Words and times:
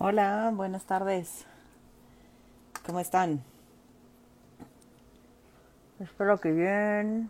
Hola, 0.00 0.52
buenas 0.54 0.84
tardes. 0.84 1.44
¿Cómo 2.86 3.00
están? 3.00 3.42
Espero 5.98 6.38
que 6.38 6.52
bien. 6.52 7.28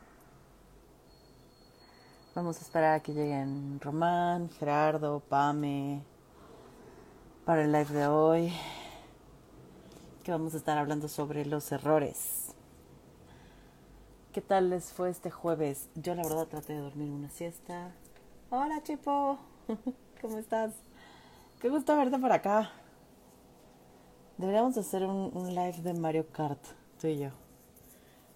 Vamos 2.35 2.59
a 2.59 2.61
esperar 2.61 2.93
a 2.93 3.01
que 3.01 3.15
lleguen 3.15 3.81
Román, 3.81 4.51
Gerardo, 4.51 5.21
Pame 5.21 6.03
para 7.47 7.65
el 7.65 7.73
live 7.73 7.91
de 7.91 8.07
hoy. 8.07 8.53
Que 10.23 10.31
vamos 10.33 10.53
a 10.53 10.59
estar 10.59 10.77
hablando 10.77 11.09
sobre 11.09 11.47
los 11.47 11.73
errores. 11.73 12.55
¿Qué 14.35 14.43
tal 14.43 14.69
les 14.69 14.93
fue 14.93 15.09
este 15.09 15.31
jueves? 15.31 15.89
Yo 15.95 16.15
la 16.15 16.23
verdad 16.23 16.47
traté 16.49 16.75
de 16.75 16.81
dormir 16.81 17.11
una 17.11 17.31
siesta. 17.31 17.93
Hola, 18.51 18.83
Chipo. 18.83 19.39
¿Cómo 20.21 20.37
estás? 20.37 20.75
Qué 21.61 21.69
gusto 21.69 21.97
verte 21.97 22.19
por 22.19 22.31
acá. 22.31 22.71
Deberíamos 24.37 24.79
hacer 24.79 25.05
un, 25.05 25.33
un, 25.35 25.49
live 25.49 25.79
de 25.83 25.93
Mario 25.93 26.29
Kart, 26.31 26.61
tú 27.01 27.09
y 27.09 27.19
yo. 27.19 27.31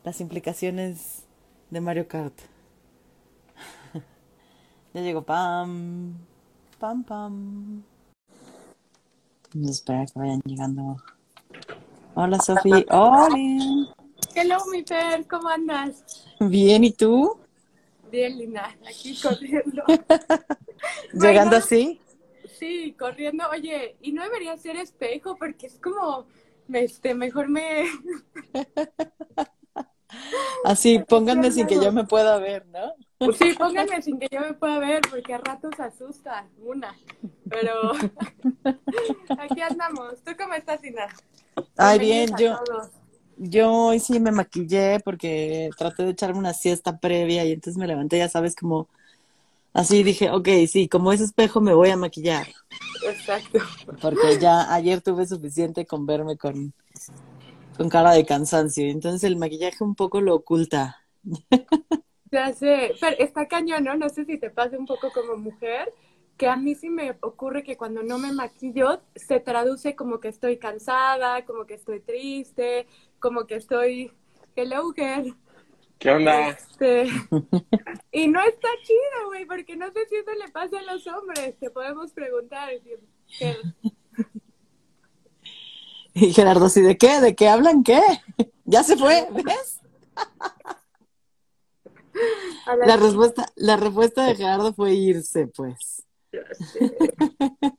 Las 0.03 0.21
implicaciones 0.21 1.23
de 1.71 1.81
Mario 1.81 2.09
Kart. 2.09 2.35
ya 4.95 5.01
llegó 5.01 5.23
Pam. 5.23 6.15
Pam, 6.81 7.05
Pam. 7.05 7.85
Vamos 9.55 9.69
a 9.69 9.71
esperar 9.71 10.07
que 10.11 10.19
vayan 10.19 10.41
llegando. 10.45 10.97
Hola, 12.15 12.41
Sofi. 12.41 12.85
Hola. 12.91 13.29
Hello, 14.35 14.57
mi 14.73 14.83
Fer. 14.83 15.29
¿Cómo 15.29 15.49
andas? 15.49 16.27
Bien, 16.41 16.83
¿y 16.83 16.91
tú? 16.91 17.39
Bien, 18.11 18.37
linda. 18.37 18.77
Aquí 18.85 19.17
corriendo. 19.23 19.85
¿Llegando 21.13 21.51
Bueno. 21.51 21.57
así? 21.57 22.01
Sí, 22.63 22.95
corriendo. 22.97 23.43
Oye, 23.51 23.97
y 24.03 24.13
no 24.13 24.23
debería 24.23 24.57
ser 24.57 24.77
espejo 24.77 25.35
porque 25.35 25.67
es 25.67 25.81
como, 25.81 26.29
este, 26.73 27.13
mejor 27.13 27.49
me... 27.49 27.87
Así, 30.65 31.01
pónganme 31.09 31.51
sin 31.51 31.67
que 31.67 31.83
yo 31.83 31.91
me 31.91 32.05
pueda 32.05 32.39
ver, 32.39 32.65
¿no? 32.67 32.95
Pues 33.19 33.39
sí, 33.39 33.55
pónganme 33.59 34.01
sin 34.01 34.21
que 34.21 34.29
yo 34.31 34.43
me 34.43 34.55
pueda 34.55 34.79
ver 34.79 35.01
porque 35.11 35.35
a 35.35 35.39
ratos 35.39 35.81
asusta 35.81 36.47
una. 36.65 36.97
Pero 37.51 37.95
aquí 39.41 39.61
andamos. 39.61 40.23
¿Tú 40.25 40.31
cómo 40.39 40.55
estás, 40.55 40.81
Linda? 40.83 41.09
Ay, 41.77 41.99
bien, 41.99 42.31
yo, 42.39 42.61
todos. 42.65 42.91
yo 43.39 43.73
hoy 43.73 43.99
sí 43.99 44.21
me 44.21 44.31
maquillé 44.31 45.01
porque 45.05 45.69
traté 45.77 46.05
de 46.05 46.11
echarme 46.11 46.39
una 46.39 46.55
siesta 46.55 47.01
previa 47.01 47.45
y 47.45 47.51
entonces 47.51 47.77
me 47.77 47.89
levanté, 47.89 48.19
ya 48.19 48.29
sabes, 48.29 48.55
como 48.55 48.89
así 49.73 50.03
dije, 50.03 50.31
ok, 50.31 50.49
sí, 50.69 50.89
como 50.89 51.13
es 51.13 51.21
espejo 51.21 51.61
me 51.61 51.75
voy 51.75 51.91
a 51.91 51.97
maquillar, 51.97 52.47
Exacto. 53.05 53.59
porque 54.01 54.39
ya 54.41 54.73
ayer 54.73 55.01
tuve 55.01 55.27
suficiente 55.27 55.87
con 55.87 56.07
verme 56.07 56.37
con, 56.37 56.73
con 57.77 57.89
cara 57.89 58.13
de 58.13 58.25
cansancio, 58.27 58.87
entonces 58.89 59.25
el 59.25 59.37
maquillaje 59.37 59.83
un 59.85 59.95
poco 59.95 60.21
lo 60.21 60.35
oculta. 60.35 60.99
Ya 62.31 62.53
sé, 62.55 62.95
pero 63.01 63.17
está 63.19 63.47
cañón, 63.47 63.85
¿no? 63.85 63.95
No 63.95 64.09
sé 64.09 64.25
si 64.25 64.39
te 64.39 64.49
pasa 64.49 64.79
un 64.79 64.87
poco 64.87 65.13
como 65.13 65.37
mujer, 65.37 65.93
que 66.39 66.49
a 66.49 66.57
mí 66.57 66.75
sí 66.75 66.89
me 66.89 67.17
ocurre 67.21 67.63
que 67.63 67.77
cuando 67.77 68.03
no 68.03 68.19
me 68.19 68.33
maquillo 68.33 69.03
se 69.15 69.39
traduce 69.39 69.95
como 69.95 70.19
que 70.19 70.29
estoy 70.29 70.57
cansada, 70.57 71.45
como 71.45 71.67
que 71.67 71.75
estoy 71.75 72.01
triste, 72.01 72.87
como 73.19 73.47
que 73.47 73.57
estoy... 73.57 74.13
Hello, 74.57 74.93
girl. 74.93 75.37
¿Qué 76.03 76.11
onda? 76.11 76.49
Este... 76.49 77.05
Y 78.11 78.27
no 78.29 78.41
está 78.41 78.69
chido, 78.83 79.27
güey, 79.29 79.47
porque 79.47 79.77
no 79.77 79.87
sé 79.93 80.01
si 80.09 80.17
eso 80.17 80.33
le 80.33 80.51
pasa 80.51 80.81
a 80.81 80.83
los 80.93 81.07
hombres. 81.07 81.57
Te 81.61 81.71
podemos 81.71 82.13
preguntar. 82.13 82.71
Y 86.15 86.33
Gerardo, 86.33 86.69
¿sí 86.69 86.83
de 86.83 86.99
qué? 86.99 87.21
¿De 87.21 87.35
qué 87.35 87.49
hablan 87.49 87.85
qué? 87.85 88.01
Ya 88.65 88.83
se 88.83 88.97
fue, 88.97 89.29
¿ves? 89.33 89.81
la- 92.67 92.87
La 92.87 92.97
respuesta, 92.97 93.47
la 93.57 93.77
respuesta 93.77 94.25
de 94.27 94.35
Gerardo 94.35 94.75
fue 94.75 94.95
irse, 94.95 95.47
pues. 95.47 96.03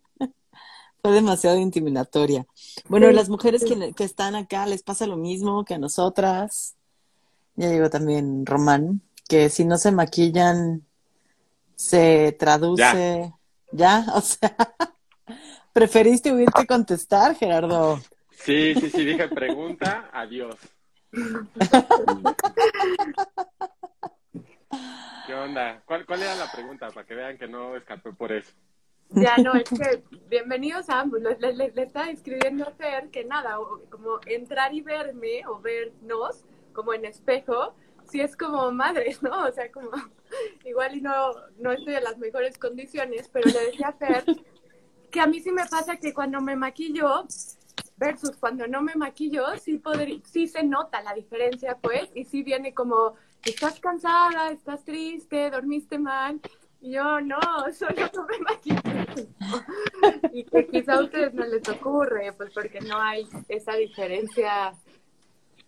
Fue 1.01 1.11
demasiado 1.11 1.57
intimidatoria. 1.57 2.45
Bueno, 2.87 3.09
Sí, 3.09 3.13
las 3.13 3.27
mujeres 3.27 3.63
sí. 3.63 3.75
que, 3.75 3.91
que 3.93 4.03
están 4.05 4.35
acá 4.35 4.65
les 4.67 4.83
pasa 4.83 5.05
lo 5.05 5.17
mismo 5.17 5.65
que 5.65 5.73
a 5.73 5.77
nosotras. 5.77 6.77
Ya 7.55 7.69
llegó 7.69 7.89
también 7.89 8.45
Román, 8.45 9.01
que 9.27 9.49
si 9.49 9.65
no 9.65 9.77
se 9.77 9.91
maquillan, 9.91 10.85
se 11.75 12.35
traduce. 12.39 13.33
¿Ya? 13.71 14.05
O 14.13 14.21
sea, 14.21 14.55
¿preferiste 15.73 16.31
huir 16.31 16.49
que 16.51 16.65
contestar, 16.67 17.35
Gerardo? 17.35 17.99
Sí, 18.31 18.75
sí, 18.75 18.89
sí, 18.89 19.05
dije 19.05 19.27
pregunta, 19.29 20.09
adiós. 20.13 20.55
¿Qué 25.27 25.33
onda? 25.33 25.81
¿Cuál, 25.85 26.05
cuál 26.05 26.21
era 26.21 26.35
la 26.35 26.51
pregunta? 26.51 26.89
Para 26.89 27.05
que 27.05 27.15
vean 27.15 27.37
que 27.37 27.47
no 27.47 27.75
escapé 27.75 28.11
por 28.11 28.31
eso. 28.31 28.51
Ya 29.09 29.37
no, 29.37 29.55
es 29.55 29.69
que 29.69 30.03
bienvenidos 30.27 30.89
a 30.89 30.99
ambos. 30.99 31.21
Le, 31.21 31.37
le- 31.53 31.71
le- 31.71 31.83
estaba 31.83 32.09
escribiendo 32.09 32.67
a 32.67 32.71
Fer 32.71 33.09
que 33.09 33.23
nada, 33.23 33.59
o- 33.59 33.81
como 33.89 34.19
entrar 34.25 34.73
y 34.73 34.81
verme 34.81 35.45
o 35.47 35.59
vernos 35.59 36.43
como 36.73 36.93
en 36.93 37.05
espejo, 37.05 37.75
sí 38.09 38.21
es 38.21 38.35
como 38.35 38.71
madres, 38.71 39.21
¿no? 39.23 39.45
O 39.45 39.51
sea, 39.51 39.71
como 39.71 39.91
igual 40.65 40.95
y 40.95 41.01
no, 41.01 41.31
no 41.57 41.71
estoy 41.71 41.95
en 41.95 42.03
las 42.03 42.17
mejores 42.17 42.57
condiciones, 42.57 43.29
pero 43.29 43.49
le 43.49 43.67
decía 43.67 43.89
a 43.89 43.93
Fer 43.93 44.25
que 45.11 45.21
a 45.21 45.27
mí 45.27 45.39
sí 45.39 45.51
me 45.51 45.65
pasa 45.65 45.97
que 45.97 46.13
cuando 46.13 46.41
me 46.41 46.55
maquillo 46.55 47.25
versus 47.97 48.35
cuando 48.37 48.67
no 48.67 48.81
me 48.81 48.95
maquillo, 48.95 49.45
sí, 49.57 49.81
sí 50.25 50.47
se 50.47 50.63
nota 50.63 51.01
la 51.01 51.13
diferencia, 51.13 51.77
pues, 51.79 52.11
y 52.15 52.25
sí 52.25 52.43
viene 52.43 52.73
como, 52.73 53.15
estás 53.45 53.79
cansada, 53.79 54.51
estás 54.51 54.83
triste, 54.83 55.49
dormiste 55.51 55.99
mal. 55.99 56.41
Yo, 56.81 57.21
no, 57.21 57.39
solo 57.73 58.09
no 58.13 58.25
me 58.25 58.39
maquillo. 58.39 58.81
Y 60.33 60.43
que 60.45 60.67
quizá 60.67 60.95
a 60.95 61.03
ustedes 61.03 61.33
no 61.33 61.45
les 61.45 61.67
ocurre, 61.69 62.33
pues 62.33 62.51
porque 62.53 62.81
no 62.81 62.99
hay 62.99 63.27
esa 63.47 63.73
diferencia 63.75 64.73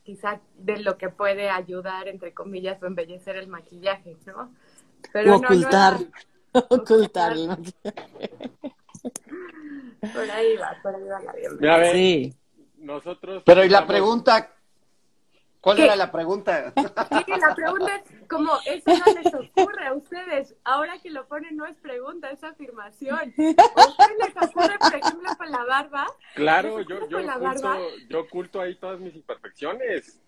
quizá 0.05 0.39
de 0.57 0.77
lo 0.79 0.97
que 0.97 1.09
puede 1.09 1.49
ayudar, 1.49 2.07
entre 2.07 2.33
comillas, 2.33 2.81
o 2.81 2.85
embellecer 2.85 3.35
el 3.35 3.47
maquillaje, 3.47 4.15
¿no? 4.25 4.53
Pero 5.11 5.31
O 5.31 5.33
no, 5.35 5.39
no 5.41 5.47
ocultar. 5.47 5.95
era- 5.99 6.09
Ocultar 6.69 7.33
el 7.33 7.47
maquillaje. 7.49 8.51
por 10.13 10.29
ahí 10.31 10.55
va, 10.57 10.77
por 10.81 10.95
ahí 10.95 11.03
va 11.03 11.19
la 11.21 11.33
bienvenida. 11.33 11.77
Ver, 11.77 11.93
Sí. 11.95 12.33
nosotros. 12.77 13.43
Pero 13.45 13.63
y 13.65 13.69
la 13.69 13.85
pregunta, 13.87 14.51
¿cuál 15.59 15.77
¿Qué? 15.77 15.85
era 15.85 15.95
la 15.95 16.11
pregunta? 16.11 16.71
Sí, 17.25 17.31
la 17.39 17.55
pregunta 17.55 17.95
es 17.95 18.27
como, 18.29 18.51
eso 18.65 18.91
no 18.91 19.13
les 19.21 19.33
ocurre 19.33 19.87
a 19.87 19.93
ustedes. 19.93 20.55
Ahora 20.63 20.99
que 20.99 21.09
lo 21.09 21.27
ponen 21.27 21.55
no 21.57 21.65
es 21.65 21.77
pregunta, 21.77 22.29
es 22.29 22.43
afirmación. 22.43 23.17
¿A 23.17 23.87
ustedes 23.87 24.17
les 24.19 24.49
ocurre, 24.49 24.77
por 24.79 24.95
ejemplo, 24.95 25.29
con 25.37 25.51
la 25.51 25.64
barba? 25.75 26.07
Claro, 26.35 26.77
¿Les 26.79 26.87
yo, 26.87 26.97
oculto, 26.97 27.39
barba? 27.39 27.77
yo 28.09 28.19
oculto 28.21 28.61
ahí 28.61 28.75
todas 28.75 28.99
mis 28.99 29.15
imperfecciones. 29.15 30.21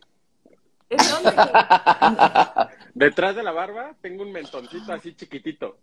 ¿En 0.89 0.97
dónde? 0.97 1.31
Detrás 2.93 3.35
de 3.35 3.43
la 3.43 3.51
barba 3.51 3.95
tengo 4.01 4.23
un 4.23 4.31
mentoncito 4.31 4.93
así 4.93 5.13
chiquitito. 5.15 5.77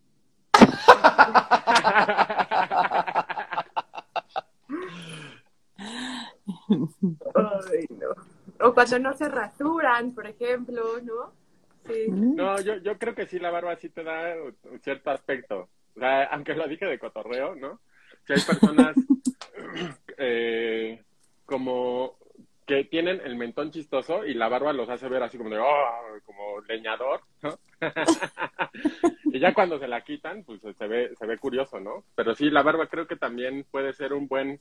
Ay, 7.35 7.87
no. 7.91 8.67
O 8.67 8.73
cuando 8.73 8.99
no 8.99 9.13
se 9.15 9.29
rasuran, 9.29 10.15
por 10.15 10.27
ejemplo, 10.27 11.01
¿no? 11.03 11.33
Sí. 11.87 12.07
No, 12.09 12.61
yo, 12.61 12.77
yo 12.77 12.99
creo 12.99 13.15
que 13.15 13.27
sí, 13.27 13.39
la 13.39 13.51
barba 13.51 13.77
sí 13.77 13.91
te 13.91 14.03
da 14.03 14.35
un 14.65 14.81
cierto 14.81 15.11
aspecto. 15.11 15.69
O 15.97 16.01
sea, 16.01 16.25
aunque 16.25 16.55
lo 16.55 16.67
dije 16.67 16.87
de 16.87 16.99
cotorreo, 16.99 17.55
¿no? 17.55 17.81
Si 18.27 18.33
hay 18.33 18.41
personas 18.41 18.97
eh, 20.19 21.03
como 21.45 22.17
que 22.67 22.85
tienen 22.85 23.21
el 23.23 23.37
mentón 23.37 23.71
chistoso 23.71 24.25
y 24.25 24.35
la 24.35 24.49
barba 24.49 24.73
los 24.73 24.89
hace 24.89 25.09
ver 25.09 25.23
así 25.23 25.37
como 25.37 25.51
de, 25.51 25.59
oh, 25.59 26.21
como 26.25 26.61
leñador, 26.63 27.21
y 29.25 29.39
ya 29.39 29.53
cuando 29.53 29.79
se 29.79 29.87
la 29.87 30.03
quitan, 30.03 30.45
pues 30.45 30.63
se 30.63 30.87
ve, 30.87 31.15
se 31.15 31.27
ve 31.27 31.37
curioso, 31.37 31.79
¿no? 31.79 32.05
Pero 32.15 32.35
sí, 32.35 32.51
la 32.51 32.63
barba 32.63 32.87
creo 32.87 33.07
que 33.07 33.17
también 33.17 33.67
puede 33.71 33.93
ser 33.93 34.15
un 34.15 34.29
buen, 34.29 34.61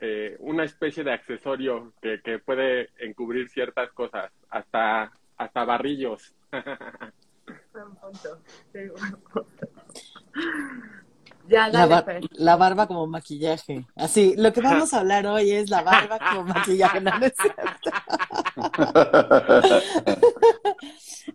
eh, 0.00 0.36
una 0.40 0.64
especie 0.64 1.04
de 1.04 1.12
accesorio 1.12 1.94
que, 2.02 2.20
que 2.20 2.38
puede 2.38 2.90
encubrir 2.98 3.48
ciertas 3.48 3.90
cosas, 3.92 4.30
hasta, 4.50 5.10
hasta 5.38 5.64
barrillos. 5.64 6.34
Ya, 11.48 11.68
La, 11.68 11.86
bar- 11.86 12.04
Fer. 12.04 12.20
la 12.32 12.56
barba 12.56 12.86
como 12.86 13.06
maquillaje. 13.06 13.86
Así, 13.96 14.34
lo 14.36 14.52
que 14.52 14.60
vamos 14.60 14.92
a 14.94 15.00
hablar 15.00 15.26
hoy 15.26 15.50
es 15.50 15.68
la 15.70 15.82
barba 15.82 16.18
como 16.18 16.44
maquillaje. 16.44 17.00
No, 17.00 17.18
no 17.18 17.26
es 17.26 17.34
cierto. 17.36 17.90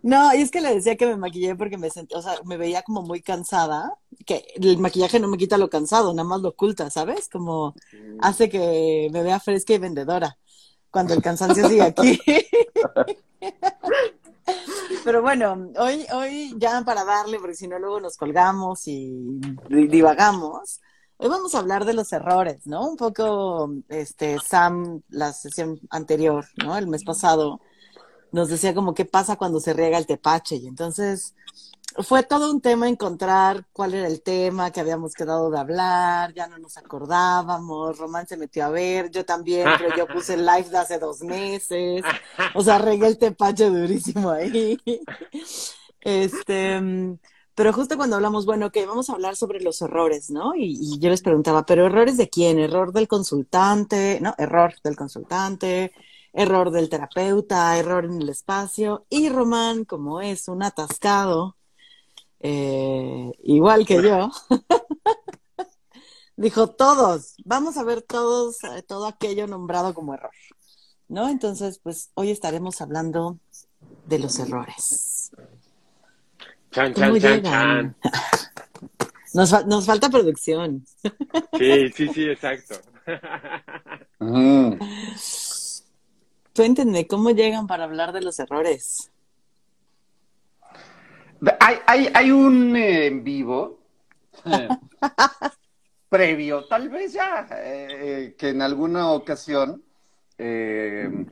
No, 0.02 0.34
y 0.34 0.42
es 0.42 0.50
que 0.50 0.60
le 0.60 0.74
decía 0.74 0.96
que 0.96 1.06
me 1.06 1.16
maquillé 1.16 1.56
porque 1.56 1.78
me 1.78 1.90
sentí, 1.90 2.14
o 2.14 2.22
sea, 2.22 2.34
me 2.44 2.56
veía 2.56 2.82
como 2.82 3.02
muy 3.02 3.20
cansada, 3.22 3.94
que 4.26 4.44
el 4.56 4.78
maquillaje 4.78 5.18
no 5.18 5.28
me 5.28 5.38
quita 5.38 5.56
lo 5.58 5.70
cansado, 5.70 6.12
nada 6.12 6.28
más 6.28 6.40
lo 6.42 6.50
oculta, 6.50 6.90
¿sabes? 6.90 7.28
Como 7.28 7.74
hace 8.20 8.48
que 8.48 9.08
me 9.12 9.22
vea 9.22 9.40
fresca 9.40 9.72
y 9.74 9.78
vendedora 9.78 10.36
cuando 10.90 11.14
el 11.14 11.22
cansancio 11.22 11.66
sigue 11.68 11.82
aquí. 11.82 12.20
Pero 15.04 15.22
bueno, 15.22 15.70
hoy, 15.78 16.06
hoy 16.12 16.54
ya 16.58 16.82
para 16.84 17.04
darle, 17.04 17.38
porque 17.38 17.54
si 17.54 17.66
no 17.68 17.78
luego 17.78 18.00
nos 18.00 18.16
colgamos 18.16 18.86
y 18.86 19.40
di- 19.68 19.88
divagamos, 19.88 20.80
hoy 21.16 21.28
vamos 21.28 21.54
a 21.54 21.60
hablar 21.60 21.84
de 21.84 21.94
los 21.94 22.12
errores, 22.12 22.66
¿no? 22.66 22.86
Un 22.90 22.96
poco, 22.96 23.70
este, 23.88 24.38
Sam, 24.40 25.02
la 25.08 25.32
sesión 25.32 25.80
anterior, 25.90 26.44
¿no? 26.64 26.76
El 26.76 26.88
mes 26.88 27.04
pasado, 27.04 27.60
nos 28.32 28.48
decía 28.48 28.74
como 28.74 28.94
qué 28.94 29.04
pasa 29.04 29.36
cuando 29.36 29.60
se 29.60 29.72
riega 29.72 29.98
el 29.98 30.06
tepache. 30.06 30.56
Y 30.56 30.66
entonces 30.66 31.34
fue 32.02 32.22
todo 32.22 32.50
un 32.50 32.60
tema 32.60 32.88
encontrar 32.88 33.66
cuál 33.72 33.94
era 33.94 34.06
el 34.06 34.22
tema 34.22 34.70
que 34.70 34.80
habíamos 34.80 35.14
quedado 35.14 35.50
de 35.50 35.58
hablar, 35.58 36.32
ya 36.34 36.46
no 36.46 36.58
nos 36.58 36.76
acordábamos, 36.76 37.98
Román 37.98 38.26
se 38.26 38.36
metió 38.36 38.66
a 38.66 38.70
ver, 38.70 39.10
yo 39.10 39.24
también, 39.24 39.66
pero 39.78 39.96
yo 39.96 40.06
puse 40.06 40.34
el 40.34 40.46
live 40.46 40.68
de 40.68 40.78
hace 40.78 40.98
dos 40.98 41.22
meses, 41.22 42.02
o 42.54 42.62
sea, 42.62 42.78
regué 42.78 43.06
el 43.06 43.18
tepache 43.18 43.68
durísimo 43.70 44.30
ahí. 44.30 44.78
Este, 46.00 46.80
pero 47.54 47.72
justo 47.72 47.96
cuando 47.96 48.16
hablamos, 48.16 48.46
bueno, 48.46 48.66
ok, 48.66 48.76
vamos 48.86 49.10
a 49.10 49.14
hablar 49.14 49.34
sobre 49.34 49.60
los 49.60 49.82
errores, 49.82 50.30
¿no? 50.30 50.54
Y, 50.54 50.78
y 50.80 50.98
yo 51.00 51.10
les 51.10 51.22
preguntaba, 51.22 51.66
¿pero 51.66 51.86
errores 51.86 52.16
de 52.16 52.28
quién? 52.28 52.60
¿Error 52.60 52.92
del 52.92 53.08
consultante? 53.08 54.20
¿No? 54.22 54.32
Error 54.38 54.74
del 54.84 54.94
consultante, 54.94 55.92
error 56.32 56.70
del 56.70 56.88
terapeuta, 56.88 57.76
error 57.76 58.04
en 58.04 58.22
el 58.22 58.28
espacio. 58.28 59.06
Y 59.10 59.28
Román, 59.28 59.84
como 59.84 60.20
es 60.20 60.46
un 60.46 60.62
atascado, 60.62 61.57
eh, 62.40 63.30
igual 63.42 63.86
que 63.86 64.02
yo, 64.02 64.30
dijo 66.36 66.68
todos, 66.68 67.34
vamos 67.44 67.76
a 67.76 67.84
ver 67.84 68.02
todos, 68.02 68.62
eh, 68.64 68.82
todo 68.82 69.06
aquello 69.06 69.46
nombrado 69.46 69.94
como 69.94 70.14
error, 70.14 70.30
¿no? 71.08 71.28
Entonces, 71.28 71.80
pues 71.82 72.10
hoy 72.14 72.30
estaremos 72.30 72.80
hablando 72.80 73.38
de 74.06 74.18
los 74.18 74.38
errores. 74.38 75.30
Chan, 76.70 76.92
¿Cómo 76.92 77.16
chan, 77.18 77.20
chan, 77.20 77.42
llegan? 77.42 77.96
chan. 78.02 78.12
Nos, 79.34 79.50
fa- 79.50 79.62
nos 79.62 79.84
falta 79.84 80.08
producción. 80.08 80.86
Sí, 81.58 81.90
sí, 81.90 82.08
sí, 82.08 82.24
exacto. 82.28 82.74
Mm. 84.20 84.72
Cuéntenme, 86.56 87.06
¿cómo 87.06 87.30
llegan 87.30 87.68
para 87.68 87.84
hablar 87.84 88.12
de 88.12 88.20
los 88.20 88.38
errores? 88.40 89.12
Hay, 91.60 91.76
hay, 91.86 92.10
hay 92.14 92.30
un 92.30 92.74
eh, 92.76 93.06
en 93.06 93.22
vivo 93.24 93.78
eh, 94.44 94.68
previo, 96.08 96.64
tal 96.66 96.88
vez 96.88 97.12
ya, 97.12 97.46
eh, 97.52 98.34
que 98.38 98.48
en 98.50 98.62
alguna 98.62 99.10
ocasión 99.12 99.82
eh, 100.38 101.26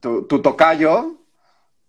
tu, 0.00 0.26
tu 0.26 0.40
tocayo, 0.40 1.16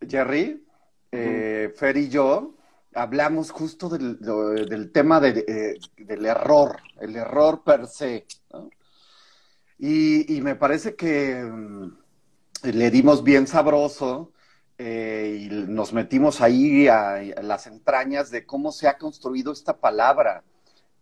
Jerry, 0.08 0.64
eh, 1.12 1.74
Fer 1.78 1.98
y 1.98 2.10
yo, 2.10 2.56
hablamos 2.94 3.52
justo 3.52 3.90
del, 3.90 4.20
del 4.20 4.92
tema 4.92 5.20
de- 5.20 5.46
eh, 5.48 5.80
del 6.04 6.26
error, 6.26 6.78
el 7.00 7.16
error 7.16 7.64
per 7.64 7.88
se. 7.88 8.26
¿no? 8.52 8.70
Y, 9.78 10.36
y 10.36 10.42
me 10.42 10.56
parece 10.56 10.96
que 10.96 11.44
mm, 11.44 11.98
le 12.64 12.92
dimos 12.92 13.24
bien 13.24 13.48
sabroso 13.48 14.32
eh, 14.78 15.48
y 15.50 15.50
nos 15.50 15.94
metimos 15.94 16.42
ahí 16.42 16.88
a, 16.88 17.22
las 17.42 17.68
entrañas 17.68 18.30
de 18.32 18.46
cómo 18.46 18.72
se 18.72 18.88
ha 18.88 18.98
construido 18.98 19.54
esta 19.54 19.78
palabra, 19.78 20.44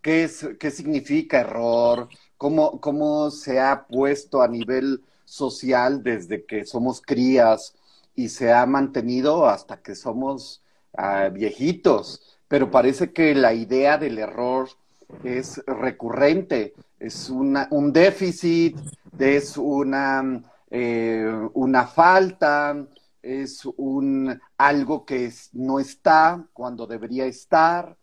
qué, 0.01 0.23
es, 0.25 0.47
qué 0.59 0.69
significa 0.69 1.39
error, 1.39 2.07
cómo, 2.37 2.79
cómo 2.79 3.31
se 3.31 3.59
ha 3.59 3.85
puesto 3.87 4.41
a 4.41 4.47
nivel 4.47 5.01
social 5.25 6.03
desde 6.03 6.45
que 6.45 6.65
somos 6.65 7.01
crías 7.01 7.73
y 8.15 8.29
se 8.29 8.51
ha 8.51 8.65
mantenido 8.65 9.47
hasta 9.47 9.81
que 9.81 9.95
somos 9.95 10.61
ah, 10.95 11.29
viejitos. 11.29 12.21
Pero 12.47 12.69
parece 12.69 13.11
que 13.11 13.33
la 13.33 13.53
idea 13.53 13.97
del 13.97 14.19
error 14.19 14.69
es 15.23 15.63
recurrente, 15.65 16.73
es 16.99 17.29
una, 17.29 17.67
un 17.71 17.91
déficit, 17.91 18.77
es 19.17 19.57
una, 19.57 20.43
eh, 20.69 21.49
una 21.53 21.87
falta, 21.87 22.85
es 23.23 23.65
un 23.77 24.39
algo 24.57 25.05
que 25.05 25.25
es- 25.25 25.49
no 25.53 25.79
está 25.79 26.47
cuando 26.53 26.87
debería 26.87 27.25
estar. 27.25 27.97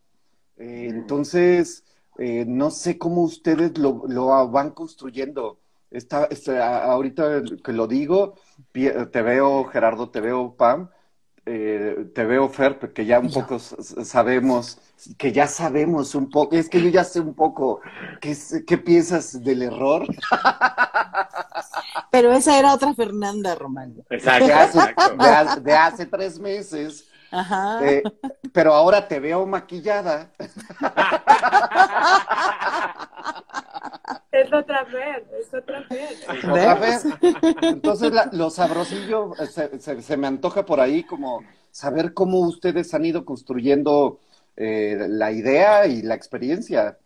Eh, 0.56 0.88
entonces, 0.90 1.84
eh, 2.19 2.44
no 2.46 2.70
sé 2.70 2.99
cómo 2.99 3.22
ustedes 3.22 3.78
lo, 3.78 4.02
lo 4.08 4.50
van 4.50 4.70
construyendo. 4.72 5.61
Está, 5.90 6.26
está- 6.26 6.84
ahorita 6.84 7.43
que 7.64 7.72
lo 7.72 7.87
digo, 7.87 8.34
te 8.72 9.22
veo, 9.22 9.64
Gerardo, 9.64 10.11
te 10.11 10.20
veo, 10.20 10.55
Pam, 10.56 10.90
eh, 11.52 12.06
te 12.14 12.25
veo, 12.25 12.49
Fer, 12.49 12.79
que 12.93 13.05
ya 13.05 13.19
un 13.19 13.31
poco 13.31 13.58
sabemos, 13.58 14.79
que 15.19 15.32
ya 15.32 15.47
sabemos 15.49 16.14
un 16.14 16.31
poco, 16.31 16.55
es 16.56 16.69
que 16.69 16.81
yo 16.81 16.88
ya 16.88 17.02
sé 17.05 17.19
un 17.20 17.35
poco 17.35 17.81
qué, 18.20 18.37
qué 18.67 18.79
piensas 18.79 19.43
del 19.43 19.62
error. 19.62 20.06
Pero 22.11 22.32
esa 22.32 22.58
era 22.58 22.75
otra 22.75 22.94
Fernanda, 22.94 23.55
Román. 23.55 23.94
Exacto, 24.11 24.47
de 24.47 24.52
hace, 24.52 24.79
exacto. 24.79 25.17
de 25.17 25.29
hace- 25.29 25.61
de 25.61 25.75
hace 25.75 26.06
tres 26.06 26.38
meses, 26.38 27.06
Ajá. 27.32 27.81
eh, 27.88 28.03
pero 28.53 28.75
ahora 28.75 29.06
te 29.08 29.19
veo 29.20 29.46
maquillada. 29.46 30.31
Es 34.32 34.53
otra 34.53 34.85
vez, 34.85 35.25
es 35.41 35.53
otra 35.55 35.81
vez. 35.91 36.25
Otra 36.50 36.75
¿Ves? 36.75 37.05
vez. 37.05 37.15
Entonces, 37.62 38.12
la- 38.12 38.31
lo 38.32 38.50
sabrosillo 38.50 39.32
eh, 39.41 39.47
se, 39.47 39.79
se- 39.81 40.03
se 40.03 40.17
me 40.17 40.27
antoja 40.29 40.65
por 40.65 40.81
ahí 40.81 41.03
como 41.03 41.43
saber 41.73 42.15
cómo 42.15 42.41
ustedes 42.41 42.94
han 42.94 43.05
ido 43.05 43.25
construyendo 43.25 44.21
eh, 44.56 45.06
la 45.09 45.32
idea 45.32 45.87
y 45.87 46.03
la 46.03 46.15
experiencia. 46.15 46.99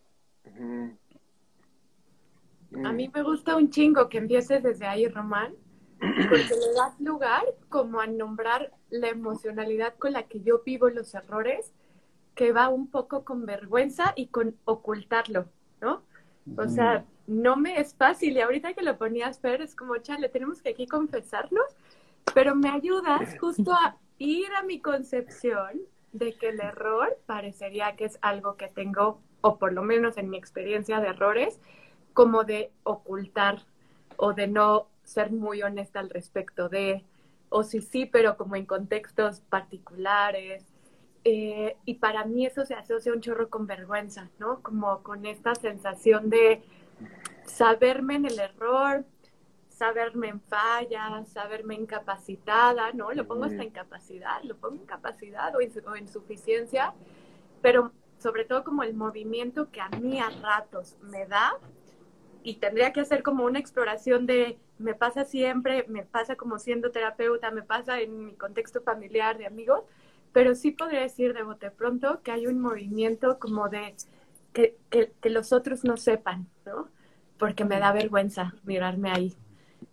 A 2.85 2.93
mí 2.93 3.11
me 3.15 3.23
gusta 3.23 3.57
un 3.57 3.71
chingo 3.71 4.09
que 4.09 4.19
empieces 4.19 4.63
desde 4.63 4.87
ahí, 4.87 5.07
Román, 5.09 5.55
porque 5.99 6.55
le 6.55 6.73
das 6.77 7.01
lugar 7.01 7.45
como 7.71 8.01
a 8.01 8.07
nombrar 8.07 8.73
la 8.91 9.09
emocionalidad 9.09 9.95
con 9.97 10.13
la 10.13 10.25
que 10.25 10.41
yo 10.43 10.63
vivo 10.65 10.91
los 10.91 11.15
errores, 11.15 11.73
que 12.35 12.53
va 12.53 12.69
un 12.69 12.89
poco 12.89 13.25
con 13.25 13.47
vergüenza 13.47 14.13
y 14.17 14.27
con 14.27 14.57
ocultarlo, 14.65 15.47
¿no? 15.81 16.03
O 16.57 16.69
sea, 16.69 17.05
no 17.27 17.57
me 17.57 17.81
es 17.81 17.95
fácil 17.95 18.37
y 18.37 18.41
ahorita 18.41 18.75
que 18.75 18.83
lo 18.83 18.99
ponías, 18.99 19.39
Fer, 19.41 19.63
es 19.63 19.75
como, 19.75 19.97
chale, 19.99 20.29
tenemos 20.29 20.61
que 20.63 20.71
aquí 20.71 20.87
confesarnos, 20.87 21.77
pero 22.35 22.55
me 22.55 22.71
ayudas 22.71 23.37
justo 23.41 23.73
a 23.73 23.97
ir 24.19 24.47
a 24.55 24.63
mi 24.63 24.81
concepción 24.81 25.81
de 26.13 26.35
que 26.35 26.51
el 26.51 26.61
error 26.61 27.19
parecería 27.27 27.97
que 27.97 28.05
es 28.05 28.19
algo 28.23 28.57
que 28.57 28.69
tengo, 28.69 29.21
o 29.41 29.59
por 29.59 29.73
lo 29.73 29.83
menos 29.83 30.17
en 30.17 30.31
mi 30.31 30.37
experiencia 30.37 31.01
de 31.01 31.09
errores, 31.09 31.61
como 32.13 32.45
de 32.45 32.71
ocultar 32.85 33.63
o 34.17 34.33
de 34.33 34.47
no 34.47 34.87
ser 35.03 35.33
muy 35.33 35.63
honesta 35.63 36.01
al 36.01 36.11
respecto 36.11 36.69
de, 36.69 37.05
o 37.49 37.65
sí, 37.65 37.81
sí, 37.81 38.07
pero 38.07 38.37
como 38.37 38.57
en 38.57 38.65
contextos 38.65 39.41
particulares. 39.41 40.65
Eh, 41.25 41.77
y 41.85 41.95
para 41.95 42.25
mí 42.25 42.47
eso 42.47 42.65
se 42.65 42.75
asocia 42.75 43.13
un 43.13 43.21
chorro 43.21 43.49
con 43.49 43.67
vergüenza, 43.67 44.31
¿no? 44.39 44.61
Como 44.61 45.03
con 45.03 45.27
esta 45.27 45.55
sensación 45.55 46.31
de 46.31 46.63
saberme 47.47 48.17
en 48.17 48.27
el 48.27 48.39
error, 48.39 49.05
saberme 49.69 50.29
en 50.29 50.41
falla, 50.41 51.25
saberme 51.27 51.75
incapacitada, 51.75 52.93
¿no? 52.93 53.13
Lo 53.13 53.27
pongo 53.27 53.45
hasta 53.45 53.65
incapacidad, 53.65 54.43
lo 54.45 54.57
pongo 54.57 54.77
incapacidad 54.77 55.55
o, 55.57 55.61
insu- 55.61 55.85
o 55.87 55.97
insuficiencia, 55.97 56.95
pero 57.63 57.93
sobre 58.19 58.45
todo 58.45 58.65
como 58.65 58.83
el 58.83 58.95
movimiento 58.95 59.71
que 59.71 59.81
a 59.81 59.89
mí 59.89 60.19
a 60.21 60.31
ratos 60.31 60.97
me 61.03 61.27
da 61.27 61.59
y 62.43 62.55
tendría 62.57 62.93
que 62.93 63.01
hacer 63.01 63.23
como 63.23 63.45
una 63.45 63.59
exploración 63.59 64.27
de 64.27 64.59
me 64.79 64.95
pasa 64.95 65.25
siempre, 65.25 65.87
me 65.89 66.05
pasa 66.05 66.37
como 66.37 66.59
siendo 66.59 66.91
terapeuta, 66.91 67.51
me 67.51 67.63
pasa 67.63 68.01
en 68.01 68.27
mi 68.27 68.35
contexto 68.35 68.83
familiar 68.83 69.39
de 69.39 69.47
amigos, 69.47 69.83
pero 70.33 70.55
sí 70.55 70.73
podría 70.73 71.01
decir 71.01 71.33
de 71.33 71.43
bote 71.43 71.71
pronto 71.71 72.23
que 72.23 72.33
hay 72.33 72.47
un 72.47 72.61
movimiento 72.61 73.39
como 73.39 73.69
de 73.69 73.95
que, 74.53 74.77
que, 74.91 75.13
que 75.21 75.31
los 75.31 75.53
otros 75.53 75.85
no 75.85 75.97
sepan, 75.97 76.49
¿no? 76.67 76.89
Porque 77.39 77.65
me 77.65 77.79
da 77.79 77.93
vergüenza 77.93 78.55
mirarme 78.65 79.11
ahí. 79.11 79.35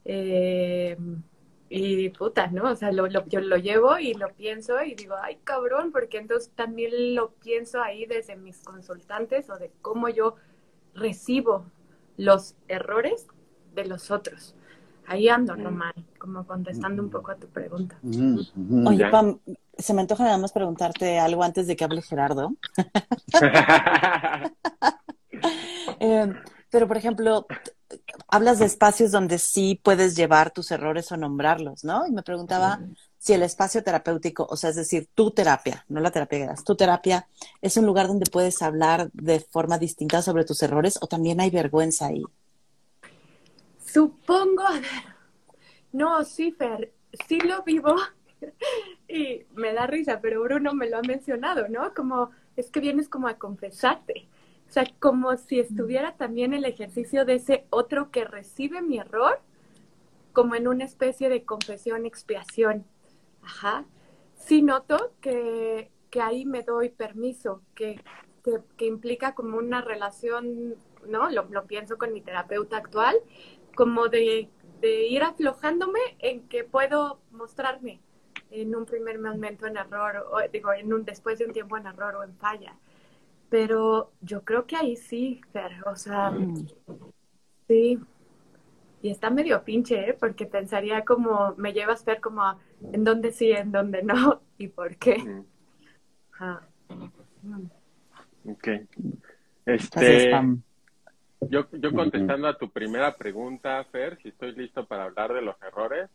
Eh, 0.05 0.97
y 1.69 2.09
puta, 2.09 2.47
¿no? 2.47 2.69
O 2.71 2.75
sea, 2.75 2.91
lo, 2.91 3.07
lo- 3.07 3.25
yo 3.27 3.39
lo 3.39 3.57
llevo 3.57 3.97
y 3.97 4.13
lo 4.13 4.29
pienso 4.33 4.81
y 4.83 4.93
digo, 4.95 5.15
ay, 5.21 5.37
cabrón, 5.43 5.91
porque 5.91 6.17
entonces 6.17 6.51
también 6.55 7.15
lo 7.15 7.31
pienso 7.31 7.81
ahí 7.81 8.05
desde 8.05 8.35
mis 8.35 8.59
consultantes 8.59 9.49
o 9.49 9.57
de 9.57 9.71
cómo 9.81 10.09
yo 10.09 10.35
recibo 10.93 11.65
los 12.17 12.55
errores 12.67 13.27
de 13.73 13.85
los 13.85 14.11
otros. 14.11 14.53
ahí 15.07 15.29
ando, 15.29 15.55
Román, 15.55 15.93
como 16.17 16.45
contestando 16.45 17.01
un 17.01 17.09
poco 17.09 17.31
a 17.31 17.35
tu 17.35 17.47
pregunta. 17.47 17.97
Oye. 18.85 19.05
Pam, 19.05 19.39
se 19.77 19.93
me 19.93 20.01
antoja 20.01 20.23
nada 20.25 20.37
más 20.37 20.51
preguntarte 20.51 21.19
algo 21.19 21.43
antes 21.43 21.67
de 21.67 21.75
que 21.75 21.83
hable 21.83 22.01
Gerardo. 22.01 22.53
Eh, 25.99 26.33
pero, 26.71 26.87
por 26.87 26.97
ejemplo, 26.97 27.45
hablas 28.29 28.59
de 28.59 28.65
espacios 28.65 29.11
donde 29.11 29.37
sí 29.39 29.79
puedes 29.83 30.15
llevar 30.15 30.51
tus 30.51 30.71
errores 30.71 31.11
o 31.11 31.17
nombrarlos, 31.17 31.83
¿no? 31.83 32.07
Y 32.07 32.11
me 32.11 32.23
preguntaba 32.23 32.79
si 33.17 33.33
el 33.33 33.43
espacio 33.43 33.83
terapéutico, 33.83 34.47
o 34.49 34.55
sea, 34.55 34.69
es 34.69 34.77
decir, 34.77 35.09
tu 35.13 35.31
terapia, 35.31 35.85
no 35.89 35.99
la 35.99 36.11
terapia 36.11 36.39
que 36.39 36.45
das, 36.47 36.63
tu 36.63 36.75
terapia 36.75 37.27
es 37.61 37.75
un 37.75 37.85
lugar 37.85 38.07
donde 38.07 38.25
puedes 38.31 38.61
hablar 38.61 39.11
de 39.11 39.41
forma 39.41 39.77
distinta 39.77 40.21
sobre 40.21 40.45
tus 40.45 40.63
errores 40.63 40.97
o 41.01 41.07
también 41.07 41.41
hay 41.41 41.49
vergüenza 41.49 42.07
ahí. 42.07 42.23
Supongo, 43.85 44.63
a 44.63 44.79
ver, 44.79 44.85
no, 45.91 46.23
sí, 46.23 46.53
Fer, 46.53 46.93
sí 47.27 47.37
lo 47.41 47.63
vivo 47.63 47.95
y 49.09 49.43
me 49.55 49.73
da 49.73 49.87
risa, 49.87 50.21
pero 50.21 50.41
Bruno 50.41 50.73
me 50.73 50.89
lo 50.89 50.99
ha 50.99 51.01
mencionado, 51.01 51.67
¿no? 51.67 51.93
Como, 51.93 52.31
es 52.55 52.71
que 52.71 52.79
vienes 52.79 53.09
como 53.09 53.27
a 53.27 53.37
confesarte. 53.37 54.29
O 54.71 54.73
sea, 54.73 54.85
como 55.01 55.35
si 55.35 55.59
estuviera 55.59 56.15
también 56.15 56.53
el 56.53 56.63
ejercicio 56.63 57.25
de 57.25 57.35
ese 57.35 57.65
otro 57.71 58.09
que 58.09 58.23
recibe 58.23 58.81
mi 58.81 58.99
error, 58.99 59.41
como 60.31 60.55
en 60.55 60.69
una 60.69 60.85
especie 60.85 61.27
de 61.27 61.43
confesión-expiación. 61.43 62.85
Ajá. 63.41 63.83
Sí 64.33 64.61
noto 64.61 65.11
que, 65.19 65.91
que 66.09 66.21
ahí 66.21 66.45
me 66.45 66.63
doy 66.63 66.87
permiso, 66.87 67.61
que, 67.75 68.01
que, 68.77 68.85
implica 68.85 69.35
como 69.35 69.57
una 69.57 69.81
relación, 69.81 70.77
¿no? 71.05 71.29
Lo, 71.29 71.49
lo 71.51 71.65
pienso 71.65 71.97
con 71.97 72.13
mi 72.13 72.21
terapeuta 72.21 72.77
actual, 72.77 73.17
como 73.75 74.07
de, 74.07 74.47
de 74.79 75.05
ir 75.05 75.21
aflojándome 75.23 75.99
en 76.19 76.47
que 76.47 76.63
puedo 76.63 77.19
mostrarme 77.31 77.99
en 78.51 78.73
un 78.73 78.85
primer 78.85 79.19
momento 79.19 79.67
en 79.67 79.75
error, 79.75 80.25
o 80.31 80.39
digo, 80.49 80.71
en 80.71 80.93
un, 80.93 81.03
después 81.03 81.39
de 81.39 81.45
un 81.45 81.51
tiempo 81.51 81.75
en 81.75 81.87
error 81.87 82.15
o 82.15 82.23
en 82.23 82.37
falla. 82.37 82.77
Pero 83.51 84.11
yo 84.21 84.43
creo 84.45 84.65
que 84.65 84.77
ahí 84.77 84.95
sí, 84.95 85.41
Fer, 85.51 85.73
o 85.85 85.97
sea, 85.97 86.33
sí. 87.67 87.99
Y 89.01 89.09
está 89.09 89.29
medio 89.29 89.61
pinche, 89.65 90.09
¿eh? 90.09 90.17
Porque 90.17 90.45
pensaría 90.45 91.03
como, 91.03 91.53
me 91.57 91.73
llevas, 91.73 92.05
Fer, 92.05 92.21
como 92.21 92.43
a 92.43 92.57
en 92.93 93.03
dónde 93.03 93.33
sí, 93.33 93.51
en 93.51 93.73
dónde 93.73 94.03
no, 94.03 94.41
y 94.57 94.69
por 94.69 94.95
qué. 94.95 95.17
Mm, 95.17 95.45
Ajá. 96.31 96.61
Mm. 97.41 98.51
ok. 98.51 98.67
Este, 99.65 100.31
yo, 101.41 101.67
yo 101.71 101.91
contestando 101.91 102.47
a 102.47 102.57
tu 102.57 102.69
primera 102.69 103.17
pregunta, 103.17 103.83
Fer, 103.91 104.17
si 104.21 104.29
estoy 104.29 104.53
listo 104.53 104.85
para 104.85 105.03
hablar 105.03 105.33
de 105.33 105.41
los 105.41 105.61
errores, 105.61 106.09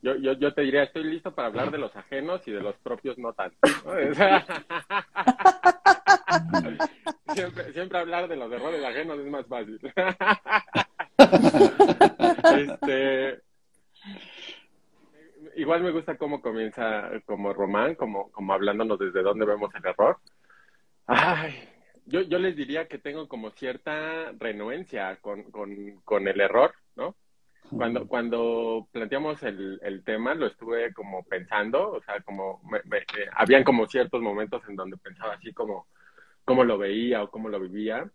yo, 0.00 0.14
yo, 0.14 0.34
yo 0.34 0.54
te 0.54 0.62
diría, 0.62 0.84
estoy 0.84 1.02
listo 1.02 1.34
para 1.34 1.48
hablar 1.48 1.72
de 1.72 1.78
los 1.78 1.96
ajenos 1.96 2.46
y 2.46 2.52
de 2.52 2.60
los 2.60 2.76
propios 2.76 3.18
no 3.18 3.32
tanto. 3.32 3.56
¿no? 3.84 3.94
Siempre, 7.34 7.72
siempre 7.72 7.98
hablar 7.98 8.28
de 8.28 8.36
los 8.36 8.52
errores 8.52 8.84
ajenos 8.84 9.18
es 9.18 9.26
más 9.26 9.46
fácil. 9.46 9.80
este, 12.44 13.40
igual 15.56 15.82
me 15.82 15.90
gusta 15.92 16.16
cómo 16.16 16.40
comienza 16.42 17.08
como 17.24 17.52
Román, 17.52 17.94
como, 17.94 18.30
como 18.32 18.52
hablándonos 18.52 18.98
desde 18.98 19.22
dónde 19.22 19.46
vemos 19.46 19.74
el 19.74 19.86
error. 19.86 20.18
Ay, 21.06 21.68
yo, 22.06 22.20
yo 22.22 22.38
les 22.38 22.54
diría 22.56 22.86
que 22.86 22.98
tengo 22.98 23.28
como 23.28 23.50
cierta 23.50 24.32
renuencia 24.38 25.16
con, 25.16 25.44
con, 25.50 26.00
con 26.04 26.28
el 26.28 26.40
error, 26.40 26.74
¿no? 26.96 27.16
Cuando, 27.70 28.06
cuando 28.06 28.88
planteamos 28.92 29.42
el, 29.44 29.78
el 29.82 30.04
tema, 30.04 30.34
lo 30.34 30.46
estuve 30.46 30.92
como 30.92 31.24
pensando, 31.24 31.92
o 31.92 32.02
sea, 32.02 32.20
como 32.20 32.60
me- 32.70 32.82
me- 32.84 32.98
eh, 32.98 33.28
habían 33.32 33.64
como 33.64 33.86
ciertos 33.86 34.20
momentos 34.20 34.62
en 34.68 34.76
donde 34.76 34.98
pensaba 34.98 35.34
así 35.34 35.54
como 35.54 35.86
cómo 36.44 36.64
lo 36.64 36.78
veía 36.78 37.22
o 37.22 37.30
cómo 37.30 37.48
lo 37.48 37.60
vivía. 37.60 38.10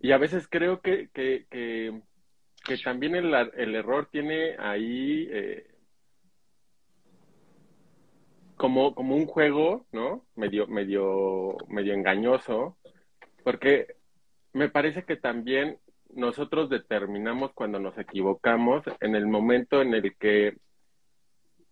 Y 0.00 0.12
a 0.12 0.18
veces 0.18 0.46
creo 0.48 0.80
que, 0.80 1.08
que, 1.12 1.46
que, 1.50 2.78
también 2.84 3.14
el, 3.16 3.34
el 3.34 3.74
error 3.74 4.08
tiene 4.10 4.56
ahí 4.58 5.28
eh, 5.30 5.66
como, 8.56 8.94
como 8.94 9.16
un 9.16 9.26
juego, 9.26 9.86
¿no? 9.92 10.26
Medio, 10.36 10.66
medio, 10.66 11.56
medio 11.68 11.94
engañoso, 11.94 12.76
porque 13.42 13.96
me 14.52 14.68
parece 14.68 15.04
que 15.04 15.16
también 15.16 15.78
nosotros 16.10 16.68
determinamos 16.68 17.52
cuando 17.52 17.78
nos 17.78 17.96
equivocamos 17.98 18.84
en 19.00 19.14
el 19.14 19.26
momento 19.26 19.80
en 19.80 19.94
el 19.94 20.16
que 20.16 20.56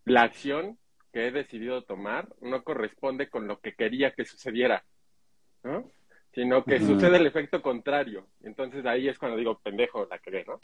la 0.04 0.23
acción 0.23 0.78
que 1.16 1.28
he 1.28 1.30
decidido 1.30 1.80
tomar 1.82 2.28
no 2.42 2.62
corresponde 2.62 3.30
con 3.30 3.49
lo 3.49 3.58
que 3.61 3.73
quería 3.73 4.11
que 4.11 4.26
sucediera, 4.26 4.85
¿no? 5.64 5.90
Sino 6.35 6.62
que 6.62 6.78
sucede 6.78 7.16
el 7.16 7.26
efecto 7.26 7.62
contrario. 7.62 8.26
Entonces 8.42 8.85
ahí 8.85 9.08
es 9.08 9.18
cuando 9.18 9.38
digo, 9.38 9.58
pendejo, 9.61 10.06
la 10.11 10.18
quedé, 10.18 10.44
¿no? 10.44 10.61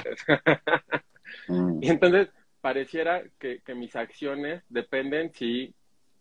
Mm. 1.48 1.82
Y 1.82 1.88
entonces 1.88 2.28
pareciera 2.60 3.22
que, 3.38 3.60
que 3.64 3.74
mis 3.74 3.96
acciones 3.96 4.62
dependen 4.68 5.32
si 5.32 5.74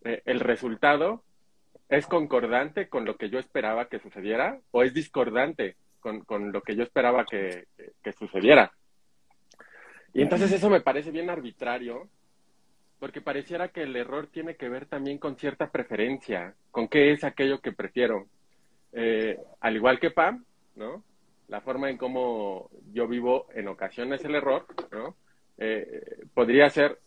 eh, 0.06 0.22
el 0.24 0.40
resultado 0.40 1.26
es 1.90 2.08
concordante 2.08 2.88
con 2.88 3.04
lo 3.04 3.18
que 3.18 3.30
yo 3.30 3.38
esperaba 3.38 3.90
que 3.90 4.00
sucediera 4.00 4.62
o 4.72 4.82
es 4.84 4.94
discordante 4.94 5.76
con, 6.00 6.22
con 6.24 6.54
lo 6.54 6.62
que 6.62 6.78
yo 6.78 6.84
esperaba 6.84 7.26
que, 7.26 7.66
que- 7.76 7.92
que 8.02 8.14
sucediera. 8.14 8.72
Y 10.14 10.22
entonces 10.22 10.54
eso 10.54 10.70
me 10.70 10.80
parece 10.80 11.12
bien 11.12 11.30
arbitrario, 11.30 12.08
porque 13.02 13.20
pareciera 13.20 13.70
que 13.70 13.82
el 13.82 13.96
error 13.96 14.28
tiene 14.28 14.56
que 14.56 14.70
ver 14.70 14.86
también 14.86 15.18
con 15.18 15.36
cierta 15.36 15.72
preferencia, 15.72 16.54
con 16.70 16.88
qué 16.88 17.12
es 17.12 17.24
aquello 17.24 17.60
que 17.60 17.72
prefiero. 17.72 18.28
Eh, 18.94 19.40
al 19.60 19.76
igual 19.76 20.00
que 20.00 20.12
Pam, 20.12 20.46
¿no? 20.76 21.04
La 21.48 21.62
forma 21.62 21.90
en 21.90 21.98
cómo 21.98 22.70
yo 22.94 23.08
vivo 23.08 23.48
en 23.56 23.70
ocasiones 23.70 24.24
el 24.24 24.36
error, 24.36 24.68
¿no? 24.92 25.16
Eh, 25.58 26.28
podría 26.36 26.70
ser 26.70 27.00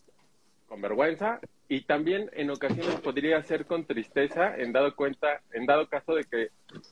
con 0.66 0.82
vergüenza 0.82 1.38
y 1.68 1.82
también 1.82 2.28
en 2.32 2.50
ocasiones 2.50 2.96
podría 2.96 3.40
ser 3.44 3.64
con 3.64 3.84
tristeza 3.84 4.56
en 4.56 4.72
dado 4.72 4.96
cuenta, 4.96 5.42
en 5.52 5.64
dado 5.64 5.88
caso 5.88 6.16
de 6.16 6.24
que 6.24 6.48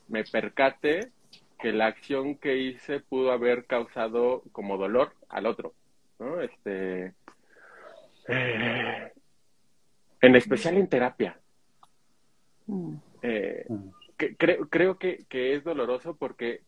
me 0.07 0.23
percate 0.23 1.11
que 1.59 1.73
la 1.73 1.87
acción 1.87 2.35
que 2.35 2.55
hice 2.55 3.01
pudo 3.01 3.33
haber 3.33 3.65
causado 3.65 4.43
como 4.53 4.77
dolor 4.77 5.11
al 5.27 5.45
otro, 5.45 5.73
¿no? 6.19 6.39
Este, 6.39 7.11
eh, 8.27 9.11
en 10.21 10.35
especial 10.35 10.77
en 10.77 10.87
terapia. 10.87 11.39
Eh, 13.21 13.65
Mm. 13.69 13.89
que- 14.17 14.35
creo, 14.37 14.69
creo 14.69 14.97
que, 14.97 15.25
que 15.29 15.55
es 15.55 15.63
doloroso 15.63 16.15
porque 16.15 16.61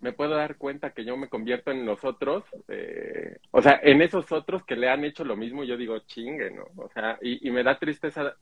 me 0.00 0.12
puedo 0.12 0.34
dar 0.34 0.56
cuenta 0.56 0.92
que 0.92 1.04
yo 1.04 1.16
me 1.16 1.28
convierto 1.28 1.70
en 1.70 1.86
los 1.86 2.04
otros, 2.04 2.44
eh, 2.68 3.38
o 3.50 3.62
sea, 3.62 3.80
en 3.82 4.02
esos 4.02 4.30
otros 4.32 4.62
que 4.64 4.76
le 4.76 4.88
han 4.90 5.04
hecho 5.04 5.24
lo 5.24 5.36
mismo, 5.36 5.64
yo 5.64 5.76
digo, 5.76 5.98
chingue, 6.00 6.50
¿no? 6.50 6.64
O 6.76 6.88
sea, 6.90 7.18
y, 7.22 7.46
y 7.46 7.50
me 7.50 7.62
da 7.62 7.78
tristeza 7.78 8.34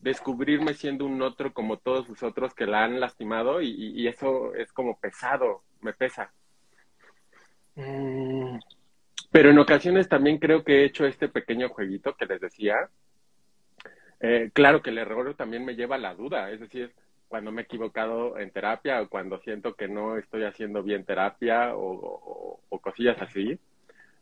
descubrirme 0.00 0.74
siendo 0.74 1.06
un 1.06 1.20
otro 1.22 1.52
como 1.54 1.78
todos 1.78 2.08
los 2.08 2.22
otros 2.22 2.54
que 2.54 2.66
la 2.66 2.84
han 2.84 3.00
lastimado 3.00 3.60
y, 3.62 3.68
y- 3.70 4.02
y 4.02 4.06
eso 4.08 4.54
es 4.54 4.72
como 4.72 4.98
pesado, 4.98 5.62
me 5.82 5.92
pesa. 5.94 6.32
Mm, 7.76 8.58
Pero 9.34 9.50
en 9.50 9.58
ocasiones 9.58 10.08
también 10.08 10.38
creo 10.38 10.62
que 10.62 10.82
he 10.82 10.84
hecho 10.84 11.04
este 11.06 11.28
pequeño 11.28 11.68
jueguito 11.68 12.14
que 12.14 12.24
les 12.24 12.40
decía. 12.40 12.88
Eh, 14.20 14.50
claro 14.52 14.80
que 14.80 14.90
el 14.90 14.98
error 14.98 15.34
también 15.34 15.64
me 15.64 15.74
lleva 15.74 15.96
a 15.96 15.98
la 15.98 16.14
duda, 16.14 16.52
es 16.52 16.60
decir, 16.60 16.92
cuando 17.26 17.50
me 17.50 17.62
he 17.62 17.64
equivocado 17.64 18.38
en 18.38 18.52
terapia 18.52 19.02
o 19.02 19.08
cuando 19.08 19.40
siento 19.40 19.74
que 19.74 19.88
no 19.88 20.16
estoy 20.18 20.44
haciendo 20.44 20.84
bien 20.84 21.04
terapia 21.04 21.74
o, 21.74 21.82
o- 21.94 22.60
o 22.68 22.78
cosillas 22.78 23.20
así, 23.20 23.58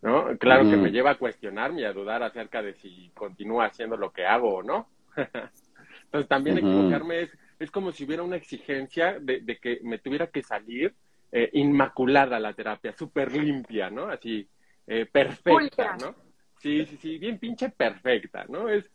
¿no? 0.00 0.38
Claro 0.38 0.66
que 0.70 0.78
me 0.78 0.90
lleva 0.90 1.10
a 1.10 1.18
cuestionarme 1.18 1.82
y 1.82 1.84
a 1.84 1.92
dudar 1.92 2.22
acerca 2.22 2.62
de 2.62 2.72
si 2.76 3.10
continúo 3.14 3.60
haciendo 3.60 3.98
lo 3.98 4.12
que 4.12 4.24
hago 4.24 4.54
o 4.54 4.62
no. 4.62 4.88
Entonces 6.04 6.26
también 6.26 6.56
equivocarme 6.56 7.20
es, 7.24 7.38
es 7.58 7.70
como 7.70 7.92
si 7.92 8.04
hubiera 8.04 8.22
una 8.22 8.36
exigencia 8.36 9.18
de, 9.20 9.40
de 9.42 9.58
que 9.58 9.80
me 9.82 9.98
tuviera 9.98 10.28
que 10.28 10.42
salir 10.42 10.94
eh, 11.32 11.50
inmaculada 11.52 12.40
la 12.40 12.54
terapia, 12.54 12.94
súper 12.94 13.30
limpia, 13.32 13.90
¿no? 13.90 14.06
Así, 14.06 14.48
eh, 14.86 15.06
perfecta. 15.06 15.96
¿no? 15.96 16.14
Sí, 16.60 16.86
sí, 16.86 16.96
sí, 16.96 17.18
bien 17.18 17.38
pinche 17.38 17.70
perfecta, 17.70 18.44
¿no? 18.48 18.68
Es, 18.68 18.88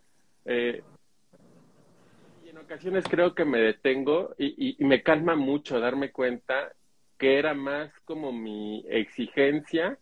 eh, 0.46 0.84
y 2.46 2.50
en 2.50 2.58
ocasiones 2.58 3.06
creo 3.10 3.36
que 3.36 3.46
me 3.46 3.60
detengo 3.60 4.34
y, 4.38 4.48
y- 4.70 4.76
y 4.80 4.86
me 4.86 5.04
calma 5.04 5.36
mucho 5.36 5.80
darme 5.80 6.12
cuenta 6.12 6.72
que 7.18 7.38
era 7.40 7.54
más 7.54 7.92
como 8.06 8.32
mi 8.32 8.86
exigencia 8.90 9.98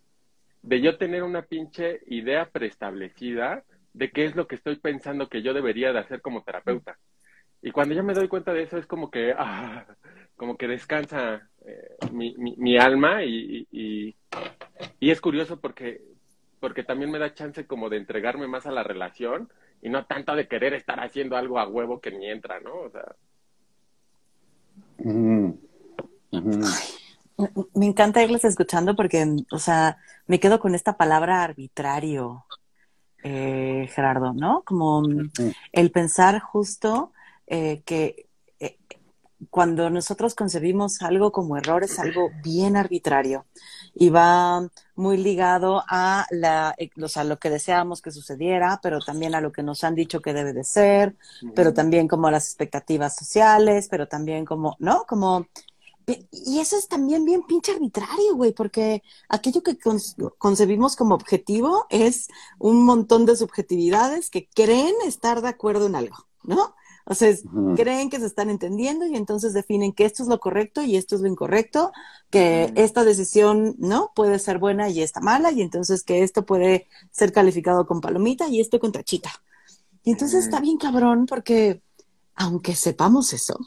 de 0.62 0.82
yo 0.82 0.98
tener 0.98 1.24
una 1.24 1.44
pinche 1.44 2.02
idea 2.08 2.50
preestablecida 2.50 3.64
de 3.94 4.12
qué 4.12 4.26
es 4.26 4.36
lo 4.36 4.48
que 4.48 4.56
estoy 4.56 4.76
pensando 4.78 5.30
que 5.30 5.42
yo 5.42 5.54
debería 5.54 5.94
de 5.94 6.00
hacer 6.00 6.22
como 6.22 6.44
terapeuta. 6.44 6.98
Y 7.62 7.72
cuando 7.72 7.96
yo 7.96 8.04
me 8.04 8.14
doy 8.14 8.28
cuenta 8.28 8.54
de 8.54 8.64
eso 8.64 8.78
es 8.78 8.86
como 8.86 9.10
que, 9.10 9.34
ah, 9.38 9.86
como 10.36 10.58
que 10.58 10.68
descansa 10.68 11.50
eh, 11.66 11.98
mi, 12.12 12.36
mi, 12.38 12.56
mi 12.58 12.78
alma 12.78 13.24
y, 13.24 13.68
y, 13.72 14.08
y 14.08 14.16
y 15.00 15.12
es 15.12 15.22
curioso 15.22 15.60
porque, 15.60 16.02
porque 16.60 16.84
también 16.84 17.12
me 17.12 17.20
da 17.20 17.34
chance 17.34 17.66
como 17.68 17.90
de 17.90 17.98
entregarme 17.98 18.48
más 18.48 18.66
a 18.66 18.72
la 18.72 18.84
relación 18.84 19.50
y 19.82 19.90
no 19.90 20.06
tanto 20.06 20.36
de 20.36 20.48
querer 20.48 20.74
estar 20.74 21.00
haciendo 21.00 21.38
algo 21.38 21.60
a 21.60 21.68
huevo 21.68 22.00
que 22.00 22.12
ni 22.12 22.28
entra, 22.30 22.60
¿no? 22.60 22.74
O 22.74 22.90
sea. 22.90 23.16
Mm. 24.98 25.52
Me 27.76 27.86
encanta 27.86 28.24
irles 28.24 28.46
escuchando 28.46 28.96
porque, 28.96 29.26
o 29.52 29.60
sea, 29.60 29.98
me 30.28 30.40
quedo 30.40 30.60
con 30.60 30.74
esta 30.74 30.98
palabra 30.98 31.44
arbitrario, 31.44 32.46
eh, 33.24 33.90
Gerardo, 33.94 34.34
¿no? 34.34 34.64
Como 34.64 35.04
el 35.72 35.92
pensar 35.92 36.40
justo 36.40 37.12
eh, 37.48 37.82
que 37.86 38.28
eh, 38.60 38.78
cuando 39.50 39.90
nosotros 39.90 40.36
concebimos 40.36 41.02
algo 41.02 41.32
como 41.32 41.58
error 41.58 41.84
es 41.84 42.00
algo 42.00 42.30
bien 42.44 42.78
arbitrario 42.78 43.46
y 43.94 44.10
va 44.10 44.68
muy 44.96 45.18
ligado 45.18 45.84
a, 45.90 46.26
la, 46.32 46.74
eh, 46.78 46.90
o 47.02 47.08
sea, 47.08 47.24
lo 47.24 47.38
que 47.40 47.50
deseamos 47.50 48.02
que 48.02 48.12
sucediera, 48.12 48.80
pero 48.82 49.00
también 49.02 49.36
a 49.36 49.42
lo 49.42 49.52
que 49.52 49.64
nos 49.64 49.84
han 49.84 49.96
dicho 49.96 50.22
que 50.22 50.34
debe 50.34 50.54
de 50.54 50.64
ser, 50.64 51.16
pero 51.54 51.74
también 51.74 52.08
como 52.08 52.28
a 52.28 52.32
las 52.32 52.46
expectativas 52.48 53.16
sociales, 53.16 53.88
pero 53.90 54.08
también 54.08 54.46
como, 54.46 54.76
¿no? 54.80 55.06
Como 55.08 55.48
y 56.32 56.60
eso 56.60 56.78
es 56.78 56.88
también 56.88 57.26
bien 57.26 57.44
pinche 57.44 57.72
arbitrario, 57.72 58.36
güey, 58.36 58.52
porque 58.54 59.02
aquello 59.28 59.64
que 59.64 59.78
con- 59.80 60.00
concebimos 60.38 60.96
como 60.96 61.16
objetivo 61.16 61.88
es 61.90 62.28
un 62.60 62.84
montón 62.86 63.26
de 63.26 63.36
subjetividades 63.36 64.30
que 64.30 64.48
creen 64.54 64.94
estar 65.06 65.42
de 65.42 65.50
acuerdo 65.50 65.88
en 65.88 65.96
algo, 65.96 66.18
¿no? 66.44 66.76
O 67.06 67.14
sea, 67.14 67.30
es- 67.30 67.44
creen 67.76 68.10
que 68.10 68.20
se 68.20 68.26
están 68.26 68.50
entendiendo 68.50 69.06
y 69.06 69.16
entonces 69.16 69.54
definen 69.54 69.94
que 69.94 70.06
esto 70.06 70.24
es 70.24 70.30
lo 70.30 70.40
correcto 70.40 70.84
y 70.84 70.96
esto 70.98 71.16
es 71.16 71.22
lo 71.22 71.28
incorrecto, 71.28 71.92
que 72.30 72.72
esta 72.76 73.04
decisión, 73.04 73.76
¿no? 73.78 74.12
Puede 74.16 74.40
ser 74.40 74.58
buena 74.60 74.90
y 74.90 75.02
esta 75.02 75.20
mala 75.22 75.52
y 75.52 75.62
entonces 75.62 76.04
que 76.04 76.24
esto 76.24 76.46
puede 76.46 76.88
ser 77.12 77.32
calificado 77.32 77.86
con 77.86 78.02
palomita 78.02 78.48
y 78.48 78.60
esto 78.60 78.80
con 78.80 78.92
tachita. 78.92 79.32
Y 80.04 80.12
entonces 80.12 80.46
está 80.46 80.60
bien 80.60 80.78
cabrón 80.78 81.26
porque 81.26 81.82
aunque 82.36 82.76
sepamos 82.76 83.34
eso, 83.34 83.58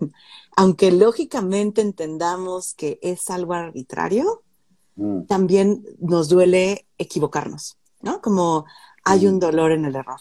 aunque 0.56 0.90
lógicamente 0.90 1.80
entendamos 1.82 2.74
que 2.74 2.98
es 3.02 3.30
algo 3.30 3.54
arbitrario, 3.54 4.42
también 5.28 5.84
nos 6.00 6.28
duele 6.28 6.88
equivocarnos, 6.98 7.78
¿no? 8.00 8.20
Como 8.20 8.64
hay 9.04 9.26
un 9.28 9.38
dolor 9.38 9.70
en 9.72 9.84
el 9.84 9.94
error. 9.94 10.20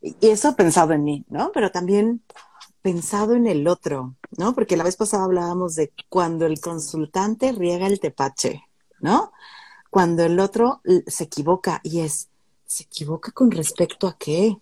Y 0.00 0.28
eso 0.28 0.54
pensado 0.56 0.92
en 0.92 1.04
mí, 1.04 1.24
¿no? 1.28 1.50
Pero 1.52 1.70
también 1.70 2.22
pensado 2.82 3.34
en 3.34 3.46
el 3.46 3.68
otro, 3.68 4.16
¿no? 4.38 4.54
Porque 4.54 4.76
la 4.76 4.84
vez 4.84 4.96
pasada 4.96 5.24
hablábamos 5.24 5.74
de 5.74 5.92
cuando 6.08 6.46
el 6.46 6.60
consultante 6.60 7.52
riega 7.52 7.86
el 7.86 8.00
tepache, 8.00 8.64
¿no? 9.00 9.32
Cuando 9.90 10.22
el 10.22 10.38
otro 10.40 10.80
se 11.06 11.24
equivoca 11.24 11.80
y 11.82 12.00
es, 12.00 12.28
¿se 12.64 12.84
equivoca 12.84 13.32
con 13.32 13.50
respecto 13.50 14.06
a 14.06 14.16
qué? 14.16 14.56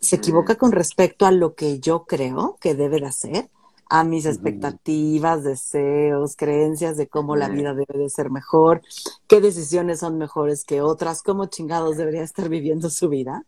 ¿Se 0.00 0.16
equivoca 0.16 0.56
con 0.56 0.72
respecto 0.72 1.26
a 1.26 1.32
lo 1.32 1.54
que 1.54 1.80
yo 1.80 2.04
creo 2.04 2.56
que 2.60 2.74
debe 2.74 3.00
de 3.00 3.06
hacer? 3.06 3.50
A 3.90 4.04
mis 4.04 4.26
expectativas, 4.26 5.44
deseos, 5.44 6.36
creencias 6.36 6.96
de 6.96 7.08
cómo 7.08 7.36
la 7.36 7.48
vida 7.48 7.74
debe 7.74 7.98
de 7.98 8.08
ser 8.08 8.30
mejor, 8.30 8.80
qué 9.26 9.40
decisiones 9.40 10.00
son 10.00 10.18
mejores 10.18 10.64
que 10.64 10.80
otras, 10.80 11.22
cómo 11.22 11.46
chingados 11.46 11.96
debería 11.96 12.22
estar 12.22 12.48
viviendo 12.48 12.90
su 12.90 13.08
vida. 13.08 13.44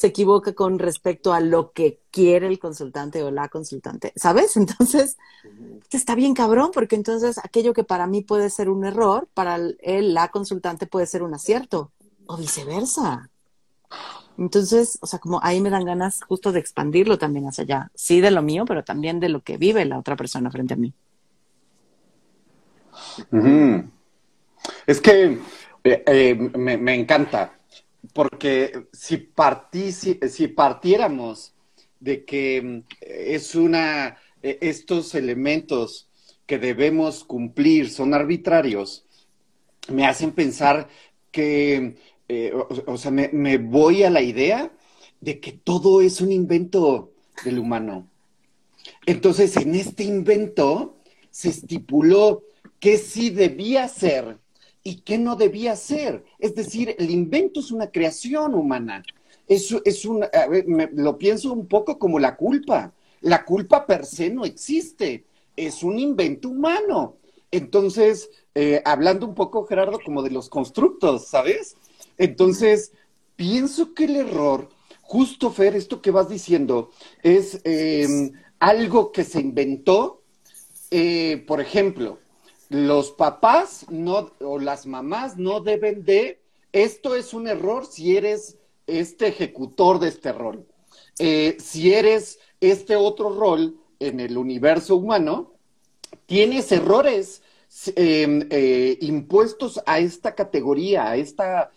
Se 0.00 0.06
equivoca 0.06 0.54
con 0.54 0.78
respecto 0.78 1.34
a 1.34 1.40
lo 1.40 1.72
que 1.72 2.00
quiere 2.10 2.46
el 2.46 2.58
consultante 2.58 3.22
o 3.22 3.30
la 3.30 3.50
consultante, 3.50 4.14
¿sabes? 4.16 4.56
Entonces, 4.56 5.18
está 5.90 6.14
bien 6.14 6.32
cabrón, 6.32 6.70
porque 6.72 6.96
entonces 6.96 7.36
aquello 7.36 7.74
que 7.74 7.84
para 7.84 8.06
mí 8.06 8.22
puede 8.22 8.48
ser 8.48 8.70
un 8.70 8.86
error, 8.86 9.28
para 9.34 9.56
él, 9.56 10.14
la 10.14 10.28
consultante 10.28 10.86
puede 10.86 11.04
ser 11.04 11.22
un 11.22 11.34
acierto, 11.34 11.92
o 12.24 12.38
viceversa. 12.38 13.28
Entonces, 14.38 14.98
o 15.02 15.06
sea, 15.06 15.18
como 15.18 15.38
ahí 15.42 15.60
me 15.60 15.68
dan 15.68 15.84
ganas 15.84 16.22
justo 16.26 16.50
de 16.50 16.60
expandirlo 16.60 17.18
también 17.18 17.46
hacia 17.46 17.64
allá. 17.64 17.90
Sí 17.94 18.22
de 18.22 18.30
lo 18.30 18.40
mío, 18.40 18.64
pero 18.64 18.82
también 18.82 19.20
de 19.20 19.28
lo 19.28 19.42
que 19.42 19.58
vive 19.58 19.84
la 19.84 19.98
otra 19.98 20.16
persona 20.16 20.50
frente 20.50 20.72
a 20.72 20.78
mí. 20.78 20.94
Es 24.86 24.98
que 25.02 25.38
eh, 25.84 26.04
eh, 26.06 26.34
me, 26.56 26.78
me 26.78 26.94
encanta, 26.94 27.59
porque 28.12 28.86
si, 28.92 29.30
si, 30.28 30.48
partiéramos 30.48 31.54
de 32.00 32.24
que 32.24 32.62
mm, 32.62 32.82
es 33.00 33.54
una, 33.54 34.18
eh, 34.42 34.58
estos 34.60 35.14
elementos 35.14 36.08
que 36.46 36.58
debemos 36.58 37.24
cumplir 37.24 37.90
son 37.90 38.14
arbitrarios, 38.14 39.04
me 39.88 40.06
hacen 40.06 40.32
pensar 40.32 40.88
que, 41.30 41.96
eh, 42.28 42.52
o, 42.86 42.96
sea, 42.96 43.10
me, 43.10 43.58
voy 43.58 44.02
a 44.02 44.10
la 44.10 44.22
idea 44.22 44.72
de 45.20 45.40
que 45.40 45.52
todo 45.52 46.00
es 46.00 46.20
un 46.20 46.32
invento 46.32 47.12
del 47.44 47.58
humano. 47.58 48.08
Entonces, 49.06 49.56
en 49.56 49.74
este 49.74 50.04
invento 50.04 50.96
se 51.30 51.50
estipuló 51.50 52.42
qué 52.80 52.98
sí 52.98 53.30
debía 53.30 53.86
ser 53.88 54.38
y 54.82 54.96
qué 55.02 55.18
no 55.18 55.36
debía 55.36 55.76
ser. 55.76 56.24
Es 56.38 56.54
decir, 56.54 56.94
el 56.98 57.10
invento 57.10 57.60
es 57.60 57.70
una 57.70 57.90
creación 57.90 58.54
humana. 58.54 59.02
Es, 59.46 59.74
es 59.84 60.04
un, 60.04 60.24
lo 60.92 61.18
pienso 61.18 61.52
un 61.52 61.66
poco 61.66 61.98
como 61.98 62.18
la 62.18 62.36
culpa. 62.36 62.92
La 63.20 63.44
culpa 63.44 63.86
per 63.86 64.06
se 64.06 64.30
no 64.30 64.44
existe. 64.44 65.24
Es 65.56 65.82
un 65.82 65.98
invento 65.98 66.48
humano. 66.48 67.16
Entonces, 67.50 68.30
eh, 68.54 68.80
hablando 68.84 69.26
un 69.26 69.34
poco, 69.34 69.66
Gerardo, 69.66 69.98
como 70.04 70.22
de 70.22 70.30
los 70.30 70.48
constructos, 70.48 71.26
¿sabes? 71.26 71.76
Entonces, 72.16 72.92
pienso 73.36 73.94
que 73.94 74.04
el 74.04 74.16
error, 74.16 74.68
justo 75.02 75.50
Fer, 75.50 75.74
esto 75.74 76.00
que 76.00 76.10
vas 76.10 76.28
diciendo, 76.28 76.90
es 77.22 77.60
eh, 77.64 78.32
algo 78.58 79.12
que 79.12 79.24
se 79.24 79.40
inventó, 79.40 80.22
eh, 80.90 81.44
por 81.46 81.60
ejemplo, 81.60 82.18
los 82.70 83.10
papás 83.10 83.86
no, 83.90 84.30
o 84.40 84.58
las 84.60 84.86
mamás 84.86 85.36
no 85.36 85.60
deben 85.60 86.04
de, 86.04 86.40
esto 86.72 87.16
es 87.16 87.34
un 87.34 87.48
error 87.48 87.84
si 87.84 88.16
eres 88.16 88.58
este 88.86 89.26
ejecutor 89.26 89.98
de 89.98 90.08
este 90.08 90.32
rol. 90.32 90.64
Eh, 91.18 91.56
si 91.60 91.92
eres 91.92 92.38
este 92.60 92.94
otro 92.94 93.34
rol 93.34 93.76
en 93.98 94.20
el 94.20 94.38
universo 94.38 94.96
humano, 94.96 95.52
tienes 96.26 96.70
errores 96.70 97.42
eh, 97.96 98.46
eh, 98.50 98.98
impuestos 99.00 99.80
a 99.84 99.98
esta 99.98 100.36
categoría, 100.36 101.10
a, 101.10 101.16
esta, 101.16 101.72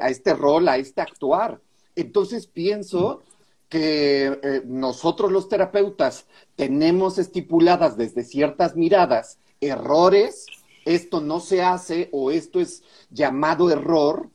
a 0.00 0.08
este 0.08 0.34
rol, 0.34 0.68
a 0.68 0.76
este 0.76 1.00
actuar. 1.00 1.60
Entonces 1.96 2.46
pienso 2.46 3.22
que 3.68 4.62
nosotros 4.66 5.32
los 5.32 5.48
terapeutas 5.48 6.26
tenemos 6.54 7.18
estipuladas 7.18 7.96
desde 7.96 8.22
ciertas 8.22 8.76
miradas 8.76 9.38
errores, 9.60 10.46
esto 10.84 11.20
no 11.20 11.40
se 11.40 11.62
hace 11.62 12.08
o 12.12 12.30
esto 12.30 12.60
es 12.60 12.82
llamado 13.10 13.70
error, 13.70 14.30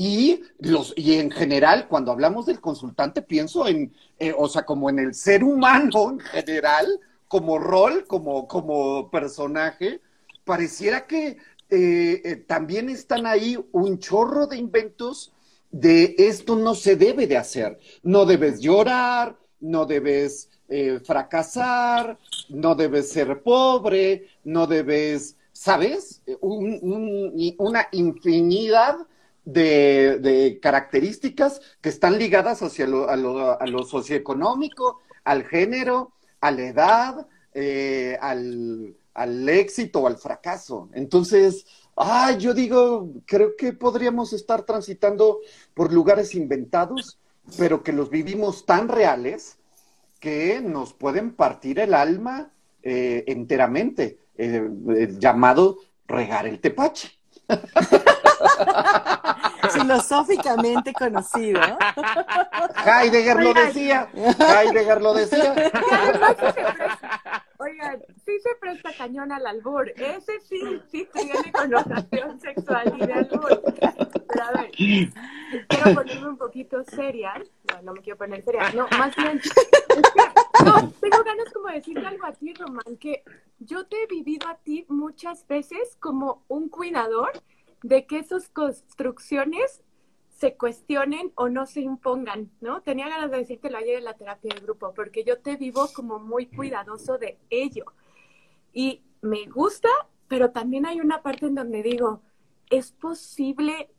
y, 0.00 0.42
los, 0.60 0.94
y 0.96 1.14
en 1.14 1.28
general, 1.28 1.88
cuando 1.88 2.12
hablamos 2.12 2.46
del 2.46 2.60
consultante, 2.60 3.20
pienso 3.20 3.66
en, 3.66 3.92
eh, 4.20 4.32
o 4.36 4.48
sea, 4.48 4.64
como 4.64 4.88
en 4.88 5.00
el 5.00 5.12
ser 5.12 5.42
humano 5.42 6.10
en 6.10 6.20
general, 6.20 7.00
como 7.26 7.58
rol, 7.58 8.06
como, 8.06 8.46
como 8.46 9.10
personaje, 9.10 10.00
pareciera 10.44 11.04
que 11.04 11.38
eh, 11.70 12.22
eh, 12.24 12.36
también 12.46 12.88
están 12.88 13.26
ahí 13.26 13.58
un 13.72 13.98
chorro 13.98 14.46
de 14.46 14.58
inventos 14.58 15.32
de 15.72 16.14
esto 16.16 16.54
no 16.54 16.76
se 16.76 16.94
debe 16.94 17.26
de 17.26 17.36
hacer. 17.36 17.80
No 18.04 18.24
debes 18.24 18.60
llorar, 18.60 19.36
no 19.58 19.84
debes 19.84 20.47
eh, 20.68 21.00
fracasar, 21.04 22.18
no 22.48 22.74
debes 22.74 23.10
ser 23.10 23.42
pobre, 23.42 24.28
no 24.44 24.66
debes, 24.66 25.36
¿sabes? 25.52 26.22
Un- 26.40 26.78
un- 26.82 27.54
una 27.58 27.88
infinidad 27.92 28.96
de, 29.44 30.58
características 30.62 31.60
que 31.80 31.88
están 31.88 32.18
ligadas 32.18 32.62
hacia 32.62 32.86
lo, 32.86 33.08
a, 33.08 33.16
lo, 33.16 33.60
a 33.60 33.66
lo 33.66 33.82
socioeconómico, 33.84 35.00
al 35.24 35.44
género, 35.44 36.12
a 36.40 36.50
la 36.50 36.62
edad, 36.62 37.26
eh, 37.54 38.18
al, 38.20 38.94
al 39.14 39.48
éxito 39.48 40.00
o 40.00 40.06
al 40.06 40.18
fracaso. 40.18 40.88
Entonces, 40.92 41.66
ay, 41.96 42.38
yo 42.38 42.54
digo, 42.54 43.10
creo 43.26 43.56
que 43.56 43.72
podríamos 43.72 44.32
estar 44.32 44.62
transitando 44.64 45.40
por 45.74 45.92
lugares 45.92 46.34
inventados, 46.34 47.18
pero 47.56 47.82
que 47.82 47.92
los 47.92 48.10
vivimos 48.10 48.66
tan 48.66 48.88
reales 48.88 49.57
que 50.18 50.60
nos 50.60 50.92
pueden 50.92 51.34
partir 51.34 51.80
el 51.80 51.94
alma 51.94 52.50
eh, 52.82 53.24
enteramente, 53.26 54.18
eh, 54.36 54.68
eh, 54.96 55.14
llamado 55.18 55.78
regar 56.06 56.46
el 56.46 56.60
tepache. 56.60 57.10
Filosóficamente 59.72 60.92
conocido. 60.92 61.60
Heidegger 62.84 63.42
lo 63.42 63.54
decía, 63.54 64.08
Heidegger 64.14 65.02
lo 65.02 65.14
decía. 65.14 65.52
Además 65.92 66.36
oigan, 67.78 68.02
sí 68.24 68.38
se 68.40 68.54
presta 68.60 68.92
cañón 68.96 69.32
al 69.32 69.46
albur. 69.46 69.90
Ese 69.96 70.40
sí, 70.40 70.80
sí 70.90 71.08
tiene 71.12 71.52
connotación 71.52 72.40
sexual. 72.40 72.94
y 72.98 73.06
de 73.06 73.12
amor. 73.12 73.62
Pero 74.28 74.44
a 74.44 74.52
ver, 74.52 74.70
quiero 74.70 75.94
ponerme 75.94 76.28
un 76.28 76.38
poquito 76.38 76.84
seria. 76.84 77.34
No, 77.72 77.82
no 77.82 77.92
me 77.94 78.00
quiero 78.00 78.18
poner 78.18 78.44
seria. 78.44 78.70
No, 78.72 78.86
más 78.98 79.14
bien. 79.16 79.40
No, 80.64 80.90
tengo 81.00 81.24
ganas 81.24 81.52
como 81.52 81.68
de 81.68 81.74
decirte 81.74 82.06
algo 82.06 82.26
a 82.26 82.32
ti, 82.32 82.52
Román, 82.54 82.96
que 82.98 83.22
yo 83.58 83.86
te 83.86 84.02
he 84.02 84.06
vivido 84.06 84.48
a 84.48 84.56
ti 84.56 84.84
muchas 84.88 85.46
veces 85.46 85.96
como 86.00 86.44
un 86.48 86.68
cuidador 86.68 87.32
de 87.82 88.06
que 88.06 88.18
esas 88.18 88.48
construcciones 88.48 89.82
se 90.38 90.54
cuestionen 90.54 91.32
o 91.34 91.48
no 91.48 91.66
se 91.66 91.80
impongan, 91.80 92.48
¿no? 92.60 92.80
Tenía 92.82 93.08
ganas 93.08 93.32
de 93.32 93.38
decírtelo 93.38 93.76
ayer 93.76 93.98
en 93.98 94.04
la 94.04 94.14
terapia 94.14 94.54
de 94.54 94.60
grupo, 94.60 94.94
porque 94.94 95.24
yo 95.24 95.40
te 95.40 95.56
vivo 95.56 95.88
como 95.92 96.20
muy 96.20 96.46
cuidadoso 96.46 97.18
de 97.18 97.38
ello. 97.50 97.84
Y 98.72 99.02
me 99.20 99.46
gusta, 99.46 99.88
pero 100.28 100.52
también 100.52 100.86
hay 100.86 101.00
una 101.00 101.22
parte 101.22 101.46
en 101.46 101.56
donde 101.56 101.82
digo, 101.82 102.22
es 102.70 102.92
posible 102.92 103.90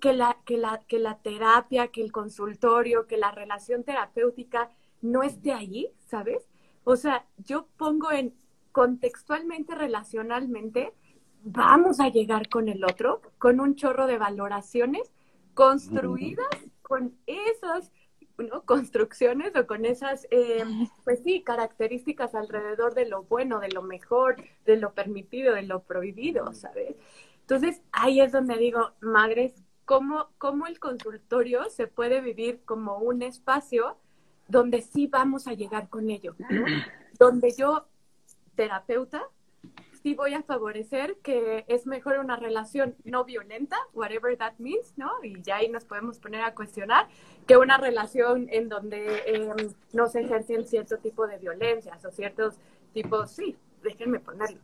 que 0.00 0.12
la, 0.12 0.38
que 0.44 0.58
la, 0.58 0.80
que 0.88 0.98
la 0.98 1.18
terapia, 1.18 1.86
que 1.86 2.02
el 2.02 2.10
consultorio, 2.10 3.06
que 3.06 3.16
la 3.16 3.30
relación 3.30 3.84
terapéutica 3.84 4.72
no 5.02 5.22
esté 5.22 5.52
ahí, 5.52 5.88
¿sabes? 6.04 6.48
O 6.82 6.96
sea, 6.96 7.26
yo 7.38 7.68
pongo 7.76 8.10
en 8.10 8.34
contextualmente, 8.72 9.76
relacionalmente, 9.76 10.94
vamos 11.44 12.00
a 12.00 12.08
llegar 12.08 12.48
con 12.48 12.68
el 12.68 12.82
otro, 12.82 13.20
con 13.38 13.60
un 13.60 13.76
chorro 13.76 14.08
de 14.08 14.18
valoraciones 14.18 15.12
construidas 15.54 16.48
con 16.82 17.16
esas 17.26 17.90
construcciones 18.64 19.54
o 19.54 19.66
con 19.66 19.84
esas, 19.84 20.26
eh, 20.30 20.64
pues 21.04 21.22
sí, 21.22 21.42
características 21.42 22.34
alrededor 22.34 22.94
de 22.94 23.06
lo 23.06 23.22
bueno, 23.22 23.60
de 23.60 23.70
lo 23.70 23.82
mejor, 23.82 24.36
de 24.66 24.76
lo 24.76 24.92
permitido, 24.92 25.54
de 25.54 25.62
lo 25.62 25.84
prohibido, 25.84 26.52
¿sabes? 26.52 26.96
Entonces, 27.40 27.82
ahí 27.92 28.20
es 28.20 28.32
donde 28.32 28.56
digo, 28.56 28.92
madres, 29.00 29.54
¿cómo, 29.84 30.30
cómo 30.38 30.66
el 30.66 30.80
consultorio 30.80 31.70
se 31.70 31.86
puede 31.86 32.20
vivir 32.20 32.62
como 32.64 32.98
un 32.98 33.22
espacio 33.22 33.98
donde 34.48 34.82
sí 34.82 35.06
vamos 35.06 35.46
a 35.46 35.54
llegar 35.54 35.88
con 35.88 36.10
ello, 36.10 36.34
donde 37.18 37.54
yo, 37.56 37.86
terapeuta, 38.56 39.28
sí 40.04 40.14
voy 40.14 40.34
a 40.34 40.42
favorecer 40.42 41.16
que 41.22 41.64
es 41.66 41.86
mejor 41.86 42.18
una 42.18 42.36
relación 42.36 42.94
no 43.04 43.24
violenta, 43.24 43.78
whatever 43.94 44.36
that 44.36 44.52
means, 44.58 44.92
¿no? 44.98 45.10
Y 45.22 45.40
ya 45.40 45.56
ahí 45.56 45.70
nos 45.70 45.86
podemos 45.86 46.18
poner 46.18 46.42
a 46.42 46.54
cuestionar, 46.54 47.08
que 47.46 47.56
una 47.56 47.78
relación 47.78 48.46
en 48.50 48.68
donde 48.68 49.22
em, 49.24 49.56
no 49.94 50.06
se 50.08 50.20
ejercen 50.20 50.66
cierto 50.66 50.98
tipo 50.98 51.26
de 51.26 51.38
violencias 51.38 52.04
o 52.04 52.10
ciertos 52.10 52.56
tipos, 52.92 53.30
sí, 53.30 53.56
déjenme 53.82 54.20
ponerlo. 54.20 54.58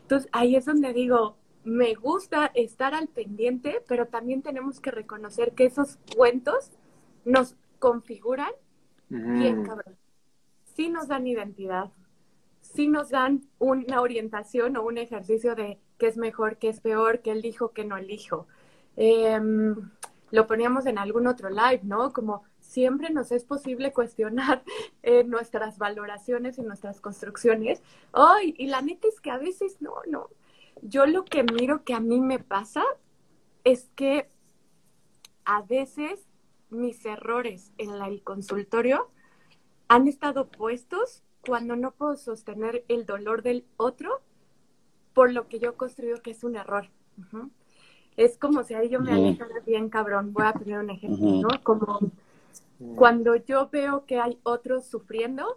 Entonces 0.00 0.30
ahí 0.32 0.56
es 0.56 0.64
donde 0.64 0.94
digo, 0.94 1.36
me 1.62 1.94
gusta 1.94 2.50
estar 2.54 2.94
al 2.94 3.08
pendiente, 3.08 3.82
pero 3.86 4.06
también 4.06 4.40
tenemos 4.40 4.80
que 4.80 4.92
reconocer 4.92 5.52
que 5.52 5.66
esos 5.66 5.98
cuentos 6.16 6.70
nos 7.26 7.54
configuran 7.80 8.52
bien 9.10 9.62
cabrón. 9.62 9.94
Sí 10.74 10.88
nos 10.88 11.08
dan 11.08 11.26
identidad, 11.26 11.92
sí 12.74 12.88
nos 12.88 13.10
dan 13.10 13.42
una 13.58 14.00
orientación 14.00 14.76
o 14.76 14.82
un 14.82 14.98
ejercicio 14.98 15.54
de 15.54 15.78
qué 15.98 16.08
es 16.08 16.16
mejor, 16.16 16.58
qué 16.58 16.68
es 16.68 16.80
peor, 16.80 17.20
qué 17.20 17.32
elijo, 17.32 17.72
qué 17.72 17.84
no 17.84 17.96
elijo. 17.96 18.46
Em, 18.96 19.90
lo 20.30 20.46
poníamos 20.46 20.86
en 20.86 20.98
algún 20.98 21.26
otro 21.26 21.50
live, 21.50 21.80
¿no? 21.84 22.12
Como 22.12 22.42
siempre 22.60 23.10
nos 23.10 23.32
es 23.32 23.44
posible 23.44 23.92
cuestionar 23.92 24.62
nuestras 25.26 25.78
valoraciones 25.78 26.58
y 26.58 26.62
nuestras 26.62 27.00
construcciones. 27.00 27.82
Ay, 28.12 28.54
y 28.58 28.66
la 28.66 28.82
neta 28.82 29.08
es 29.08 29.20
que 29.20 29.30
a 29.30 29.38
veces 29.38 29.80
no, 29.80 29.94
no. 30.08 30.28
Yo 30.82 31.06
lo 31.06 31.24
que 31.24 31.42
miro 31.42 31.84
que 31.84 31.94
a 31.94 32.00
mí 32.00 32.20
me 32.20 32.38
pasa 32.38 32.84
es 33.64 33.90
que 33.94 34.28
a 35.44 35.62
veces 35.62 36.26
mis 36.70 37.04
errores 37.06 37.72
en 37.78 37.90
el 37.90 38.22
consultorio 38.22 39.10
han 39.88 40.08
estado 40.08 40.48
puestos 40.48 41.22
cuando 41.44 41.76
no 41.76 41.92
puedo 41.92 42.16
sostener 42.16 42.84
el 42.88 43.06
dolor 43.06 43.42
del 43.42 43.64
otro 43.76 44.20
por 45.14 45.32
lo 45.32 45.48
que 45.48 45.58
yo 45.58 45.76
construyo 45.76 46.20
que 46.22 46.32
es 46.32 46.44
un 46.44 46.56
error. 46.56 46.88
Es 48.16 48.36
como 48.36 48.64
si 48.64 48.74
ahí 48.74 48.88
yo 48.88 49.00
me 49.00 49.12
alejara 49.12 49.60
bien 49.64 49.88
cabrón. 49.88 50.32
Voy 50.32 50.44
a 50.44 50.52
poner 50.52 50.78
un 50.78 50.90
ejemplo, 50.90 51.26
¿no? 51.26 51.48
Como 51.62 52.00
cuando 52.96 53.36
yo 53.36 53.68
veo 53.70 54.04
que 54.04 54.20
hay 54.20 54.38
otros 54.42 54.86
sufriendo 54.86 55.56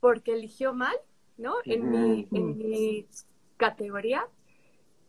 porque 0.00 0.34
eligió 0.34 0.72
mal, 0.72 0.94
¿no? 1.36 1.54
En 1.64 1.90
mi, 1.90 2.28
en 2.32 2.56
mi 2.56 3.06
categoría 3.56 4.26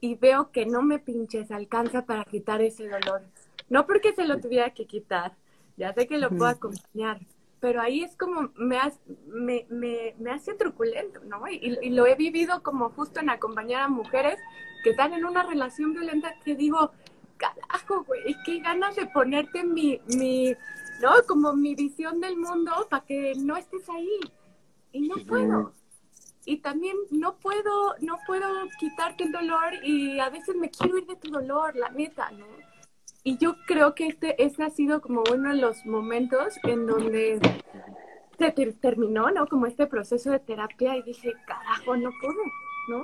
y 0.01 0.15
veo 0.15 0.51
que 0.51 0.65
no 0.65 0.81
me 0.81 0.99
pinches 0.99 1.51
alcanza 1.51 2.05
para 2.05 2.23
quitar 2.25 2.61
ese 2.61 2.87
dolor. 2.87 3.21
No 3.69 3.85
porque 3.85 4.13
se 4.13 4.25
lo 4.25 4.39
tuviera 4.39 4.73
que 4.73 4.85
quitar, 4.85 5.35
ya 5.77 5.93
sé 5.93 6.07
que 6.07 6.17
lo 6.17 6.29
puedo 6.29 6.47
acompañar, 6.47 7.19
pero 7.59 7.81
ahí 7.81 8.03
es 8.03 8.15
como 8.15 8.51
me, 8.55 8.77
hace, 8.77 8.99
me, 9.27 9.65
me, 9.69 10.15
me 10.17 10.31
hace 10.31 10.53
truculento, 10.53 11.19
¿no? 11.25 11.47
Y, 11.47 11.77
y, 11.81 11.89
lo 11.89 12.05
he 12.07 12.15
vivido 12.15 12.63
como 12.63 12.89
justo 12.91 13.19
en 13.19 13.29
acompañar 13.29 13.81
a 13.81 13.87
mujeres 13.87 14.39
que 14.83 14.91
están 14.91 15.13
en 15.13 15.25
una 15.25 15.43
relación 15.43 15.93
violenta 15.93 16.35
que 16.43 16.55
digo, 16.55 16.91
carajo, 17.37 18.03
güey, 18.03 18.35
qué 18.45 18.59
ganas 18.59 18.95
de 18.95 19.07
ponerte 19.07 19.63
mi, 19.63 19.99
mi, 20.15 20.55
¿no? 21.01 21.11
Como 21.27 21.53
mi 21.53 21.75
visión 21.75 22.21
del 22.21 22.37
mundo 22.37 22.87
para 22.89 23.05
que 23.05 23.33
no 23.37 23.57
estés 23.57 23.89
ahí. 23.89 24.19
Y 24.91 25.07
no 25.07 25.15
puedo. 25.27 25.73
Y 26.45 26.57
también 26.57 26.95
no 27.11 27.37
puedo, 27.37 27.95
no 27.99 28.17
puedo 28.25 28.47
quitarte 28.79 29.25
el 29.25 29.31
dolor 29.31 29.73
y 29.83 30.19
a 30.19 30.29
veces 30.29 30.55
me 30.55 30.69
quiero 30.69 30.97
ir 30.97 31.05
de 31.05 31.15
tu 31.15 31.29
dolor, 31.29 31.75
la 31.75 31.89
neta, 31.89 32.31
¿no? 32.31 32.45
Y 33.23 33.37
yo 33.37 33.55
creo 33.67 33.95
que 33.95 34.07
este, 34.07 34.41
este 34.41 34.63
ha 34.63 34.69
sido 34.69 35.01
como 35.01 35.23
uno 35.31 35.49
de 35.49 35.61
los 35.61 35.85
momentos 35.85 36.57
en 36.63 36.85
donde 36.85 37.39
se 38.37 38.51
terminó, 38.51 39.29
¿no? 39.31 39.47
Como 39.47 39.65
este 39.65 39.87
proceso 39.87 40.31
de 40.31 40.39
terapia 40.39 40.95
y 40.95 41.03
dije, 41.03 41.33
carajo, 41.45 41.97
no 41.97 42.09
pude, 42.21 42.51
¿no? 42.87 43.03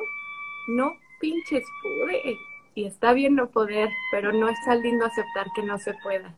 No 0.69 0.91
pinches 1.19 1.65
pude. 1.81 2.37
Y 2.75 2.85
está 2.85 3.13
bien 3.13 3.35
no 3.35 3.49
poder, 3.49 3.89
pero 4.11 4.31
no 4.31 4.49
está 4.49 4.75
lindo 4.75 5.05
aceptar 5.05 5.47
que 5.53 5.63
no 5.63 5.77
se 5.77 5.93
pueda. 6.03 6.35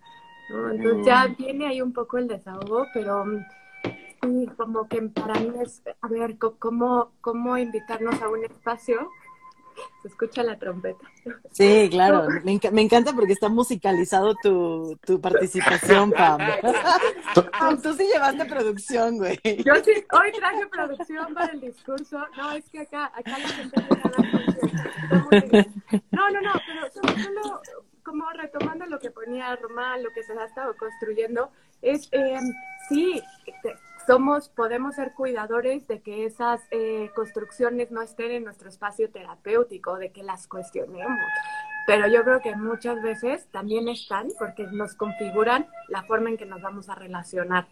¿no? 0.50 0.72
Entonces 0.72 1.06
ya 1.06 1.28
viene 1.28 1.68
ahí 1.68 1.82
un 1.82 1.94
poco 1.94 2.18
el 2.18 2.28
desahogo, 2.28 2.88
pero 2.94 3.26
sí, 3.84 4.50
como 4.58 4.88
que 4.88 5.02
para 5.04 5.40
mí 5.40 5.52
es, 5.62 5.84
a 6.02 6.08
ver, 6.08 6.38
¿cómo, 6.38 7.12
cómo 7.22 7.58
invitarnos 7.58 8.22
a 8.22 8.30
un 8.30 8.44
espacio 8.44 9.10
se 10.02 10.08
escucha 10.08 10.44
la 10.44 10.58
trompeta. 10.58 11.06
Sí, 11.52 11.88
claro, 11.90 12.28
me, 12.44 12.60
me, 12.72 12.82
encanta 12.82 13.14
porque 13.14 13.34
está 13.34 13.50
musicalizado 13.50 14.36
tu, 14.36 14.98
tu 15.06 15.20
participación, 15.20 16.12
Pam. 16.12 16.40
Tú 17.82 17.94
sí 17.94 18.08
llevaste 18.12 18.46
producción, 18.46 19.18
güey. 19.18 19.40
Yo 19.44 19.76
sí, 19.84 19.92
hoy 20.12 20.32
traje 20.38 20.68
producción 20.68 21.34
para 21.34 21.54
el 21.54 21.62
discurso. 21.62 22.20
No, 22.38 22.52
es 22.52 22.70
que 22.70 22.82
acá, 22.82 23.12
acá 23.14 23.38
la 23.38 23.48
gente 23.48 23.80
a 23.80 23.88
No, 26.12 26.30
no, 26.30 26.42
no, 26.42 26.54
pero 26.66 26.92
solo, 26.92 27.62
como 28.04 28.30
retomando 28.32 28.86
lo 28.86 29.00
que 29.00 29.12
ponía 29.12 29.56
Román, 29.56 30.04
lo 30.04 30.12
que 30.12 30.24
se 30.24 30.34
ha 30.34 30.46
estado 30.46 30.76
construyendo, 30.78 31.52
es, 31.82 32.10
eh, 32.12 32.40
sí, 32.90 33.22
somos, 34.08 34.50
podemos 34.50 34.96
ser 34.96 35.14
cuidadores 35.14 35.88
de 35.88 36.02
que 36.02 36.26
esas 36.26 36.62
eh, 36.72 37.12
construcciones 37.14 37.92
no 37.92 38.02
estén 38.02 38.32
en 38.32 38.46
nuestro 38.46 38.70
espacio 38.70 39.12
terapéutico, 39.12 39.98
de 39.98 40.12
que 40.12 40.24
las 40.24 40.48
cuestionemos. 40.48 41.20
Pero 41.86 42.08
yo 42.08 42.24
creo 42.24 42.42
que 42.42 42.56
muchas 42.56 43.02
veces 43.02 43.48
también 43.52 43.88
están 43.88 44.28
porque 44.40 44.64
nos 44.64 44.94
configuran 44.96 45.68
la 45.90 46.04
forma 46.04 46.30
en 46.30 46.38
que 46.38 46.46
nos 46.46 46.62
vamos 46.62 46.90
a 46.90 46.96
relacionar 46.96 47.68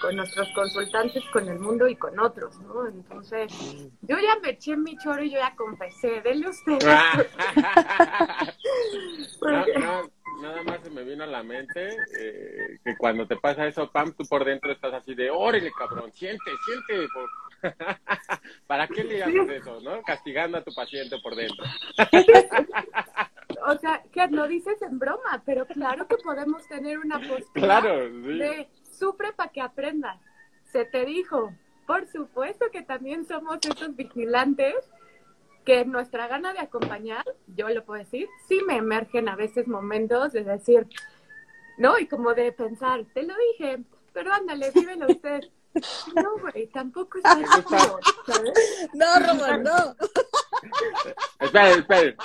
con 0.00 0.16
nuestros 0.16 0.48
consultantes, 0.54 1.22
con 1.32 1.48
el 1.48 1.58
mundo 1.58 1.88
y 1.88 1.94
con 1.94 2.18
otros, 2.18 2.58
¿no? 2.62 2.86
Entonces, 2.86 3.52
yo 4.02 4.16
ya 4.18 4.40
me 4.42 4.50
eché 4.50 4.76
mi 4.76 4.96
choro 4.96 5.22
y 5.22 5.30
yo 5.30 5.38
ya 5.38 5.54
confesé, 5.54 6.20
denle 6.20 6.48
usted. 6.48 6.78
nada 10.40 10.62
más 10.62 10.80
se 10.82 10.90
me 10.90 11.04
vino 11.04 11.24
a 11.24 11.26
la 11.26 11.42
mente 11.42 11.96
eh, 12.18 12.78
que 12.84 12.96
cuando 12.96 13.26
te 13.26 13.36
pasa 13.36 13.66
eso, 13.66 13.90
Pam, 13.90 14.12
tú 14.12 14.24
por 14.24 14.44
dentro 14.44 14.72
estás 14.72 14.94
así 14.94 15.14
de, 15.14 15.30
órale, 15.30 15.70
cabrón, 15.72 16.12
siente, 16.12 16.50
siente. 16.64 17.08
¿Para 18.66 18.88
qué 18.88 19.04
le 19.04 19.18
llamas 19.18 19.48
eso, 19.50 19.80
no? 19.80 20.02
Castigando 20.02 20.58
a 20.58 20.64
tu 20.64 20.72
paciente 20.72 21.16
por 21.22 21.34
dentro. 21.34 21.64
o 23.66 23.78
sea, 23.78 24.02
que 24.12 24.26
lo 24.28 24.48
dices 24.48 24.80
en 24.82 24.98
broma, 24.98 25.42
pero 25.44 25.66
claro 25.66 26.06
que 26.08 26.16
podemos 26.16 26.66
tener 26.68 26.98
una 26.98 27.20
postura 27.20 27.80
de 27.82 28.68
sufre 28.90 29.32
para 29.32 29.50
que 29.50 29.60
aprendas. 29.60 30.18
Se 30.64 30.84
te 30.84 31.04
dijo, 31.04 31.52
por 31.86 32.06
supuesto 32.06 32.66
que 32.70 32.82
también 32.82 33.26
somos 33.26 33.58
esos 33.62 33.94
vigilantes 33.96 34.76
que 35.70 35.84
nuestra 35.84 36.26
gana 36.26 36.52
de 36.52 36.58
acompañar, 36.58 37.24
yo 37.46 37.68
lo 37.68 37.84
puedo 37.84 38.02
decir, 38.02 38.28
sí 38.48 38.60
me 38.66 38.78
emergen 38.78 39.28
a 39.28 39.36
veces 39.36 39.68
momentos 39.68 40.32
de 40.32 40.42
decir, 40.42 40.88
¿no? 41.78 41.96
Y 41.96 42.08
como 42.08 42.34
de 42.34 42.50
pensar, 42.50 43.04
te 43.14 43.22
lo 43.22 43.34
dije, 43.52 43.78
pero 44.12 44.32
ándale, 44.32 44.72
vívelo 44.74 45.06
usted. 45.08 45.42
No, 46.16 46.38
güey, 46.40 46.66
tampoco 46.66 47.18
es 47.18 47.24
eso, 47.24 47.68
¿sabes? 48.26 48.52
No, 48.92 49.06
Román, 49.20 49.62
no. 49.62 49.94
espera, 51.38 51.70
espera. 51.70 52.16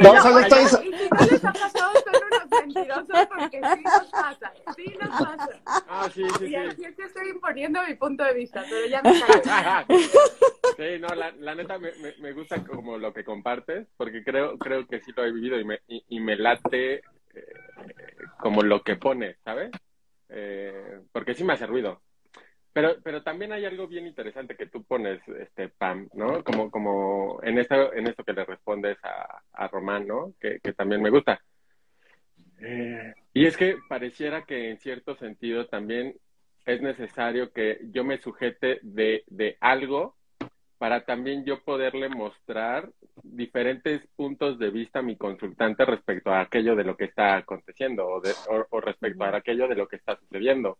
No, 0.00 0.22
solo 0.22 0.38
estoy... 0.38 0.62
Y 0.62 0.68
si 0.68 1.08
no 1.10 1.26
les 1.30 1.44
ha 1.44 1.52
pasado, 1.52 1.92
unos 2.36 2.50
mentirosos 2.50 3.26
porque 3.28 3.60
sí 3.74 3.82
nos 3.82 4.10
pasa, 4.10 4.52
sí 4.76 4.94
nos 5.00 5.08
pasa. 5.10 5.48
Ah, 5.88 6.08
sí, 6.12 6.22
sí, 6.38 6.44
Y 6.44 6.48
sí. 6.48 6.56
aquí 6.56 6.84
es 6.84 6.96
que 6.96 7.02
estoy 7.04 7.28
imponiendo 7.28 7.80
mi 7.86 7.94
punto 7.94 8.24
de 8.24 8.34
vista, 8.34 8.64
pero 8.68 8.86
ya 8.86 9.02
me. 9.02 9.12
Sí, 10.76 10.98
no, 10.98 11.08
la, 11.14 11.30
la 11.38 11.54
neta 11.54 11.78
me, 11.78 11.92
me, 12.02 12.14
me 12.18 12.32
gusta 12.32 12.64
como 12.64 12.98
lo 12.98 13.12
que 13.12 13.22
compartes, 13.22 13.86
porque 13.96 14.24
creo, 14.24 14.58
creo 14.58 14.86
que 14.88 15.00
sí 15.00 15.12
lo 15.16 15.24
he 15.24 15.30
vivido 15.30 15.60
y 15.60 15.64
me, 15.64 15.80
y, 15.86 16.04
y 16.08 16.20
me 16.20 16.36
late 16.36 16.94
eh, 16.94 17.02
como 18.40 18.62
lo 18.62 18.82
que 18.82 18.96
pone, 18.96 19.36
¿sabes? 19.44 19.70
Eh, 20.28 21.00
porque 21.12 21.34
sí 21.34 21.44
me 21.44 21.52
hace 21.52 21.66
ruido. 21.66 22.02
Pero, 22.72 22.96
pero 23.04 23.22
también 23.22 23.52
hay 23.52 23.64
algo 23.66 23.86
bien 23.86 24.04
interesante 24.06 24.56
que 24.56 24.66
tú 24.66 24.82
pones, 24.82 25.20
este, 25.28 25.68
Pam, 25.68 26.08
¿no? 26.14 26.42
Como, 26.42 26.72
como 26.72 27.38
en 27.44 27.58
esto, 27.58 27.92
en 27.92 28.08
esto 28.08 28.24
que 28.24 28.32
le 28.32 28.44
respondes 28.44 28.98
a, 29.04 29.42
a 29.52 29.68
Román, 29.68 30.08
¿no? 30.08 30.32
Que, 30.40 30.58
que 30.60 30.72
también 30.72 31.00
me 31.00 31.10
gusta. 31.10 31.40
Y 33.32 33.46
es 33.46 33.56
que 33.56 33.76
pareciera 33.88 34.44
que 34.44 34.70
en 34.70 34.78
cierto 34.78 35.16
sentido 35.16 35.66
también 35.66 36.16
es 36.66 36.80
necesario 36.80 37.52
que 37.52 37.80
yo 37.90 38.04
me 38.04 38.18
sujete 38.18 38.80
de, 38.82 39.24
de 39.26 39.56
algo 39.60 40.16
para 40.78 41.04
también 41.04 41.44
yo 41.44 41.62
poderle 41.62 42.08
mostrar 42.08 42.90
diferentes 43.22 44.06
puntos 44.16 44.58
de 44.58 44.70
vista 44.70 44.98
a 44.98 45.02
mi 45.02 45.16
consultante 45.16 45.84
respecto 45.84 46.30
a 46.30 46.40
aquello 46.40 46.74
de 46.74 46.84
lo 46.84 46.96
que 46.96 47.04
está 47.04 47.36
aconteciendo 47.36 48.06
o, 48.06 48.20
de, 48.20 48.32
o, 48.48 48.66
o 48.70 48.80
respecto 48.80 49.24
a 49.24 49.36
aquello 49.36 49.68
de 49.68 49.76
lo 49.76 49.88
que 49.88 49.96
está 49.96 50.16
sucediendo. 50.16 50.78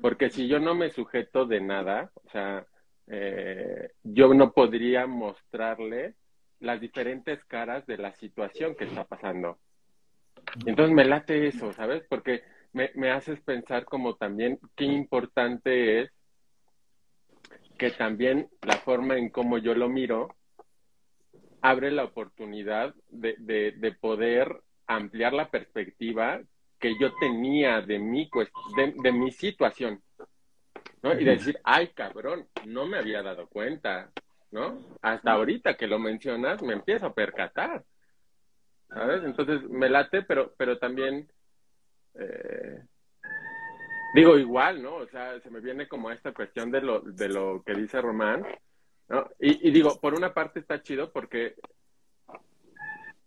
Porque 0.00 0.30
si 0.30 0.48
yo 0.48 0.58
no 0.58 0.74
me 0.74 0.90
sujeto 0.90 1.46
de 1.46 1.60
nada, 1.60 2.10
o 2.14 2.30
sea, 2.30 2.66
eh, 3.06 3.90
yo 4.02 4.32
no 4.34 4.52
podría 4.52 5.06
mostrarle 5.06 6.14
las 6.60 6.80
diferentes 6.80 7.44
caras 7.44 7.86
de 7.86 7.98
la 7.98 8.12
situación 8.14 8.74
que 8.76 8.84
está 8.84 9.04
pasando. 9.04 9.58
Entonces 10.66 10.94
me 10.94 11.04
late 11.04 11.46
eso, 11.46 11.72
¿sabes? 11.72 12.04
Porque 12.08 12.42
me, 12.72 12.90
me 12.94 13.10
haces 13.10 13.40
pensar 13.40 13.84
como 13.84 14.16
también 14.16 14.58
qué 14.76 14.84
importante 14.84 16.02
es 16.02 16.10
que 17.78 17.90
también 17.90 18.48
la 18.62 18.76
forma 18.76 19.16
en 19.16 19.30
cómo 19.30 19.58
yo 19.58 19.74
lo 19.74 19.88
miro 19.88 20.28
abre 21.62 21.90
la 21.90 22.04
oportunidad 22.04 22.94
de, 23.08 23.36
de, 23.38 23.72
de 23.72 23.92
poder 23.92 24.62
ampliar 24.86 25.32
la 25.32 25.50
perspectiva 25.50 26.40
que 26.78 26.98
yo 26.98 27.14
tenía 27.14 27.80
de 27.80 27.98
mi, 27.98 28.28
de, 28.76 28.94
de 28.96 29.12
mi 29.12 29.30
situación. 29.30 30.02
¿no? 31.02 31.18
Y 31.18 31.24
decir, 31.24 31.58
ay, 31.64 31.88
cabrón, 31.88 32.46
no 32.66 32.86
me 32.86 32.98
había 32.98 33.22
dado 33.22 33.48
cuenta, 33.48 34.10
¿no? 34.50 34.78
Hasta 35.00 35.32
ahorita 35.32 35.74
que 35.74 35.86
lo 35.86 35.98
mencionas, 35.98 36.62
me 36.62 36.74
empiezo 36.74 37.06
a 37.06 37.14
percatar, 37.14 37.84
¿sabes? 38.94 39.22
Entonces, 39.24 39.62
me 39.68 39.88
late, 39.88 40.22
pero, 40.22 40.54
pero 40.56 40.78
también, 40.78 41.30
eh, 42.14 42.82
digo, 44.14 44.38
igual, 44.38 44.82
¿no? 44.82 44.96
O 44.96 45.06
sea, 45.08 45.40
se 45.40 45.50
me 45.50 45.60
viene 45.60 45.88
como 45.88 46.10
esta 46.10 46.32
cuestión 46.32 46.70
de 46.70 46.80
lo, 46.80 47.00
de 47.00 47.28
lo 47.28 47.62
que 47.64 47.74
dice 47.74 48.00
Román, 48.00 48.44
¿no? 49.08 49.28
Y, 49.38 49.68
y 49.68 49.70
digo, 49.70 49.98
por 50.00 50.14
una 50.14 50.32
parte 50.34 50.60
está 50.60 50.82
chido 50.82 51.12
porque 51.12 51.56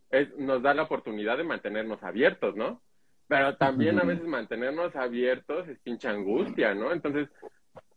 es, 0.09 0.35
nos 0.37 0.61
da 0.61 0.73
la 0.73 0.83
oportunidad 0.83 1.37
de 1.37 1.43
mantenernos 1.43 2.01
abiertos, 2.03 2.55
¿no? 2.55 2.81
Pero 3.27 3.57
también 3.57 3.99
a 3.99 4.03
veces 4.03 4.25
mantenernos 4.25 4.95
abiertos 4.95 5.67
es 5.67 5.79
pinche 5.79 6.07
angustia, 6.07 6.75
¿no? 6.75 6.91
Entonces, 6.91 7.27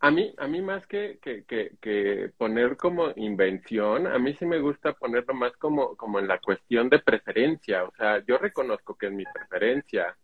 a 0.01 0.11
mí, 0.11 0.33
a 0.39 0.47
mí 0.47 0.63
más 0.63 0.87
que, 0.87 1.19
que, 1.21 1.45
que, 1.45 1.73
que 1.81 2.31
poner 2.37 2.77
como 2.77 3.13
invención, 3.17 4.07
a 4.07 4.19
mí 4.19 4.35
sí 4.35 4.47
me 4.47 4.61
gusta 4.61 4.93
ponerlo 4.93 5.35
más 5.35 5.53
como, 5.57 5.97
como 5.97 6.19
en 6.19 6.29
la 6.29 6.39
cuestión 6.39 6.89
de 6.89 7.01
preferencia. 7.01 7.85
O 7.85 7.93
sea, 7.97 8.25
yo 8.25 8.39
reconozco 8.39 8.97
que 8.97 9.07
es 9.07 9.13
mi 9.13 9.25
preferencia, 9.25 10.17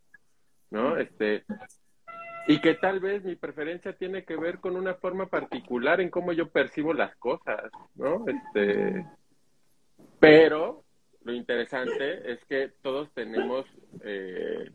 ¿no? 0.71 0.97
Este, 0.97 1.45
y 2.47 2.61
que 2.61 2.75
tal 2.75 3.01
vez 3.01 3.25
mi 3.25 3.37
preferencia 3.37 3.95
tiene 3.95 4.25
que 4.25 4.37
ver 4.37 4.61
con 4.61 4.77
una 4.77 4.95
forma 4.95 5.27
particular 5.27 6.01
en 6.01 6.11
cómo 6.11 6.33
yo 6.33 6.51
percibo 6.51 6.93
las 6.93 7.17
cosas, 7.17 7.71
¿no? 7.95 8.25
Este, 8.29 9.05
pero 10.21 10.85
lo 11.23 11.33
interesante 11.33 12.33
es 12.33 12.45
que 12.45 12.71
todos 12.83 13.13
tenemos, 13.15 13.67
eh, 14.03 14.71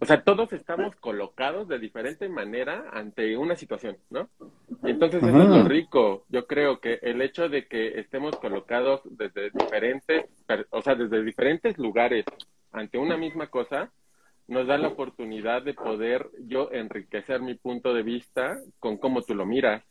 o 0.00 0.04
sea, 0.04 0.22
todos 0.24 0.52
estamos 0.52 0.96
colocados 0.96 1.68
de 1.68 1.78
diferente 1.78 2.28
manera 2.28 2.86
ante 2.92 3.36
una 3.36 3.56
situación, 3.56 3.96
¿no? 4.10 4.28
Y 4.82 4.90
entonces 4.90 5.22
eso 5.22 5.42
es 5.42 5.48
lo 5.48 5.62
rico. 5.64 6.24
Yo 6.28 6.46
creo 6.46 6.80
que 6.80 6.98
el 7.02 7.22
hecho 7.22 7.48
de 7.48 7.66
que 7.66 8.00
estemos 8.00 8.36
colocados 8.36 9.00
desde 9.04 9.50
diferentes, 9.50 10.24
o 10.70 10.82
sea, 10.82 10.94
desde 10.94 11.22
diferentes 11.22 11.78
lugares 11.78 12.24
ante 12.72 12.98
una 12.98 13.16
misma 13.16 13.46
cosa, 13.48 13.92
nos 14.48 14.66
da 14.66 14.76
la 14.76 14.88
oportunidad 14.88 15.62
de 15.62 15.74
poder 15.74 16.28
yo 16.40 16.70
enriquecer 16.72 17.40
mi 17.40 17.54
punto 17.54 17.94
de 17.94 18.02
vista 18.02 18.58
con 18.80 18.98
cómo 18.98 19.22
tú 19.22 19.34
lo 19.34 19.46
miras. 19.46 19.84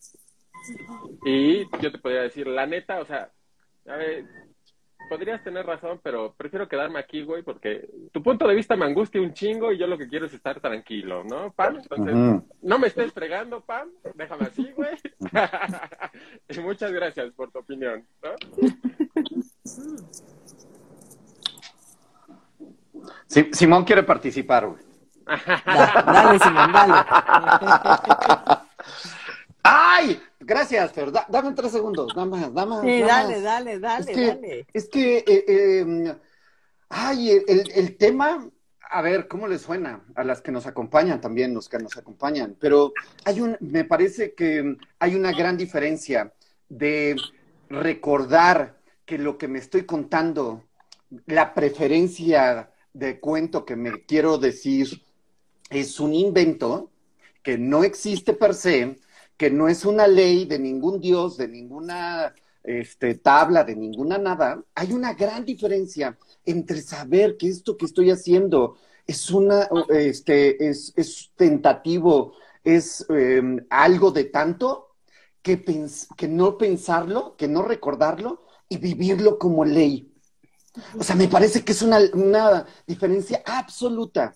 Y 1.26 1.64
yo 1.82 1.92
te 1.92 1.98
podría 2.00 2.22
decir, 2.22 2.48
la 2.48 2.68
neta, 2.68 3.00
o 3.00 3.06
sea, 3.06 3.32
a 3.88 3.96
ver, 3.96 4.26
podrías 5.10 5.44
tener 5.44 5.66
razón, 5.66 6.00
pero 6.04 6.34
prefiero 6.38 6.68
quedarme 6.68 7.00
aquí, 7.00 7.24
güey, 7.24 7.44
porque 7.44 7.90
tu 8.12 8.24
punto 8.24 8.48
de 8.48 8.56
vista 8.56 8.76
me 8.76 8.86
angustia 8.86 9.22
un 9.22 9.34
chingo 9.34 9.72
y 9.72 9.78
yo 9.78 9.88
lo 9.88 9.98
que 9.98 10.08
quiero 10.08 10.26
es 10.26 10.34
estar 10.34 10.60
tranquilo, 10.60 11.24
¿no, 11.24 11.52
Pam? 11.52 11.78
Entonces, 11.78 12.16
no 12.62 12.80
me 12.80 12.88
estés 12.88 13.12
fregando, 13.12 13.62
Pam, 13.62 13.90
déjame 14.16 14.46
así, 14.46 14.72
güey. 14.72 14.96
y 16.50 16.60
muchas 16.60 16.92
gracias 16.92 17.32
por 17.34 17.52
tu 17.52 17.60
opinión, 17.60 18.06
¿no? 18.24 18.32
Sí, 23.28 23.50
Simón 23.54 23.84
quiere 23.86 24.04
participar, 24.04 24.68
güey. 24.68 24.82
Da- 25.26 26.04
dale, 26.06 26.40
Simón, 26.40 26.72
dale. 26.72 26.94
¡Ay! 29.64 30.22
Gracias, 30.42 30.92
Fer. 30.92 31.12
Da- 31.12 31.28
dame 31.30 31.54
tres 31.54 31.72
segundos. 31.72 32.14
Dame, 32.16 32.50
dame, 32.52 32.82
Sí, 32.82 33.02
dale, 33.02 33.42
dale, 33.42 33.80
dale, 33.80 34.00
es 34.12 34.18
que, 34.18 34.26
dale. 34.28 34.68
Es 34.74 34.90
que, 34.90 35.18
eh, 35.20 35.46
eh, 35.48 36.16
ay, 36.90 37.30
el, 37.30 37.44
el- 37.48 37.72
el 37.72 37.98
tema, 37.98 38.50
a 38.90 39.02
ver, 39.02 39.28
¿cómo 39.28 39.48
le 39.48 39.58
suena? 39.60 40.04
A 40.16 40.24
las 40.24 40.42
que 40.42 40.52
nos 40.52 40.66
acompañan 40.66 41.22
también, 41.22 41.54
los 41.54 41.70
que 41.70 41.78
nos 41.78 41.96
acompañan. 41.98 42.58
Pero 42.60 42.94
hay 43.26 43.40
un, 43.42 43.56
me 43.60 43.86
parece 43.86 44.34
que 44.34 44.76
hay 45.00 45.16
una 45.16 45.32
gran 45.32 45.58
diferencia 45.58 46.34
de 46.70 47.16
recordar 47.70 48.80
que 49.06 49.18
lo 49.18 49.38
que 49.38 49.48
me 49.48 49.60
estoy 49.60 49.86
contando, 49.86 50.64
la 51.26 51.54
preferencia 51.54 52.72
de 52.94 53.20
cuento 53.20 53.66
que 53.66 53.76
me 53.76 54.06
quiero 54.06 54.38
decir, 54.38 55.02
es 55.70 56.00
un 56.00 56.14
invento 56.14 56.92
que 57.44 57.58
no 57.58 57.84
existe 57.84 58.34
per 58.34 58.54
se, 58.54 58.98
que 59.42 59.50
no 59.50 59.68
es 59.68 59.86
una 59.86 60.06
ley 60.06 60.46
de 60.46 60.60
ningún 60.60 61.00
dios, 61.00 61.36
de 61.36 61.48
ninguna 61.48 62.32
este, 62.64 63.16
tabla, 63.16 63.64
de 63.64 63.76
ninguna 63.76 64.20
nada. 64.20 64.64
Hay 64.76 64.94
una 64.94 65.16
gran 65.16 65.46
diferencia 65.46 66.16
entre 66.46 66.80
saber 66.84 67.38
que 67.38 67.48
esto 67.48 67.76
que 67.76 67.88
estoy 67.88 68.12
haciendo 68.12 68.78
es 69.08 69.32
una, 69.32 69.68
este, 69.90 70.70
es, 70.70 70.94
es 70.96 71.32
tentativo, 71.36 72.36
es 72.64 73.04
eh, 73.10 73.42
algo 73.72 74.12
de 74.12 74.26
tanto 74.26 74.90
que, 75.42 75.66
que 76.16 76.28
no 76.28 76.60
pensarlo, 76.60 77.36
que 77.36 77.48
no 77.48 77.64
recordarlo 77.64 78.44
y 78.70 78.78
vivirlo 78.78 79.40
como 79.40 79.66
ley. 79.66 80.14
O 81.00 81.04
sea, 81.04 81.16
me 81.16 81.28
parece 81.28 81.66
que 81.66 81.72
es 81.72 81.82
una, 81.82 81.98
una 82.14 82.68
diferencia 82.86 83.42
absoluta. 83.44 84.36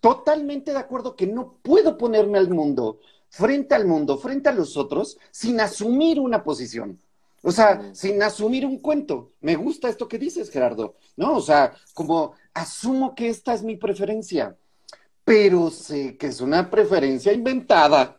Totalmente 0.00 0.72
de 0.72 0.78
acuerdo 0.78 1.14
que 1.14 1.28
no 1.28 1.60
puedo 1.62 1.96
ponerme 1.96 2.38
al 2.38 2.50
mundo, 2.50 2.98
frente 3.30 3.74
al 3.74 3.86
mundo, 3.86 4.18
frente 4.18 4.48
a 4.50 4.52
los 4.52 4.76
otros, 4.76 5.16
sin 5.30 5.60
asumir 5.60 6.20
una 6.20 6.42
posición. 6.44 7.00
O 7.42 7.52
sea, 7.52 7.90
sin 7.94 8.22
asumir 8.22 8.66
un 8.66 8.80
cuento. 8.80 9.32
Me 9.40 9.56
gusta 9.56 9.88
esto 9.88 10.06
que 10.08 10.18
dices, 10.18 10.50
Gerardo. 10.50 10.96
¿No? 11.16 11.36
O 11.36 11.40
sea, 11.40 11.72
como 11.94 12.34
asumo 12.52 13.14
que 13.14 13.30
esta 13.30 13.54
es 13.54 13.62
mi 13.62 13.76
preferencia, 13.76 14.56
pero 15.24 15.70
sé 15.70 16.16
que 16.18 16.26
es 16.28 16.40
una 16.40 16.68
preferencia 16.70 17.32
inventada 17.32 18.16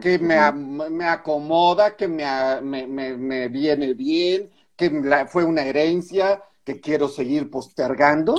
que 0.00 0.18
me, 0.18 1.04
acomoda, 1.06 1.96
que 1.96 2.06
me, 2.08 2.24
a- 2.24 2.60
me, 2.60 2.86
me- 2.86 3.16
me 3.16 3.48
viene 3.48 3.94
bien, 3.94 4.50
que 4.76 4.90
la- 4.90 5.26
fue 5.26 5.44
una 5.44 5.62
herencia 5.62 6.42
que 6.64 6.80
quiero 6.80 7.08
seguir 7.08 7.50
postergando, 7.50 8.34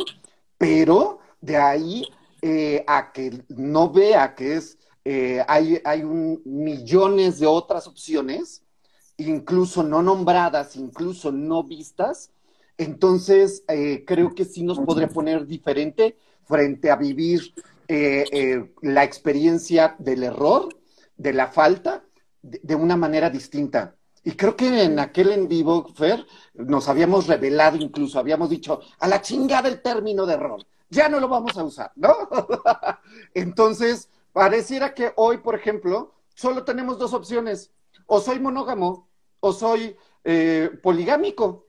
pero 0.58 1.20
de 1.42 1.58
ahí 1.58 2.08
eh, 2.42 2.84
a 2.88 3.12
que 3.12 3.44
no 3.50 3.90
vea 3.92 4.36
que 4.36 4.56
es, 4.58 4.77
eh, 5.10 5.44
hay, 5.48 5.80
hay 5.86 6.04
un- 6.04 6.42
millones 6.46 7.40
de 7.40 7.48
otras 7.48 7.88
opciones, 7.88 8.64
incluso 9.18 9.84
no 9.84 10.02
nombradas, 10.04 10.76
incluso 10.76 11.32
no 11.32 11.64
vistas, 11.64 12.32
entonces 12.78 13.64
eh, 13.68 14.04
creo 14.06 14.36
que 14.36 14.46
sí 14.46 14.64
nos 14.64 14.80
podría 14.80 15.08
poner 15.10 15.48
diferente 15.48 16.18
frente 16.46 16.92
a 16.92 16.96
vivir 16.96 17.54
eh, 17.88 18.26
eh, 18.32 18.72
la 18.82 19.04
experiencia 19.04 19.96
del 20.00 20.24
error, 20.24 20.70
de 21.18 21.34
la 21.34 21.48
falta, 21.48 22.04
de, 22.42 22.60
de 22.64 22.76
una 22.76 22.96
manera 22.98 23.30
distinta. 23.30 23.96
Y 24.24 24.32
creo 24.34 24.56
que 24.56 24.84
en 24.84 25.00
aquel 25.00 25.32
en 25.32 25.48
vivo, 25.48 25.88
Fer, 25.96 26.26
nos 26.54 26.88
habíamos 26.90 27.28
revelado 27.28 27.78
incluso, 27.78 28.20
habíamos 28.20 28.50
dicho, 28.50 28.82
a 29.00 29.08
la 29.08 29.22
chingada 29.22 29.70
el 29.70 29.82
término 29.82 30.26
de 30.26 30.34
error, 30.34 30.66
ya 30.90 31.10
no 31.10 31.20
lo 31.20 31.28
vamos 31.30 31.58
a 31.58 31.64
usar, 31.64 31.92
¿no? 31.96 32.14
Entonces, 33.34 34.10
pareciera 34.38 34.94
que 34.94 35.14
hoy, 35.16 35.40
por 35.40 35.56
ejemplo, 35.56 36.14
solo 36.36 36.64
tenemos 36.64 37.00
dos 37.00 37.12
opciones, 37.14 37.72
o 38.06 38.20
soy 38.20 38.40
monógamo 38.40 39.10
o 39.40 39.52
soy 39.52 39.96
eh, 40.24 40.70
poligámico, 40.84 41.66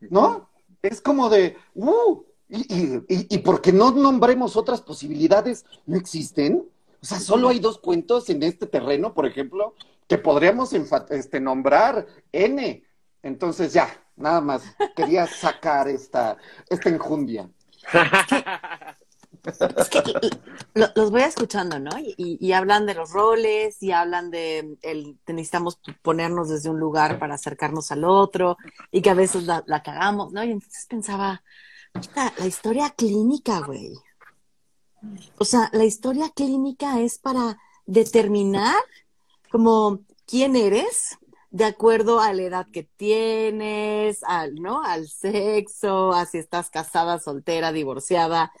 ¿no? 0.00 0.50
Es 0.82 1.00
como 1.00 1.28
de, 1.28 1.56
uh, 1.76 2.24
y, 2.48 2.74
y, 2.74 3.04
y, 3.08 3.38
por 3.38 3.60
qué 3.60 3.72
no 3.72 3.92
nombremos 3.92 4.56
otras 4.56 4.80
posibilidades? 4.80 5.64
¿No 5.86 5.96
existen? 5.96 6.68
O 7.00 7.06
sea, 7.06 7.20
solo 7.20 7.48
hay 7.48 7.60
dos 7.60 7.78
cuentos 7.78 8.28
en 8.28 8.42
este 8.42 8.66
terreno, 8.66 9.14
por 9.14 9.24
ejemplo, 9.24 9.76
que 10.08 10.18
podríamos 10.18 10.72
este, 10.72 11.38
nombrar 11.38 12.08
N. 12.32 12.82
Entonces 13.22 13.72
ya, 13.72 13.88
nada 14.16 14.40
más, 14.40 14.64
quería 14.96 15.28
sacar 15.28 15.86
esta, 15.86 16.36
esta 16.68 16.88
enjundia. 16.88 17.48
los 20.74 21.10
voy 21.10 21.22
escuchando, 21.22 21.78
¿no? 21.78 21.90
Y, 21.98 22.52
hablan 22.52 22.86
de 22.86 22.94
los 22.94 23.10
roles 23.10 23.82
y 23.82 23.92
hablan 23.92 24.30
de 24.30 24.76
el 24.82 25.16
necesitamos 25.26 25.80
ponernos 26.02 26.48
desde 26.48 26.70
un 26.70 26.78
lugar 26.78 27.18
para 27.18 27.34
acercarnos 27.34 27.90
al 27.92 28.04
otro 28.04 28.56
y 28.90 29.02
que 29.02 29.10
a 29.10 29.14
veces 29.14 29.44
la, 29.44 29.62
la 29.66 29.82
cagamos, 29.82 30.32
¿no? 30.32 30.42
Y 30.44 30.50
entonces 30.50 30.86
pensaba, 30.86 31.42
la 32.38 32.46
historia 32.46 32.90
clínica, 32.90 33.60
güey. 33.60 33.92
O 35.38 35.44
sea, 35.44 35.70
la 35.72 35.84
historia 35.84 36.30
clínica 36.30 37.00
es 37.00 37.18
para 37.18 37.58
determinar 37.86 38.76
como 39.50 40.00
quién 40.26 40.56
eres 40.56 41.18
de 41.50 41.64
acuerdo 41.64 42.20
a 42.20 42.32
la 42.32 42.42
edad 42.42 42.66
que 42.72 42.84
tienes, 42.84 44.22
al, 44.22 44.54
¿no? 44.56 44.82
Al 44.84 45.08
sexo, 45.08 46.12
a 46.12 46.24
si 46.26 46.38
estás 46.38 46.70
casada, 46.70 47.18
soltera, 47.18 47.72
divorciada, 47.72 48.52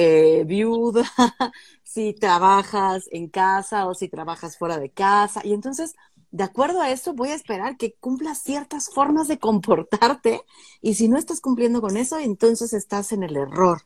eh, 0.00 0.44
viuda, 0.44 1.02
si 1.82 2.12
trabajas 2.12 3.08
en 3.10 3.28
casa 3.28 3.88
o 3.88 3.94
si 3.94 4.08
trabajas 4.08 4.56
fuera 4.56 4.78
de 4.78 4.90
casa. 4.90 5.40
Y 5.44 5.52
entonces, 5.52 5.96
de 6.30 6.44
acuerdo 6.44 6.80
a 6.80 6.90
eso, 6.92 7.14
voy 7.14 7.30
a 7.30 7.34
esperar 7.34 7.76
que 7.76 7.94
cumplas 7.94 8.40
ciertas 8.40 8.90
formas 8.90 9.26
de 9.26 9.40
comportarte. 9.40 10.42
Y 10.80 10.94
si 10.94 11.08
no 11.08 11.18
estás 11.18 11.40
cumpliendo 11.40 11.80
con 11.80 11.96
eso, 11.96 12.16
entonces 12.16 12.74
estás 12.74 13.10
en 13.10 13.24
el 13.24 13.36
error. 13.36 13.82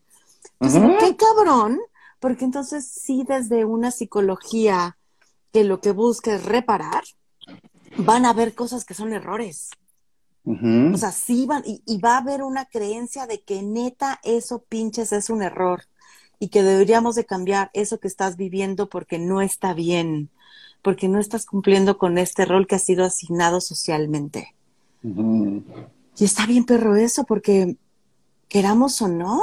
Entonces, 0.61 0.83
qué 1.01 1.17
cabrón, 1.17 1.81
porque 2.21 2.45
entonces 2.45 2.87
sí 2.87 3.25
desde 3.27 3.65
una 3.65 3.91
psicología 3.91 4.99
que 5.51 5.65
lo 5.65 5.81
que 5.81 5.93
busca 5.93 6.35
es 6.35 6.45
reparar, 6.45 7.05
van 7.97 8.27
a 8.27 8.31
haber 8.31 8.55
cosas 8.55 8.85
que 8.85 8.93
son 8.93 9.15
errores. 9.15 9.71
O 10.45 10.97
sea, 10.99 11.11
sí 11.11 11.47
van, 11.47 11.63
y, 11.65 11.83
y, 11.87 12.01
va 12.01 12.17
a 12.17 12.19
haber 12.19 12.43
una 12.43 12.67
creencia 12.67 13.27
de 13.27 13.43
que 13.43 13.63
neta 13.63 14.21
eso 14.25 14.65
pinches 14.69 15.13
es 15.13 15.31
un 15.31 15.41
error 15.41 15.85
y 16.43 16.49
que 16.49 16.65
deberíamos 16.65 17.15
de 17.15 17.25
cambiar 17.25 17.71
eso 17.73 18.01
que 18.01 18.09
estás 18.09 18.37
viviendo 18.37 18.89
porque 18.89 19.21
no 19.21 19.43
está 19.43 19.75
bien, 19.75 20.29
porque 20.83 21.07
no 21.07 21.21
estás 21.21 21.47
cumpliendo 21.47 21.99
con 21.99 22.19
este 22.19 22.45
rol 22.47 22.67
que 22.67 22.75
ha 22.75 22.81
sido 22.81 23.05
asignado 23.05 23.61
socialmente. 23.61 24.53
Y 25.05 26.25
está 26.25 26.45
bien, 26.47 26.65
perro, 26.65 26.97
eso, 26.97 27.23
porque 27.23 27.77
queramos 28.49 29.01
o 29.03 29.07
no, 29.07 29.41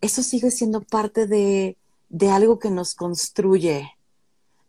eso 0.00 0.22
sigue 0.22 0.50
siendo 0.50 0.80
parte 0.80 1.26
de, 1.26 1.76
de 2.08 2.30
algo 2.30 2.58
que 2.58 2.70
nos 2.70 2.94
construye, 2.94 3.92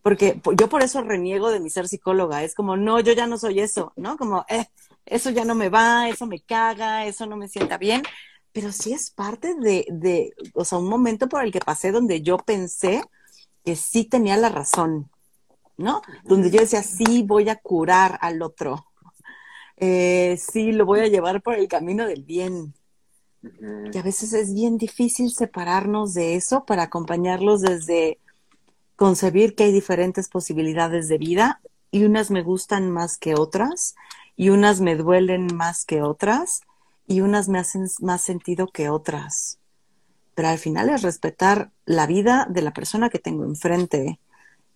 porque 0.02 0.42
yo 0.58 0.68
por 0.68 0.84
eso 0.84 1.02
reniego 1.02 1.50
de 1.50 1.62
mi 1.62 1.70
ser 1.70 1.88
psicóloga, 1.88 2.44
es 2.44 2.56
como, 2.56 2.76
no, 2.76 3.00
yo 3.00 3.14
ya 3.14 3.26
no 3.26 3.38
soy 3.38 3.62
eso, 3.62 3.94
¿no? 3.96 4.18
Como, 4.18 4.46
eh, 4.50 4.66
eso 5.06 5.30
ya 5.30 5.46
no 5.46 5.56
me 5.56 5.70
va, 5.70 6.10
eso 6.10 6.26
me 6.26 6.42
caga, 6.42 7.06
eso 7.06 7.26
no 7.26 7.38
me 7.38 7.48
sienta 7.48 7.78
bien, 7.78 8.04
pero 8.58 8.72
sí 8.72 8.92
es 8.92 9.12
parte 9.12 9.54
de, 9.54 9.86
de, 9.88 10.34
o 10.56 10.66
sea, 10.66 10.80
un 10.80 10.90
momento 10.90 11.30
por 11.30 11.44
el 11.44 11.52
que 11.52 11.60
pasé 11.60 11.92
donde 11.92 12.24
yo 12.24 12.40
pensé 12.40 13.04
que 13.64 13.76
sí 13.76 14.04
tenía 14.04 14.36
la 14.36 14.50
razón, 14.50 15.12
¿no? 15.78 16.02
Donde 16.24 16.50
yo 16.50 16.62
decía, 16.62 16.82
sí, 16.82 17.22
voy 17.22 17.50
a 17.50 17.58
curar 17.58 18.18
al 18.20 18.42
otro, 18.42 18.88
eh, 19.76 20.40
sí, 20.42 20.72
lo 20.72 20.88
voy 20.88 21.02
a 21.02 21.08
llevar 21.08 21.44
por 21.44 21.54
el 21.54 21.68
camino 21.68 22.08
del 22.08 22.24
bien. 22.24 22.74
Y 23.94 23.96
a 23.96 24.02
veces 24.02 24.34
es 24.34 24.52
bien 24.52 24.80
difícil 24.80 25.30
separarnos 25.30 26.16
de 26.16 26.34
eso 26.34 26.66
para 26.66 26.82
acompañarlos 26.82 27.62
desde 27.62 28.18
concebir 28.96 29.54
que 29.54 29.66
hay 29.66 29.72
diferentes 29.72 30.30
posibilidades 30.30 31.10
de 31.10 31.20
vida 31.20 31.62
y 31.92 32.06
unas 32.06 32.32
me 32.32 32.42
gustan 32.42 32.90
más 32.90 33.20
que 33.20 33.36
otras 33.36 33.94
y 34.36 34.50
unas 34.50 34.82
me 34.82 34.96
duelen 34.96 35.46
más 35.56 35.86
que 35.86 36.02
otras 36.02 36.62
y 37.08 37.22
unas 37.22 37.48
me 37.48 37.58
hacen 37.58 37.88
más 38.02 38.22
sentido 38.22 38.68
que 38.68 38.90
otras. 38.90 39.60
Pero 40.36 40.50
al 40.50 40.60
final 40.60 40.90
es 40.90 41.02
respetar 41.02 41.72
la 41.86 42.06
vida 42.06 42.46
de 42.50 42.62
la 42.62 42.74
persona 42.74 43.10
que 43.10 43.18
tengo 43.18 43.46
enfrente 43.46 44.20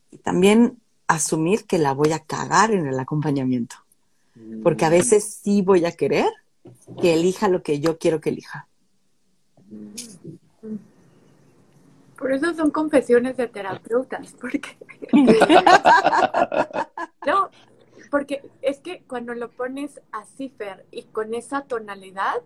y 0.10 0.18
también 0.18 0.80
asumir 1.08 1.66
que 1.66 1.78
la 1.78 1.94
voy 1.94 2.14
a 2.14 2.20
cagar 2.20 2.72
en 2.72 2.88
el 2.88 3.00
acompañamiento. 3.00 3.76
Porque 4.64 4.86
a 4.86 4.90
veces 4.90 5.40
sí 5.44 5.62
voy 5.62 5.86
a 5.86 5.92
querer 5.92 6.32
que 7.02 7.14
elija 7.14 7.50
lo 7.50 7.62
que 7.62 7.80
yo 7.80 7.98
quiero 7.98 8.22
que 8.22 8.30
elija. 8.30 8.68
Por 12.18 12.32
eso 12.32 12.54
son 12.54 12.72
confesiones 12.72 13.36
de 13.36 13.48
terapeutas, 13.48 14.34
porque 14.40 14.78
no, 17.26 17.50
porque 18.12 18.44
es 18.62 18.82
que 18.82 19.04
cuando 19.08 19.34
lo 19.34 19.50
pones 19.50 20.02
a 20.12 20.26
Fer, 20.26 20.86
y 20.92 21.04
con 21.04 21.34
esa 21.34 21.64
tonalidad, 21.64 22.42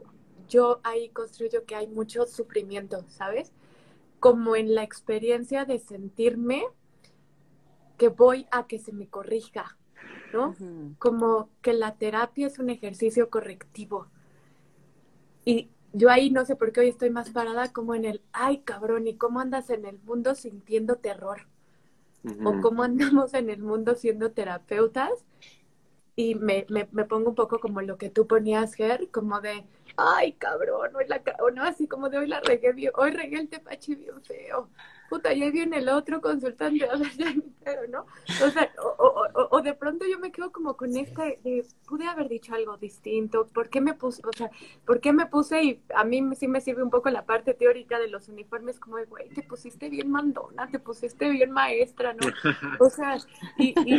yo 0.48 0.80
ahí 0.84 1.10
construyo 1.10 1.66
que 1.66 1.76
hay 1.76 1.88
mucho 1.88 2.28
sufrimiento, 2.28 3.04
¿sabes? 3.10 3.52
Como 4.20 4.56
en 4.56 4.76
la 4.76 4.84
experiencia 4.84 5.66
de 5.66 5.80
sentirme 5.80 6.64
que 7.98 8.10
voy 8.10 8.48
a 8.52 8.68
que 8.68 8.78
se 8.78 8.94
me 8.94 9.08
corrija, 9.08 9.76
¿no? 10.34 10.56
Como 11.00 11.50
que 11.64 11.74
la 11.74 11.96
terapia 11.96 12.46
es 12.46 12.60
un 12.60 12.70
ejercicio 12.70 13.32
correctivo. 13.32 14.08
Y 15.46 15.72
yo 15.94 16.12
ahí 16.12 16.30
no 16.30 16.46
sé 16.46 16.56
por 16.56 16.74
qué 16.74 16.82
hoy 16.82 16.90
estoy 16.90 17.10
más 17.10 17.32
parada 17.32 17.74
como 17.74 17.96
en 17.96 18.06
el, 18.06 18.22
ay 18.34 18.60
cabrón, 18.60 19.08
¿y 19.08 19.16
cómo 19.16 19.40
andas 19.40 19.72
en 19.72 19.86
el 19.86 19.98
mundo 20.00 20.36
sintiendo 20.36 20.98
terror? 20.98 21.48
O 22.44 22.60
cómo 22.62 22.84
andamos 22.84 23.34
en 23.34 23.50
el 23.50 23.62
mundo 23.64 23.96
siendo 23.96 24.32
terapeutas. 24.32 25.26
Y 26.16 26.36
me, 26.36 26.66
me, 26.70 26.88
me, 26.92 27.06
pongo 27.06 27.30
un 27.30 27.36
poco 27.36 27.60
como 27.60 27.82
lo 27.82 27.98
que 27.98 28.10
tú 28.10 28.28
ponías, 28.28 28.74
Ger, 28.76 29.10
como 29.12 29.42
de, 29.42 29.66
ay 29.98 30.34
cabrón, 30.34 30.96
hoy 30.96 31.06
la, 31.08 31.22
o 31.40 31.52
no, 31.52 31.64
así 31.64 31.88
como 31.88 32.10
de 32.10 32.18
hoy 32.20 32.28
la 32.28 32.40
regué 32.42 32.74
hoy 32.96 33.12
regué 33.12 33.38
el 33.40 33.50
tepache 33.50 33.96
bien 33.96 34.22
feo 34.24 34.70
puta, 35.10 35.34
ya 35.34 35.50
viene 35.52 35.78
el 35.78 35.90
otro 35.90 36.22
consultante, 36.22 36.86
a 36.90 36.96
ver, 36.96 37.12
ya 37.66 37.76
¿no? 37.90 38.06
O 38.46 38.50
sea, 38.50 38.72
o, 38.84 39.04
o, 39.04 39.48
o, 39.52 39.62
de 39.62 39.74
pronto 39.74 40.06
yo 40.06 40.20
me 40.20 40.32
quedo 40.32 40.52
como 40.52 40.76
con 40.76 40.96
este, 40.96 41.40
de, 41.44 41.66
pude 41.88 42.08
haber 42.08 42.30
dicho 42.30 42.54
algo 42.54 42.78
distinto, 42.78 43.48
¿por 43.48 43.70
qué 43.70 43.82
me 43.82 43.94
puse, 43.94 44.22
o 44.26 44.32
sea, 44.34 44.50
por 44.86 45.00
qué 45.00 45.14
me 45.14 45.26
puse, 45.26 45.64
y 45.64 45.82
a 45.96 46.04
mí 46.04 46.22
sí 46.36 46.48
me 46.48 46.62
sirve 46.62 46.84
un 46.84 46.90
poco 46.90 47.10
la 47.10 47.26
parte 47.26 47.54
teórica 47.54 48.00
de 48.00 48.08
los 48.08 48.30
uniformes, 48.30 48.80
como 48.80 48.98
de, 48.98 49.06
güey, 49.06 49.30
te 49.30 49.44
pusiste 49.44 49.90
bien 49.90 50.10
mandona, 50.10 50.68
te 50.68 50.80
pusiste 50.80 51.30
bien 51.30 51.52
maestra, 51.52 52.14
¿no? 52.14 52.20
O 52.80 52.90
sea, 52.90 53.18
y, 53.58 53.74
y, 53.86 53.96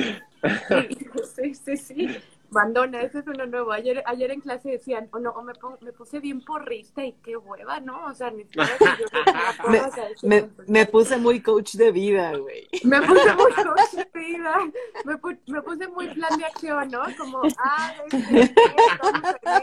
y 0.91 1.09
sí, 1.35 1.55
sí, 1.55 1.77
sí, 1.77 2.17
Mandona, 2.51 3.03
ese 3.03 3.19
es 3.21 3.27
uno 3.27 3.47
nuevo. 3.47 3.73
Ayer, 3.73 4.03
ayer 4.07 4.31
en 4.31 4.41
clase 4.41 4.71
decían, 4.71 5.09
o 5.13 5.19
no, 5.19 5.31
o 5.31 5.43
me, 5.43 5.53
me 5.81 5.93
puse 5.93 6.21
bien 6.21 6.41
porrista 6.41 7.05
y 7.05 7.13
qué 7.15 7.37
hueva, 7.37 7.81
¿no? 7.81 8.07
O 8.07 8.15
sea, 8.15 8.31
ni 8.31 8.45
siquiera 8.45 8.71
yo 8.79 9.69
me, 10.23 10.49
me, 10.67 10.87
puse 10.87 11.17
muy 11.17 11.41
coach 11.41 11.75
de 11.75 11.91
vida, 11.93 12.37
güey. 12.37 12.69
Me 12.85 13.01
puse 13.03 13.35
muy 13.35 13.53
coach 13.55 13.93
de 13.93 14.21
vida. 14.21 14.59
Me, 15.05 15.17
me 15.47 15.63
puse 15.63 15.89
muy 15.89 16.09
plan 16.15 16.39
de 16.39 16.45
acción, 16.45 16.89
¿no? 16.91 17.03
Como, 17.19 17.43
ah, 17.59 17.95
este, 18.11 18.55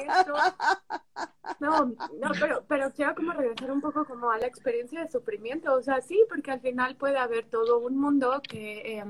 esto, 0.08 0.34
No, 1.60 1.86
no, 1.86 2.32
pero, 2.40 2.64
pero 2.68 2.92
quiero 2.92 3.16
como 3.16 3.32
regresar 3.34 3.72
un 3.72 3.82
poco 3.82 4.06
como 4.06 4.32
a 4.32 4.38
la 4.38 4.48
experiencia 4.48 5.02
de 5.02 5.12
sufrimiento. 5.12 5.74
O 5.74 5.82
sea, 5.82 6.02
sí, 6.02 6.24
porque 6.30 6.52
al 6.52 6.60
final 6.60 6.96
puede 6.96 7.18
haber 7.18 7.46
todo 7.46 7.80
un 7.80 7.98
mundo 7.98 8.42
que... 8.48 9.00
Eh, 9.00 9.04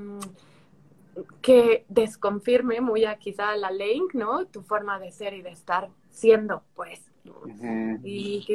que 1.40 1.84
desconfirme 1.88 2.80
muy 2.80 3.04
a 3.04 3.16
quizá 3.16 3.56
la 3.56 3.70
ley, 3.70 4.00
¿no? 4.12 4.46
Tu 4.46 4.62
forma 4.62 4.98
de 4.98 5.12
ser 5.12 5.34
y 5.34 5.42
de 5.42 5.50
estar 5.50 5.90
siendo, 6.10 6.62
pues. 6.74 7.10
Y 8.02 8.46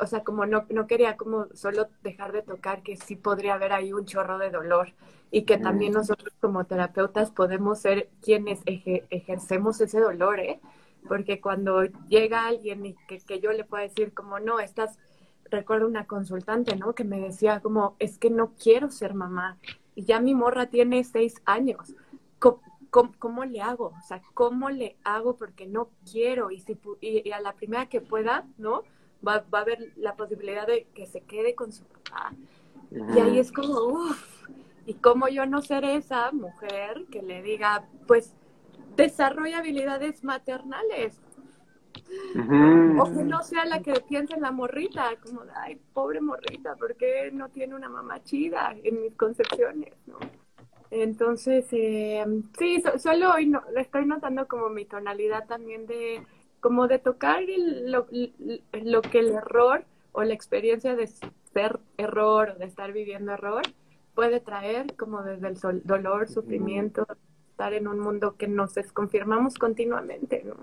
o 0.00 0.06
sea, 0.06 0.22
como 0.22 0.46
no, 0.46 0.66
no 0.70 0.86
quería 0.86 1.16
como 1.16 1.46
solo 1.54 1.88
dejar 2.02 2.32
de 2.32 2.42
tocar 2.42 2.82
que 2.82 2.96
sí 2.96 3.16
podría 3.16 3.54
haber 3.54 3.72
ahí 3.72 3.92
un 3.92 4.04
chorro 4.04 4.38
de 4.38 4.50
dolor 4.50 4.92
y 5.30 5.42
que 5.42 5.58
también 5.58 5.92
nosotros 5.92 6.32
como 6.40 6.64
terapeutas 6.64 7.30
podemos 7.30 7.80
ser 7.80 8.08
quienes 8.22 8.60
ejercemos 8.64 9.80
ese 9.80 10.00
dolor, 10.00 10.40
¿eh? 10.40 10.60
Porque 11.08 11.40
cuando 11.40 11.84
llega 12.08 12.46
alguien 12.46 12.86
y 12.86 12.94
que, 13.08 13.18
que 13.18 13.40
yo 13.40 13.52
le 13.52 13.64
pueda 13.64 13.82
decir 13.82 14.14
como, 14.14 14.38
no, 14.38 14.60
estás, 14.60 14.98
recuerdo 15.50 15.86
una 15.86 16.06
consultante, 16.06 16.76
¿no? 16.76 16.94
Que 16.94 17.04
me 17.04 17.20
decía 17.20 17.60
como, 17.60 17.96
es 17.98 18.18
que 18.18 18.30
no 18.30 18.52
quiero 18.54 18.90
ser 18.90 19.14
mamá, 19.14 19.58
y 19.94 20.04
ya 20.04 20.20
mi 20.20 20.34
morra 20.34 20.66
tiene 20.66 21.04
seis 21.04 21.40
años. 21.44 21.94
¿cómo, 23.18 23.44
le 23.44 23.60
hago? 23.60 23.86
O 23.98 24.02
sea, 24.06 24.22
¿cómo 24.34 24.70
le 24.70 24.96
hago? 25.02 25.36
Porque 25.36 25.66
no 25.66 25.88
quiero 26.10 26.50
y, 26.50 26.60
si, 26.60 26.78
y, 27.00 27.30
a 27.32 27.40
la 27.40 27.52
primera 27.54 27.86
que 27.86 28.00
pueda, 28.00 28.46
¿no? 28.56 28.82
Va, 29.26 29.44
va, 29.52 29.58
a 29.58 29.62
haber 29.62 29.92
la 29.96 30.14
posibilidad 30.14 30.66
de 30.66 30.86
que 30.94 31.06
se 31.06 31.20
quede 31.22 31.54
con 31.54 31.72
su 31.72 31.82
papá. 31.84 32.32
Y 32.92 33.18
ahí 33.18 33.38
es 33.38 33.50
como, 33.50 33.80
uff, 33.80 34.48
y 34.86 34.94
cómo 34.94 35.28
yo 35.28 35.46
no 35.46 35.62
ser 35.62 35.84
esa 35.84 36.30
mujer 36.30 37.06
que 37.10 37.22
le 37.22 37.42
diga, 37.42 37.84
pues, 38.06 38.34
desarrolla 38.96 39.58
habilidades 39.58 40.22
maternales. 40.22 41.20
O 42.98 43.04
que 43.04 43.24
no 43.24 43.42
sea 43.42 43.64
la 43.64 43.80
que 43.80 43.92
piensa 44.08 44.34
en 44.34 44.42
la 44.42 44.50
morrita, 44.50 45.16
como, 45.22 45.42
ay, 45.54 45.80
pobre 45.92 46.20
morrita, 46.20 46.74
¿por 46.76 46.96
qué 46.96 47.30
no 47.32 47.48
tiene 47.48 47.74
una 47.74 47.88
mamá 47.88 48.22
chida 48.22 48.74
en 48.82 49.02
mis 49.02 49.14
concepciones? 49.14 49.94
¿no? 50.06 50.18
Entonces, 50.90 51.66
eh, 51.72 52.24
sí, 52.58 52.82
solo 52.98 53.32
hoy 53.34 53.46
no, 53.46 53.62
estoy 53.76 54.06
notando 54.06 54.46
como 54.46 54.68
mi 54.68 54.84
tonalidad 54.84 55.46
también 55.46 55.86
de, 55.86 56.26
como 56.60 56.86
de 56.86 56.98
tocar 56.98 57.42
lo, 57.48 58.06
lo 58.72 59.02
que 59.02 59.18
el 59.18 59.32
error 59.32 59.84
o 60.12 60.22
la 60.22 60.34
experiencia 60.34 60.94
de 60.94 61.08
ser 61.52 61.80
error 61.96 62.50
o 62.50 62.58
de 62.58 62.66
estar 62.66 62.92
viviendo 62.92 63.32
error 63.32 63.62
puede 64.14 64.40
traer 64.40 64.94
como 64.96 65.22
desde 65.22 65.48
el 65.48 65.82
dolor, 65.84 66.28
sufrimiento, 66.28 67.06
estar 67.50 67.72
en 67.72 67.88
un 67.88 67.98
mundo 67.98 68.36
que 68.36 68.48
nos 68.48 68.74
desconfirmamos 68.74 69.54
continuamente, 69.54 70.44
¿no? 70.44 70.54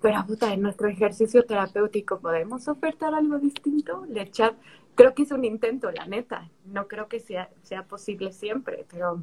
Pero 0.00 0.24
puta, 0.26 0.52
en 0.52 0.62
nuestro 0.62 0.88
ejercicio 0.88 1.44
terapéutico 1.44 2.20
podemos 2.20 2.66
ofertar 2.68 3.14
algo 3.14 3.38
distinto, 3.38 4.06
le 4.08 4.22
echar, 4.22 4.56
creo 4.94 5.14
que 5.14 5.24
es 5.24 5.30
un 5.30 5.44
intento, 5.44 5.90
la 5.90 6.06
neta, 6.06 6.48
no 6.64 6.88
creo 6.88 7.08
que 7.08 7.20
sea, 7.20 7.50
sea 7.62 7.82
posible 7.82 8.32
siempre, 8.32 8.86
pero 8.90 9.22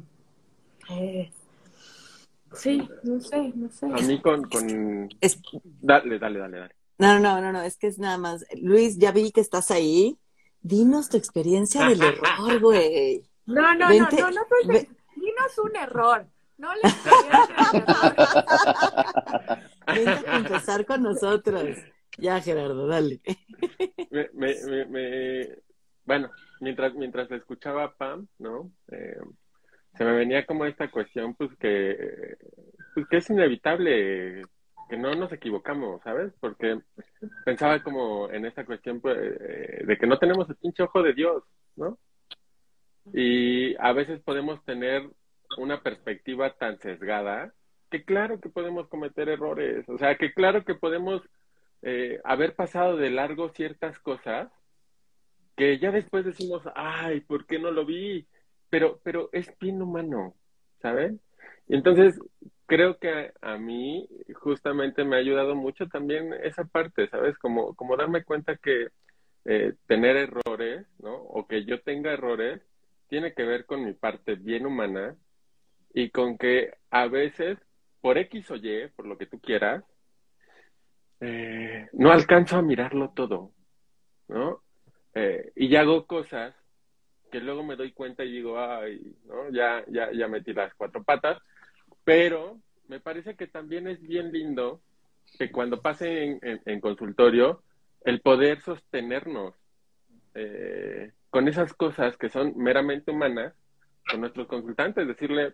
eh, 0.90 1.30
sí, 2.52 2.88
no 3.02 3.20
sé, 3.20 3.52
no 3.56 3.70
sé. 3.70 3.86
A 3.86 4.06
mí 4.06 4.20
con, 4.20 4.44
con... 4.44 5.08
Dale, 5.80 6.18
dale, 6.18 6.38
dale, 6.38 6.58
dale. 6.58 6.74
No, 6.98 7.18
no, 7.18 7.40
no, 7.40 7.52
no, 7.52 7.62
es 7.62 7.76
que 7.76 7.88
es 7.88 7.98
nada 7.98 8.18
más, 8.18 8.44
Luis, 8.60 8.98
ya 8.98 9.10
vi 9.10 9.32
que 9.32 9.40
estás 9.40 9.70
ahí, 9.72 10.16
dinos 10.60 11.08
tu 11.08 11.16
experiencia 11.16 11.88
del 11.88 12.02
error, 12.02 12.60
güey. 12.60 13.22
No, 13.46 13.74
no, 13.74 13.88
no, 13.88 14.08
no, 14.10 14.30
no, 14.30 14.40
pues, 14.48 14.86
dinos 15.16 15.58
un 15.64 15.76
error. 15.76 16.26
No 16.58 16.74
le 16.74 16.82
Vente 19.94 20.28
a 20.28 20.36
empezar 20.36 20.84
con 20.84 21.02
nosotros. 21.02 21.78
Ya, 22.18 22.40
Gerardo, 22.40 22.86
dale. 22.88 23.20
Me, 24.10 24.28
me, 24.34 24.84
me, 24.86 25.48
bueno, 26.04 26.30
mientras, 26.60 26.94
mientras 26.94 27.30
escuchaba 27.30 27.94
Pam, 27.94 28.26
¿no? 28.38 28.72
Eh, 28.90 29.20
se 29.96 30.04
me 30.04 30.12
venía 30.12 30.44
como 30.46 30.64
esta 30.64 30.90
cuestión, 30.90 31.34
pues 31.34 31.50
que, 31.58 32.36
pues 32.94 33.06
que 33.08 33.16
es 33.18 33.30
inevitable 33.30 34.42
que 34.88 34.96
no 34.96 35.14
nos 35.14 35.32
equivocamos, 35.32 36.02
¿sabes? 36.02 36.32
Porque 36.40 36.80
pensaba 37.44 37.82
como 37.82 38.30
en 38.30 38.46
esta 38.46 38.64
cuestión 38.64 39.00
pues, 39.00 39.16
eh, 39.18 39.84
de 39.84 39.98
que 39.98 40.06
no 40.06 40.18
tenemos 40.18 40.48
el 40.48 40.56
pinche 40.56 40.82
ojo 40.82 41.02
de 41.02 41.14
Dios, 41.14 41.44
¿no? 41.76 41.98
Y 43.12 43.76
a 43.76 43.92
veces 43.92 44.20
podemos 44.22 44.64
tener 44.64 45.08
una 45.56 45.82
perspectiva 45.82 46.54
tan 46.54 46.78
sesgada 46.78 47.52
que 47.90 48.04
claro 48.04 48.40
que 48.40 48.50
podemos 48.50 48.88
cometer 48.88 49.28
errores, 49.28 49.88
o 49.88 49.96
sea, 49.98 50.16
que 50.16 50.32
claro 50.32 50.64
que 50.64 50.74
podemos 50.74 51.22
eh, 51.82 52.20
haber 52.24 52.54
pasado 52.54 52.96
de 52.96 53.10
largo 53.10 53.48
ciertas 53.50 53.98
cosas 53.98 54.50
que 55.56 55.78
ya 55.78 55.90
después 55.90 56.24
decimos, 56.24 56.62
ay, 56.74 57.20
¿por 57.20 57.46
qué 57.46 57.58
no 57.58 57.70
lo 57.70 57.84
vi? 57.84 58.26
Pero, 58.70 59.00
pero 59.02 59.28
es 59.32 59.52
bien 59.58 59.82
humano, 59.82 60.34
¿saben? 60.80 61.20
Entonces 61.68 62.20
creo 62.66 62.98
que 62.98 63.32
a, 63.40 63.56
mí 63.56 64.08
justamente 64.34 65.04
me 65.04 65.16
ha 65.16 65.18
ayudado 65.18 65.54
mucho 65.54 65.88
también 65.88 66.32
esa 66.42 66.64
parte, 66.64 67.08
¿sabes? 67.08 67.36
Como, 67.38 67.74
como 67.74 67.96
darme 67.96 68.24
cuenta 68.24 68.56
que 68.56 68.88
eh, 69.46 69.74
tener 69.86 70.16
errores, 70.16 70.86
¿no? 71.00 71.14
O 71.14 71.46
que 71.48 71.64
yo 71.64 71.80
tenga 71.80 72.12
errores, 72.12 72.60
tiene 73.08 73.32
que 73.34 73.44
ver 73.44 73.64
con 73.64 73.84
mi 73.84 73.94
parte 73.94 74.34
bien 74.36 74.66
humana 74.66 75.16
y 75.92 76.10
con 76.10 76.38
que 76.38 76.74
a 76.90 77.06
veces, 77.06 77.58
por 78.00 78.18
X 78.18 78.50
o 78.50 78.56
Y, 78.56 78.88
por 78.94 79.06
lo 79.06 79.18
que 79.18 79.26
tú 79.26 79.40
quieras, 79.40 79.84
eh, 81.20 81.88
no 81.92 82.12
alcanzo 82.12 82.56
a 82.56 82.62
mirarlo 82.62 83.10
todo, 83.10 83.52
¿no? 84.28 84.62
Eh, 85.14 85.52
y 85.56 85.74
hago 85.76 86.06
cosas 86.06 86.54
que 87.30 87.40
luego 87.40 87.64
me 87.64 87.76
doy 87.76 87.92
cuenta 87.92 88.24
y 88.24 88.32
digo, 88.32 88.58
ay, 88.58 89.16
¿no? 89.26 89.50
Ya, 89.50 89.84
ya, 89.88 90.12
ya 90.12 90.28
metí 90.28 90.52
las 90.52 90.72
cuatro 90.74 91.02
patas, 91.02 91.38
pero 92.04 92.58
me 92.88 93.00
parece 93.00 93.36
que 93.36 93.46
también 93.46 93.86
es 93.86 94.00
bien 94.00 94.32
lindo 94.32 94.80
que 95.38 95.50
cuando 95.50 95.82
pase 95.82 96.38
en, 96.40 96.80
consultorio, 96.80 97.62
el 98.04 98.20
poder 98.20 98.60
sostenernos 98.62 99.54
eh, 100.34 101.12
con 101.30 101.48
esas 101.48 101.74
cosas 101.74 102.16
que 102.16 102.30
son 102.30 102.56
meramente 102.56 103.10
humanas, 103.10 103.54
con 104.10 104.20
nuestros 104.20 104.46
consultantes, 104.46 105.06
decirle, 105.06 105.52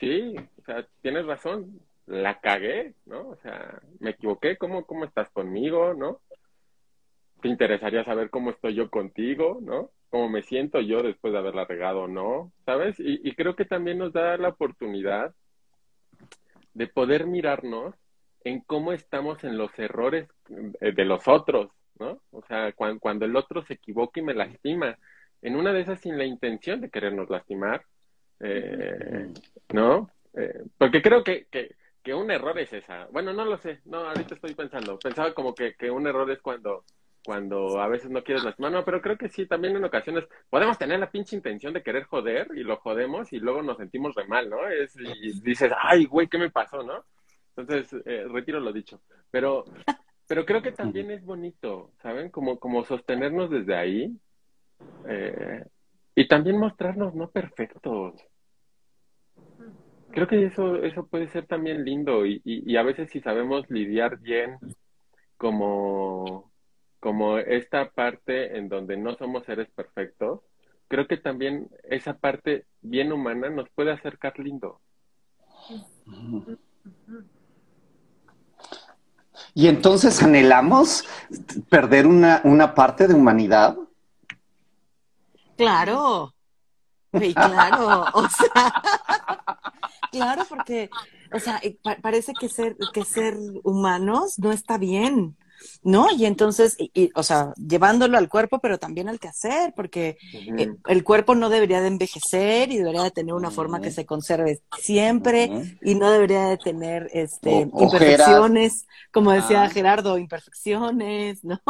Sí, 0.00 0.34
o 0.58 0.62
sea, 0.64 0.86
tienes 1.02 1.26
razón, 1.26 1.80
la 2.06 2.40
cagué, 2.40 2.94
¿no? 3.06 3.30
O 3.30 3.36
sea, 3.36 3.80
me 3.98 4.10
equivoqué, 4.10 4.56
¿cómo, 4.56 4.84
cómo 4.86 5.04
estás 5.04 5.28
conmigo, 5.30 5.92
no? 5.94 6.20
¿Te 7.42 7.48
interesaría 7.48 8.04
saber 8.04 8.30
cómo 8.30 8.50
estoy 8.50 8.74
yo 8.74 8.90
contigo, 8.90 9.58
no? 9.60 9.90
¿Cómo 10.08 10.28
me 10.28 10.42
siento 10.42 10.80
yo 10.80 11.02
después 11.02 11.32
de 11.32 11.38
haberla 11.38 11.64
regado 11.64 12.02
o 12.02 12.08
no? 12.08 12.52
¿Sabes? 12.64 12.96
Y, 12.98 13.34
creo 13.34 13.56
que 13.56 13.64
también 13.64 13.98
nos 13.98 14.12
da 14.12 14.36
la 14.36 14.48
oportunidad 14.48 15.34
de 16.74 16.86
poder 16.86 17.26
mirarnos 17.26 17.94
en 18.44 18.60
cómo 18.60 18.92
estamos 18.92 19.42
en 19.44 19.58
los 19.58 19.76
errores 19.78 20.28
de 20.48 21.04
los 21.04 21.26
otros, 21.26 21.70
¿no? 21.98 22.20
O 22.30 22.42
sea, 22.46 22.72
cuando, 22.72 23.00
cuando 23.00 23.24
el 23.24 23.36
otro 23.36 23.64
se 23.64 23.74
equivoca 23.74 24.20
y 24.20 24.22
me 24.22 24.34
lastima, 24.34 24.96
en 25.42 25.56
una 25.56 25.72
de 25.72 25.80
esas 25.80 26.00
sin 26.00 26.18
la 26.18 26.24
intención 26.24 26.80
de 26.80 26.90
querernos 26.90 27.30
lastimar, 27.30 27.82
eh, 28.40 29.32
¿No? 29.72 30.10
Eh, 30.34 30.62
porque 30.76 31.02
creo 31.02 31.24
que, 31.24 31.46
que, 31.50 31.74
que, 32.02 32.14
un 32.14 32.30
error 32.30 32.58
es 32.58 32.72
esa. 32.72 33.06
Bueno, 33.06 33.32
no 33.32 33.44
lo 33.44 33.58
sé. 33.58 33.80
No, 33.84 33.98
ahorita 33.98 34.34
estoy 34.34 34.54
pensando. 34.54 34.98
Pensaba 34.98 35.34
como 35.34 35.54
que, 35.54 35.74
que 35.74 35.90
un 35.90 36.06
error 36.06 36.30
es 36.30 36.40
cuando 36.40 36.84
cuando 37.24 37.78
a 37.80 37.88
veces 37.88 38.10
no 38.10 38.22
quieres 38.22 38.44
lastimar. 38.44 38.72
No, 38.72 38.84
pero 38.84 39.02
creo 39.02 39.18
que 39.18 39.28
sí, 39.28 39.44
también 39.44 39.76
en 39.76 39.84
ocasiones 39.84 40.24
podemos 40.48 40.78
tener 40.78 40.98
la 40.98 41.10
pinche 41.10 41.36
intención 41.36 41.74
de 41.74 41.82
querer 41.82 42.04
joder 42.04 42.48
y 42.54 42.62
lo 42.62 42.76
jodemos 42.76 43.32
y 43.32 43.38
luego 43.38 43.60
nos 43.60 43.76
sentimos 43.76 44.14
re 44.14 44.26
mal, 44.26 44.48
¿no? 44.48 44.66
Es, 44.66 44.96
y 44.96 45.38
dices, 45.42 45.70
ay, 45.78 46.06
güey, 46.06 46.28
¿qué 46.28 46.38
me 46.38 46.50
pasó, 46.50 46.82
no? 46.82 47.04
Entonces, 47.54 48.00
eh, 48.06 48.24
retiro 48.30 48.60
lo 48.60 48.72
dicho. 48.72 49.02
Pero, 49.30 49.66
pero 50.26 50.46
creo 50.46 50.62
que 50.62 50.72
también 50.72 51.10
es 51.10 51.22
bonito, 51.22 51.90
¿saben? 52.00 52.30
Como, 52.30 52.58
como 52.58 52.84
sostenernos 52.84 53.50
desde 53.50 53.76
ahí 53.76 54.16
eh, 55.06 55.64
y 56.14 56.28
también 56.28 56.58
mostrarnos 56.58 57.14
no 57.14 57.30
perfectos 57.30 58.14
creo 60.10 60.26
que 60.26 60.46
eso, 60.46 60.76
eso 60.76 61.06
puede 61.06 61.28
ser 61.28 61.46
también 61.46 61.84
lindo 61.84 62.26
y, 62.26 62.40
y, 62.44 62.76
a 62.76 62.82
veces 62.82 63.10
si 63.10 63.20
sabemos 63.20 63.68
lidiar 63.70 64.18
bien 64.18 64.58
como, 65.36 66.50
como 67.00 67.38
esta 67.38 67.90
parte 67.90 68.58
en 68.58 68.68
donde 68.68 68.96
no 68.96 69.16
somos 69.16 69.44
seres 69.44 69.68
perfectos, 69.70 70.40
creo 70.88 71.06
que 71.06 71.18
también 71.18 71.68
esa 71.84 72.14
parte 72.14 72.66
bien 72.80 73.12
humana 73.12 73.50
nos 73.50 73.68
puede 73.70 73.92
acercar 73.92 74.38
lindo. 74.38 74.80
Y 79.54 79.68
entonces 79.68 80.22
anhelamos 80.22 81.04
perder 81.68 82.06
una, 82.06 82.40
una 82.44 82.74
parte 82.74 83.06
de 83.06 83.14
humanidad. 83.14 83.76
Claro, 85.58 86.34
claro, 87.34 88.06
o 88.14 88.28
sea, 88.28 88.72
Claro, 90.10 90.44
porque, 90.48 90.90
o 91.32 91.38
sea, 91.38 91.60
parece 92.02 92.32
que 92.32 92.48
ser, 92.48 92.76
que 92.92 93.04
ser 93.04 93.36
humanos 93.62 94.38
no 94.38 94.52
está 94.52 94.78
bien. 94.78 95.36
¿No? 95.82 96.08
Y 96.10 96.26
entonces, 96.26 96.76
y, 96.78 97.10
o 97.14 97.22
sea, 97.22 97.52
llevándolo 97.54 98.18
al 98.18 98.28
cuerpo, 98.28 98.58
pero 98.60 98.78
también 98.78 99.08
al 99.08 99.20
quehacer, 99.20 99.72
porque 99.74 100.18
eh, 100.32 100.74
el 100.86 101.04
cuerpo 101.04 101.34
no 101.34 101.48
debería 101.48 101.80
de 101.80 101.88
envejecer 101.88 102.70
y 102.70 102.78
debería 102.78 103.02
de 103.02 103.10
tener 103.10 103.34
una 103.34 103.50
forma 103.50 103.80
que 103.80 103.90
se 103.90 104.06
conserve 104.06 104.60
siempre 104.78 105.76
y 105.82 105.94
no 105.94 106.10
debería 106.10 106.48
de 106.48 106.56
tener 106.58 107.08
este, 107.12 107.68
imperfecciones, 107.78 108.86
como 109.12 109.32
decía 109.32 109.62
ah. 109.62 109.70
Gerardo, 109.70 110.18
imperfecciones, 110.18 111.44
¿no? 111.44 111.60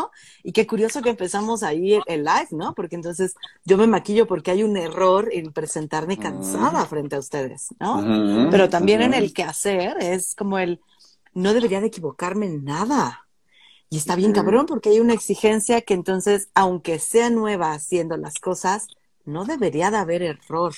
Y 0.43 0.53
qué 0.53 0.67
curioso 0.67 1.03
que 1.03 1.11
empezamos 1.11 1.63
ahí 1.63 1.99
el, 2.07 2.25
live, 2.25 2.49
¿no? 2.51 2.75
Porque 2.75 2.97
entonces 2.97 3.35
yo 3.65 3.77
me 3.77 3.87
maquillo 3.87 4.27
porque 4.27 4.51
hay 4.51 4.63
un 4.63 4.77
error 4.77 5.29
en 5.33 5.53
presentarme 5.53 6.19
cansada 6.19 6.85
frente 6.87 7.17
a 7.17 7.21
ustedes, 7.21 7.69
¿no? 7.79 8.49
Pero 8.51 8.69
también 8.69 9.03
en 9.03 9.15
el 9.15 9.33
quehacer 9.33 9.97
es 10.01 10.35
como 10.35 10.59
el, 10.59 10.81
no 11.35 11.55
debería 11.55 11.81
de 11.81 11.87
equivocarme 11.87 12.47
en 12.47 12.65
nada. 12.65 13.28
Y 13.91 13.97
está 13.97 14.17
bien 14.17 14.33
cabrón 14.33 14.67
porque 14.67 14.91
hay 14.91 15.01
una 15.01 15.15
exigencia 15.15 15.81
que 15.81 15.95
entonces, 15.95 16.51
aunque 16.55 16.99
sea 16.99 17.31
nueva 17.31 17.73
haciendo 17.73 18.17
las 18.17 18.35
cosas, 18.35 18.87
no 19.25 19.45
debería 19.45 19.91
de 19.91 19.97
haber 19.97 20.23
error. 20.23 20.75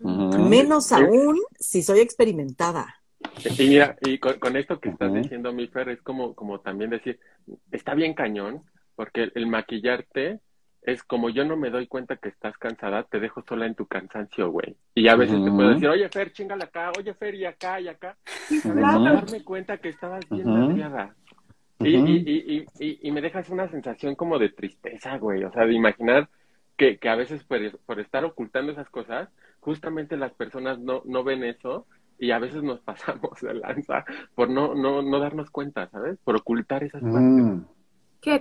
Menos 0.00 0.92
aún 0.92 1.38
si 1.58 1.82
soy 1.82 2.00
experimentada. 2.00 2.96
Y 3.58 3.68
mira, 3.68 3.96
y 4.02 4.18
con, 4.18 4.56
esto 4.56 4.80
que 4.80 4.88
estás 4.88 5.12
diciendo, 5.12 5.52
mi 5.52 5.68
Fer, 5.68 5.90
es 5.90 6.02
como, 6.02 6.34
como 6.34 6.60
también 6.60 6.90
decir, 6.90 7.20
está 7.70 7.94
bien 7.94 8.14
cañón, 8.14 8.62
porque 8.94 9.30
el, 9.34 9.46
maquillarte 9.46 10.40
es 10.82 11.02
como 11.02 11.30
yo 11.30 11.44
no 11.44 11.56
me 11.56 11.70
doy 11.70 11.86
cuenta 11.86 12.16
que 12.16 12.28
estás 12.28 12.56
cansada, 12.58 13.02
te 13.04 13.20
dejo 13.20 13.44
sola 13.46 13.66
en 13.66 13.74
tu 13.74 13.86
cansancio, 13.86 14.50
güey. 14.50 14.76
Y 14.94 15.08
a 15.08 15.16
veces 15.16 15.42
te 15.44 15.50
puedo 15.50 15.70
decir, 15.70 15.88
oye, 15.88 16.08
Fer, 16.08 16.32
chingala 16.32 16.64
acá, 16.64 16.92
oye, 16.98 17.12
Fer, 17.14 17.34
y 17.34 17.44
acá, 17.44 17.80
y 17.80 17.88
acá. 17.88 18.16
Y 18.48 18.60
darme 18.60 19.44
cuenta 19.44 19.78
que 19.78 19.90
estabas 19.90 20.28
bien 20.30 20.48
uh 20.48 21.10
y, 21.80 21.96
y, 21.96 22.66
y, 22.78 23.08
y, 23.08 23.10
me 23.12 23.20
dejas 23.20 23.50
una 23.50 23.68
sensación 23.68 24.14
como 24.14 24.38
de 24.38 24.48
tristeza, 24.48 25.18
güey. 25.18 25.44
O 25.44 25.52
sea, 25.52 25.66
de 25.66 25.74
imaginar 25.74 26.28
que, 26.76 26.98
que 26.98 27.08
a 27.08 27.16
veces 27.16 27.44
por, 27.44 27.78
por, 27.80 28.00
estar 28.00 28.24
ocultando 28.24 28.72
esas 28.72 28.88
cosas, 28.88 29.28
justamente 29.60 30.16
las 30.16 30.32
personas 30.32 30.78
no, 30.78 31.02
no 31.04 31.24
ven 31.24 31.44
eso 31.44 31.86
y 32.18 32.30
a 32.30 32.38
veces 32.38 32.62
nos 32.62 32.80
pasamos 32.82 33.40
de 33.40 33.54
lanza 33.54 34.04
por 34.34 34.48
no, 34.48 34.74
no, 34.74 35.02
no 35.02 35.18
darnos 35.18 35.50
cuenta, 35.50 35.88
¿sabes? 35.90 36.18
Por 36.24 36.36
ocultar 36.36 36.84
esas 36.84 37.02
mm. 37.02 37.12
partes. 37.12 37.76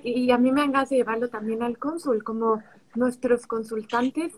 Y 0.04 0.32
a 0.32 0.38
mí 0.38 0.52
me 0.52 0.62
hagas 0.62 0.90
llevarlo 0.90 1.30
también 1.30 1.62
al 1.62 1.78
cónsul, 1.78 2.24
como 2.24 2.64
nuestros 2.96 3.46
consultantes 3.46 4.34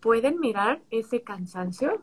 pueden 0.00 0.38
mirar 0.38 0.82
ese 0.90 1.22
cansancio, 1.22 2.02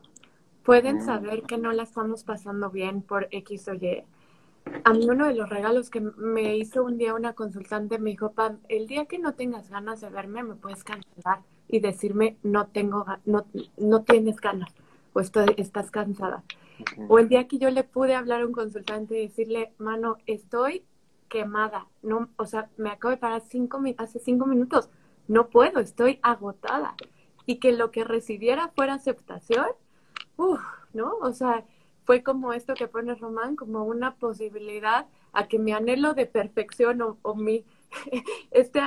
pueden 0.64 0.96
mm. 0.96 1.00
saber 1.02 1.42
que 1.42 1.58
no 1.58 1.72
la 1.72 1.84
estamos 1.84 2.24
pasando 2.24 2.70
bien 2.70 3.02
por 3.02 3.28
X 3.30 3.68
o 3.68 3.74
Y, 3.74 4.04
a 4.84 4.92
mí 4.92 5.08
uno 5.08 5.26
de 5.26 5.34
los 5.34 5.48
regalos 5.48 5.90
que 5.90 6.00
me 6.00 6.56
hizo 6.56 6.84
un 6.84 6.98
día 6.98 7.14
una 7.14 7.34
consultante 7.34 7.98
me 7.98 8.10
dijo, 8.10 8.32
Pam, 8.32 8.60
el 8.68 8.86
día 8.86 9.06
que 9.06 9.18
no 9.18 9.34
tengas 9.34 9.70
ganas 9.70 10.00
de 10.00 10.10
verme, 10.10 10.42
me 10.42 10.54
puedes 10.54 10.84
cancelar 10.84 11.40
y 11.68 11.80
decirme, 11.80 12.38
no 12.42 12.68
tengo, 12.68 13.04
no, 13.24 13.46
no 13.76 14.02
tienes 14.02 14.36
ganas 14.36 14.74
o 15.14 15.20
estoy, 15.20 15.54
estás 15.56 15.90
cansada. 15.90 16.44
O 17.08 17.18
el 17.18 17.28
día 17.28 17.46
que 17.46 17.58
yo 17.58 17.70
le 17.70 17.84
pude 17.84 18.14
hablar 18.14 18.42
a 18.42 18.46
un 18.46 18.52
consultante 18.52 19.18
y 19.18 19.28
decirle, 19.28 19.72
mano, 19.78 20.18
estoy 20.26 20.84
quemada, 21.28 21.86
no, 22.02 22.28
o 22.36 22.46
sea, 22.46 22.68
me 22.76 22.90
acabo 22.90 23.10
de 23.10 23.16
parar 23.16 23.42
cinco, 23.48 23.80
hace 23.96 24.18
cinco 24.18 24.46
minutos, 24.46 24.90
no 25.26 25.48
puedo, 25.48 25.80
estoy 25.80 26.18
agotada. 26.22 26.94
Y 27.46 27.56
que 27.56 27.72
lo 27.72 27.90
que 27.90 28.04
recibiera 28.04 28.68
fuera 28.68 28.94
aceptación, 28.94 29.66
uff, 30.36 30.62
¿no? 30.92 31.14
O 31.20 31.32
sea, 31.32 31.64
fue 32.04 32.22
como 32.22 32.52
esto 32.52 32.74
que 32.74 32.88
pone 32.88 33.14
Román, 33.14 33.56
como 33.56 33.84
una 33.84 34.14
posibilidad 34.16 35.06
a 35.32 35.48
que 35.48 35.58
mi 35.58 35.72
anhelo 35.72 36.14
de 36.14 36.26
perfección 36.26 37.00
o, 37.22 37.34
mi, 37.34 37.64
este 38.50 38.80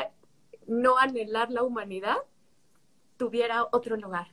no 0.68 0.98
anhelar 0.98 1.52
la 1.52 1.64
humanidad 1.64 2.18
tuviera 3.18 3.66
otro 3.72 3.98
lugar. 3.98 4.28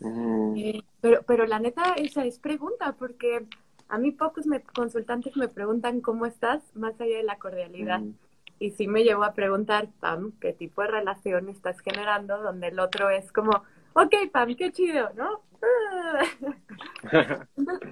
Mm. 0.00 0.54
Eh, 0.56 0.82
pero, 1.00 1.22
pero 1.22 1.46
la 1.46 1.58
neta, 1.58 1.94
esa 1.94 2.24
es 2.24 2.38
pregunta, 2.38 2.96
porque 2.98 3.46
a 3.88 3.98
mí 3.98 4.10
pocos 4.10 4.46
me, 4.46 4.62
consultantes 4.62 5.36
me 5.36 5.48
preguntan 5.48 6.00
cómo 6.00 6.26
estás, 6.26 6.62
más 6.74 7.00
allá 7.00 7.18
de 7.18 7.22
la 7.22 7.38
cordialidad. 7.38 8.00
Mm. 8.00 8.14
Y 8.58 8.70
sí 8.70 8.88
me 8.88 9.04
llevo 9.04 9.24
a 9.24 9.34
preguntar, 9.34 9.88
Pam, 10.00 10.32
qué 10.40 10.52
tipo 10.52 10.82
de 10.82 10.88
relación 10.88 11.48
estás 11.48 11.78
generando, 11.80 12.40
donde 12.42 12.68
el 12.68 12.80
otro 12.80 13.10
es 13.10 13.30
como, 13.30 13.50
ok, 13.92 14.14
Pam, 14.32 14.54
qué 14.56 14.72
chido, 14.72 15.10
¿no? 15.14 15.42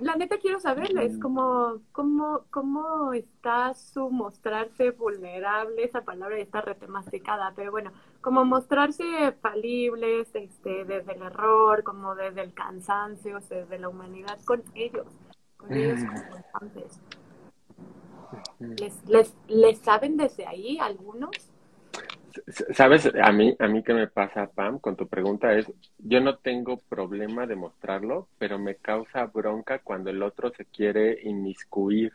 La 0.01 0.17
neta 0.17 0.39
quiero 0.39 0.61
saberlo, 0.61 1.01
es 1.01 1.19
como, 1.19 1.81
¿cómo, 1.93 2.45
cómo 2.51 3.12
está 3.12 3.75
su 3.75 4.11
mostrarse 4.11 4.91
vulnerable, 4.91 5.85
esa 5.85 6.03
palabra 6.03 6.39
está 6.39 6.61
retemasticada, 6.61 7.53
pero 7.55 7.71
bueno, 7.71 7.93
como 8.21 8.45
mostrarse 8.45 9.33
falibles, 9.41 10.35
este, 10.35 10.85
desde 10.85 11.15
el 11.15 11.23
error, 11.23 11.83
como 11.83 12.15
desde 12.15 12.43
el 12.43 12.55
cansancio, 12.55 13.39
desde 13.49 13.79
la 13.79 13.89
humanidad 13.89 14.39
con 14.45 14.62
ellos, 14.75 15.07
con 15.57 15.73
ellos 15.73 16.01
como 16.05 16.45
¿Les, 18.59 19.05
les, 19.07 19.35
¿Les 19.47 19.79
saben 19.79 20.17
desde 20.17 20.47
ahí 20.47 20.79
algunos? 20.79 21.54
Sabes, 22.72 23.11
a 23.20 23.32
mí, 23.32 23.55
a 23.59 23.68
mí 23.68 23.82
que 23.82 23.95
me 23.95 24.07
pasa, 24.07 24.47
Pam, 24.47 24.78
con 24.78 24.97
tu 24.97 25.09
pregunta 25.09 25.53
es, 25.55 25.70
yo 25.99 26.20
no 26.20 26.39
tengo 26.39 26.78
problema 26.78 27.47
de 27.47 27.57
mostrarlo, 27.57 28.28
pero 28.39 28.59
me 28.59 28.76
causa 28.76 29.26
bronca 29.26 29.78
cuando 29.80 30.11
el 30.11 30.22
otro 30.22 30.51
se 30.51 30.64
quiere 30.64 31.20
inmiscuir. 31.22 32.12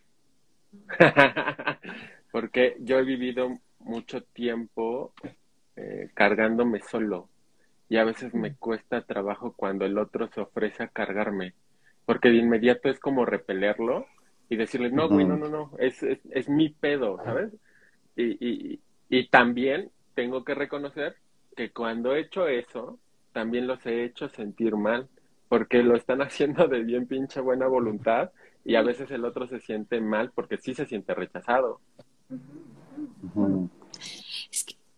Porque 2.32 2.76
yo 2.80 3.00
he 3.00 3.04
vivido 3.04 3.60
mucho 3.80 4.22
tiempo 4.22 5.14
eh, 5.76 6.10
cargándome 6.14 6.82
solo 6.82 7.30
y 7.90 7.98
a 7.98 8.04
veces 8.04 8.34
me 8.34 8.56
cuesta 8.56 9.02
trabajo 9.02 9.54
cuando 9.56 9.86
el 9.86 9.98
otro 9.98 10.28
se 10.28 10.42
ofrece 10.42 10.84
a 10.84 10.90
cargarme, 10.90 11.54
porque 12.06 12.30
de 12.30 12.36
inmediato 12.36 12.90
es 12.90 13.00
como 13.00 13.26
repelerlo 13.26 14.06
y 14.48 14.58
decirle, 14.58 14.92
no, 14.92 15.10
güey, 15.10 15.26
no, 15.26 15.38
no, 15.38 15.50
no, 15.50 15.72
es, 15.80 16.04
es, 16.04 16.20
es 16.32 16.50
mi 16.50 16.70
pedo, 16.70 17.18
¿sabes? 17.24 17.52
Y, 18.16 18.38
y, 18.46 18.80
y 19.10 19.28
también 19.30 19.90
tengo 20.20 20.44
que 20.44 20.54
reconocer 20.54 21.16
que 21.56 21.72
cuando 21.72 22.14
he 22.14 22.20
hecho 22.20 22.46
eso, 22.50 23.00
también 23.32 23.68
los 23.68 23.86
he 23.86 24.04
hecho 24.04 24.28
sentir 24.28 24.76
mal, 24.76 25.08
porque 25.48 25.82
lo 25.82 25.96
están 25.96 26.22
haciendo 26.22 26.68
de 26.68 26.84
bien 26.84 27.08
pinche 27.08 27.40
buena 27.40 27.68
voluntad 27.68 28.32
y 28.66 28.76
a 28.76 28.82
veces 28.82 29.10
el 29.12 29.24
otro 29.24 29.48
se 29.48 29.62
siente 29.62 30.02
mal 30.02 30.32
porque 30.36 30.58
sí 30.58 30.74
se 30.74 30.86
siente 30.86 31.14
rechazado. 31.14 31.80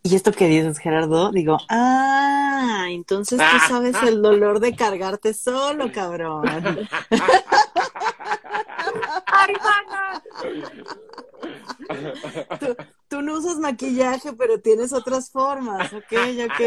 y 0.01 0.15
esto 0.15 0.31
que 0.31 0.47
dices, 0.47 0.79
Gerardo, 0.79 1.31
digo, 1.31 1.59
ah, 1.69 2.87
entonces 2.89 3.37
tú 3.37 3.59
sabes 3.67 4.01
el 4.01 4.23
dolor 4.23 4.59
de 4.59 4.75
cargarte 4.75 5.35
solo, 5.35 5.91
cabrón. 5.91 6.45
¡Ay, 12.49 12.75
Tú, 13.07 13.21
no 13.21 13.33
usas 13.37 13.57
maquillaje, 13.57 14.33
pero 14.33 14.59
tienes 14.61 14.93
otras 14.93 15.29
formas, 15.29 15.91
ok, 15.93 16.13
ok. 16.45 16.59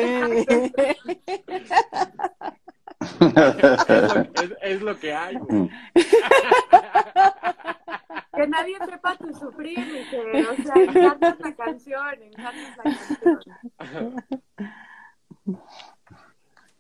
es, 4.62 4.82
lo, 4.82 4.98
que 4.98 5.12
hay. 5.14 5.36
Que 8.34 8.46
nadie 8.48 8.76
sepa 8.84 9.16
tu 9.16 9.32
sufrir, 9.34 10.07
que, 10.11 10.46
o 10.46 10.57
sea, 10.62 10.74
encantas 10.82 11.40
la 11.40 11.55
canción, 11.55 12.22
encantas 12.22 12.76
la 12.76 12.82
canción. 12.82 13.40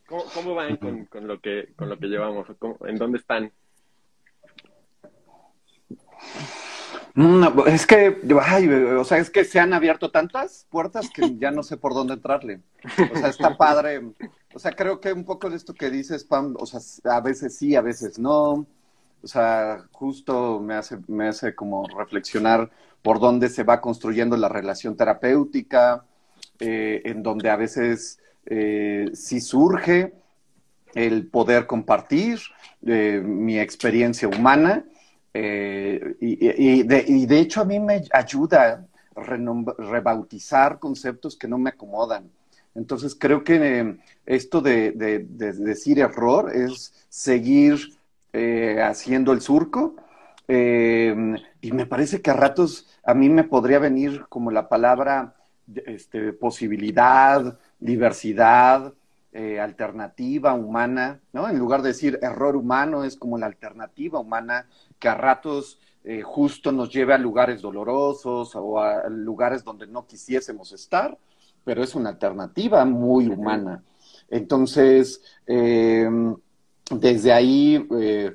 ¿Cómo, 0.06 0.24
cómo 0.34 0.54
van 0.54 0.76
con, 0.76 1.06
con, 1.06 1.26
lo 1.26 1.40
que, 1.40 1.72
con 1.76 1.88
lo 1.88 1.98
que 1.98 2.06
llevamos? 2.06 2.46
¿En 2.86 2.96
dónde 2.96 3.18
están? 3.18 3.52
Es 7.66 7.86
que, 7.86 8.20
o 8.98 9.04
sea, 9.04 9.18
es 9.18 9.30
que 9.30 9.44
se 9.44 9.60
han 9.60 9.72
abierto 9.72 10.10
tantas 10.10 10.66
puertas 10.68 11.08
que 11.10 11.36
ya 11.38 11.52
no 11.52 11.62
sé 11.62 11.76
por 11.76 11.94
dónde 11.94 12.14
entrarle. 12.14 12.60
O 13.12 13.16
sea, 13.16 13.28
está 13.28 13.56
padre. 13.56 14.02
O 14.52 14.58
sea, 14.58 14.72
creo 14.72 15.00
que 15.00 15.12
un 15.12 15.24
poco 15.24 15.48
de 15.48 15.56
esto 15.56 15.74
que 15.74 15.90
dices, 15.90 16.24
Pam, 16.24 16.54
o 16.58 16.66
sea, 16.66 16.80
a 17.14 17.20
veces 17.20 17.56
sí, 17.56 17.76
a 17.76 17.82
veces 17.82 18.18
no. 18.18 18.66
O 19.22 19.26
sea, 19.26 19.84
justo 19.92 20.60
me 20.60 20.74
hace, 20.74 20.98
me 21.06 21.28
hace 21.28 21.54
como 21.54 21.86
reflexionar 21.86 22.70
por 23.00 23.20
dónde 23.20 23.48
se 23.48 23.62
va 23.62 23.80
construyendo 23.80 24.36
la 24.36 24.48
relación 24.48 24.96
terapéutica, 24.96 26.04
eh, 26.58 27.02
en 27.04 27.22
donde 27.22 27.48
a 27.48 27.56
veces 27.56 28.18
eh, 28.46 29.10
sí 29.14 29.40
surge 29.40 30.14
el 30.94 31.26
poder 31.28 31.66
compartir 31.66 32.40
eh, 32.86 33.22
mi 33.24 33.58
experiencia 33.58 34.28
humana 34.28 34.84
eh, 35.36 36.16
y, 36.20 36.84
de, 36.84 37.38
hecho 37.40 37.60
a 37.60 37.64
mí 37.64 37.80
me 37.80 38.04
ayuda 38.12 38.86
rebautizar 39.16 40.78
conceptos 40.78 41.36
que 41.36 41.48
no 41.48 41.58
me 41.58 41.70
acomodan. 41.70 42.30
Entonces 42.76 43.16
creo 43.18 43.42
que 43.42 43.80
eh, 43.80 43.96
esto 44.26 44.60
de, 44.60 44.92
decir 44.92 45.98
error 45.98 46.52
es 46.54 46.94
seguir 47.08 47.96
eh, 48.32 48.80
haciendo 48.80 49.32
el 49.32 49.40
surco. 49.40 49.96
y 50.48 51.72
me 51.72 51.86
parece 51.86 52.20
que 52.22 52.30
a 52.30 52.34
ratos 52.34 52.88
a 53.04 53.14
mí 53.14 53.28
me 53.28 53.44
podría 53.44 53.78
venir 53.80 54.26
como 54.28 54.50
la 54.50 54.68
palabra 54.68 55.34
este, 55.86 56.32
posibilidad, 56.32 57.58
diversidad, 57.80 58.94
alternativa 59.60 60.54
humana, 60.54 61.18
¿no? 61.32 61.48
En 61.48 61.58
lugar 61.58 61.82
de 61.82 61.88
decir 61.88 62.20
error 62.22 62.54
humano, 62.54 63.02
es 63.02 63.16
como 63.16 63.36
la 63.36 63.46
alternativa 63.46 64.20
humana 64.20 64.66
que 64.98 65.08
a 65.08 65.14
ratos 65.14 65.78
eh, 66.04 66.22
justo 66.22 66.70
nos 66.70 66.92
lleve 66.92 67.14
a 67.14 67.18
lugares 67.18 67.62
dolorosos 67.62 68.54
o 68.54 68.78
a 68.78 69.08
lugares 69.08 69.64
donde 69.64 69.86
no 69.86 70.06
quisiésemos 70.06 70.72
estar, 70.72 71.16
pero 71.64 71.82
es 71.82 71.94
una 71.94 72.10
alternativa 72.10 72.84
muy 72.84 73.28
humana. 73.28 73.82
Entonces, 74.28 75.22
em, 75.46 76.36
desde 76.90 77.32
ahí 77.32 77.88
eh, 77.98 78.34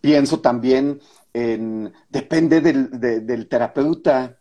pienso 0.00 0.40
también 0.40 1.00
en, 1.34 1.92
depende 2.08 2.62
del, 2.62 3.48
terapeuta, 3.48 4.38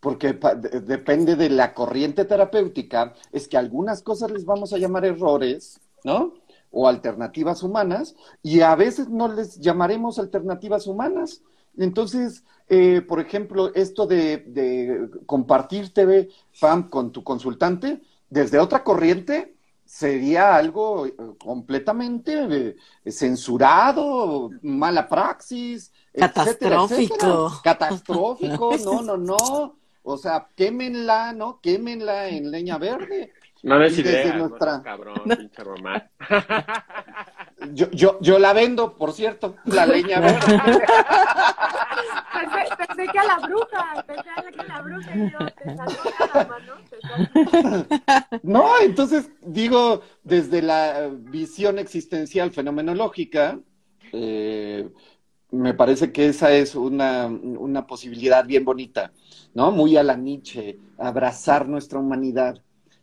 porque 0.00 0.38
depende 0.82 1.36
de 1.36 1.50
la 1.50 1.74
corriente 1.74 2.24
terapéutica, 2.24 3.12
es 3.30 3.46
que 3.46 3.58
algunas 3.58 4.02
cosas 4.02 4.30
les 4.30 4.46
vamos 4.46 4.72
a 4.72 4.78
llamar 4.78 5.04
errores, 5.04 5.78
¿no? 6.04 6.32
O 6.72 6.88
alternativas 6.88 7.62
humanas, 7.62 8.16
y 8.42 8.62
a 8.62 8.74
veces 8.74 9.08
no 9.08 9.28
les 9.28 9.60
llamaremos 9.60 10.18
alternativas 10.18 10.86
humanas. 10.86 11.42
Entonces, 11.76 12.44
eh, 12.68 13.02
por 13.02 13.20
ejemplo, 13.20 13.72
esto 13.74 14.06
de, 14.06 14.38
de 14.38 15.08
compartir 15.26 15.92
TV, 15.92 16.30
Pam, 16.60 16.88
con 16.88 17.12
tu 17.12 17.22
consultante, 17.22 18.02
desde 18.28 18.58
otra 18.58 18.82
corriente, 18.82 19.54
sería 19.84 20.56
algo 20.56 21.06
eh, 21.06 21.14
completamente 21.38 22.76
eh, 23.04 23.10
censurado, 23.10 24.50
mala 24.62 25.06
praxis, 25.06 25.92
catastrófico. 26.14 27.60
Catastrófico, 27.62 28.76
no, 28.78 29.02
no, 29.02 29.16
no. 29.18 29.76
O 30.02 30.16
sea, 30.16 30.48
quémenla, 30.56 31.34
¿no? 31.34 31.60
Quémenla 31.60 32.28
en 32.28 32.50
leña 32.50 32.78
verde. 32.78 33.32
No 33.62 33.78
des 33.78 33.96
idea, 33.98 34.36
nuestra... 34.36 34.82
cabrón, 34.82 35.22
pinche 35.24 35.62
Román. 35.62 36.02
Yo, 37.74 37.88
yo, 37.92 38.18
yo 38.20 38.40
la 38.40 38.52
vendo, 38.52 38.96
por 38.96 39.12
cierto, 39.12 39.54
la 39.66 39.86
leña. 39.86 40.20
Pensé, 42.32 42.76
pensé, 42.76 43.12
que 43.12 43.18
a 43.20 43.24
la 43.24 43.38
bruja, 43.46 44.04
pensé 44.04 44.24
que 44.52 44.60
a 44.60 44.64
la 44.64 44.80
bruja 44.82 45.16
y 45.16 45.30
yo, 45.30 45.38
te 45.46 45.76
salgo 45.76 46.48
mano, 46.48 46.74
No, 48.42 48.80
entonces 48.80 49.30
digo, 49.42 50.02
desde 50.24 50.60
la 50.60 51.08
visión 51.12 51.78
existencial 51.78 52.50
fenomenológica, 52.50 53.60
eh, 54.12 54.88
me 55.52 55.74
parece 55.74 56.10
que 56.10 56.28
esa 56.28 56.52
es 56.52 56.74
una, 56.74 57.26
una 57.26 57.86
posibilidad 57.86 58.44
bien 58.44 58.64
bonita, 58.64 59.12
¿no? 59.54 59.70
Muy 59.70 59.96
a 59.96 60.02
la 60.02 60.16
Nietzsche, 60.16 60.78
abrazar 60.98 61.68
nuestra 61.68 62.00
humanidad 62.00 62.60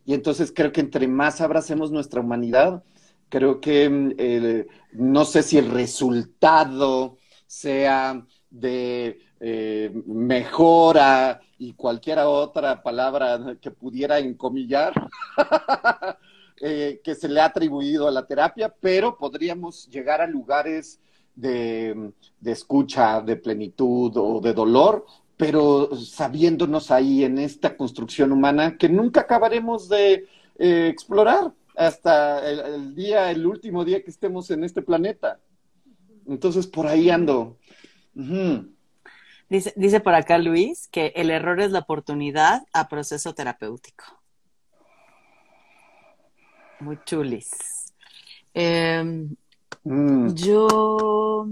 y 0.09 0.15
entonces 0.15 0.51
creo 0.51 0.71
que 0.71 0.81
entre 0.81 1.07
más 1.07 1.39
abracemos 1.39 1.91
nuestra 1.91 2.19
humanidad, 2.19 2.83
creo 3.29 3.61
que 3.61 3.87
mm, 3.87 4.65
no 4.93 5.23
sé 5.23 5.43
si 5.43 5.59
el 5.59 5.69
resultado 5.69 7.17
sea 7.45 8.25
de 8.49 9.19
eh, 9.39 9.91
mejora 10.07 11.39
y 11.59 11.73
cualquier 11.73 12.17
otra 12.21 12.81
palabra 12.81 13.55
que 13.61 13.69
pudiera 13.69 14.17
encomillar 14.17 14.93
eh, 16.59 17.01
que 17.03 17.13
se 17.13 17.29
le 17.29 17.41
ha 17.41 17.45
atribuido 17.45 18.07
a 18.07 18.11
la 18.11 18.25
terapia, 18.25 18.73
pero 18.81 19.15
podríamos 19.15 19.87
llegar 19.89 20.21
a 20.21 20.25
lugares 20.25 20.99
de, 21.35 22.13
de 22.39 22.51
escucha, 22.51 23.21
de 23.21 23.35
plenitud 23.35 24.11
o 24.15 24.41
de 24.41 24.53
dolor 24.53 25.05
pero 25.39 25.95
sabiéndonos 25.95 26.91
ahí 26.91 27.23
en 27.23 27.37
esta 27.37 27.77
construcción 27.77 28.33
humana 28.33 28.75
que 28.77 28.89
nunca 28.89 29.21
acabaremos 29.21 29.87
de 29.87 30.27
eh, 30.57 30.89
explorar 30.91 31.53
hasta 31.77 32.45
el, 32.45 32.93
día, 32.93 33.31
el 33.31 33.47
último 33.47 33.85
día 33.85 34.03
que 34.03 34.09
estemos 34.09 34.51
en 34.51 34.65
este 34.65 34.81
planeta. 34.81 35.39
Entonces, 36.27 36.67
por 36.67 36.87
ahí 36.87 37.09
ando. 37.09 37.57
dice, 39.47 39.71
dice 39.77 40.01
por 40.01 40.13
acá 40.13 40.37
Luis 40.39 40.89
que 40.91 41.13
el 41.15 41.29
error 41.29 41.61
es 41.61 41.71
la 41.71 41.79
oportunidad 41.79 42.63
a 42.73 42.89
proceso 42.89 43.33
terapéutico. 43.33 44.03
Muy 46.81 46.99
chulis. 47.05 47.49
Em, 48.53 49.37
mm. 49.85 50.33
Yo 50.33 51.47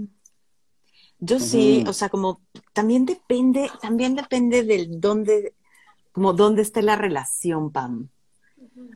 yo 1.20 1.40
sí, 1.40 1.84
o 1.86 1.92
sea, 1.92 2.08
como 2.08 2.40
también 2.72 3.04
depende, 3.04 3.70
también 3.80 4.14
depende 4.14 4.62
del 4.62 5.00
dónde, 5.00 5.54
como 6.12 6.32
dónde 6.32 6.62
esté 6.62 6.82
la 6.82 6.96
relación, 6.96 7.72
Pam. 7.72 8.08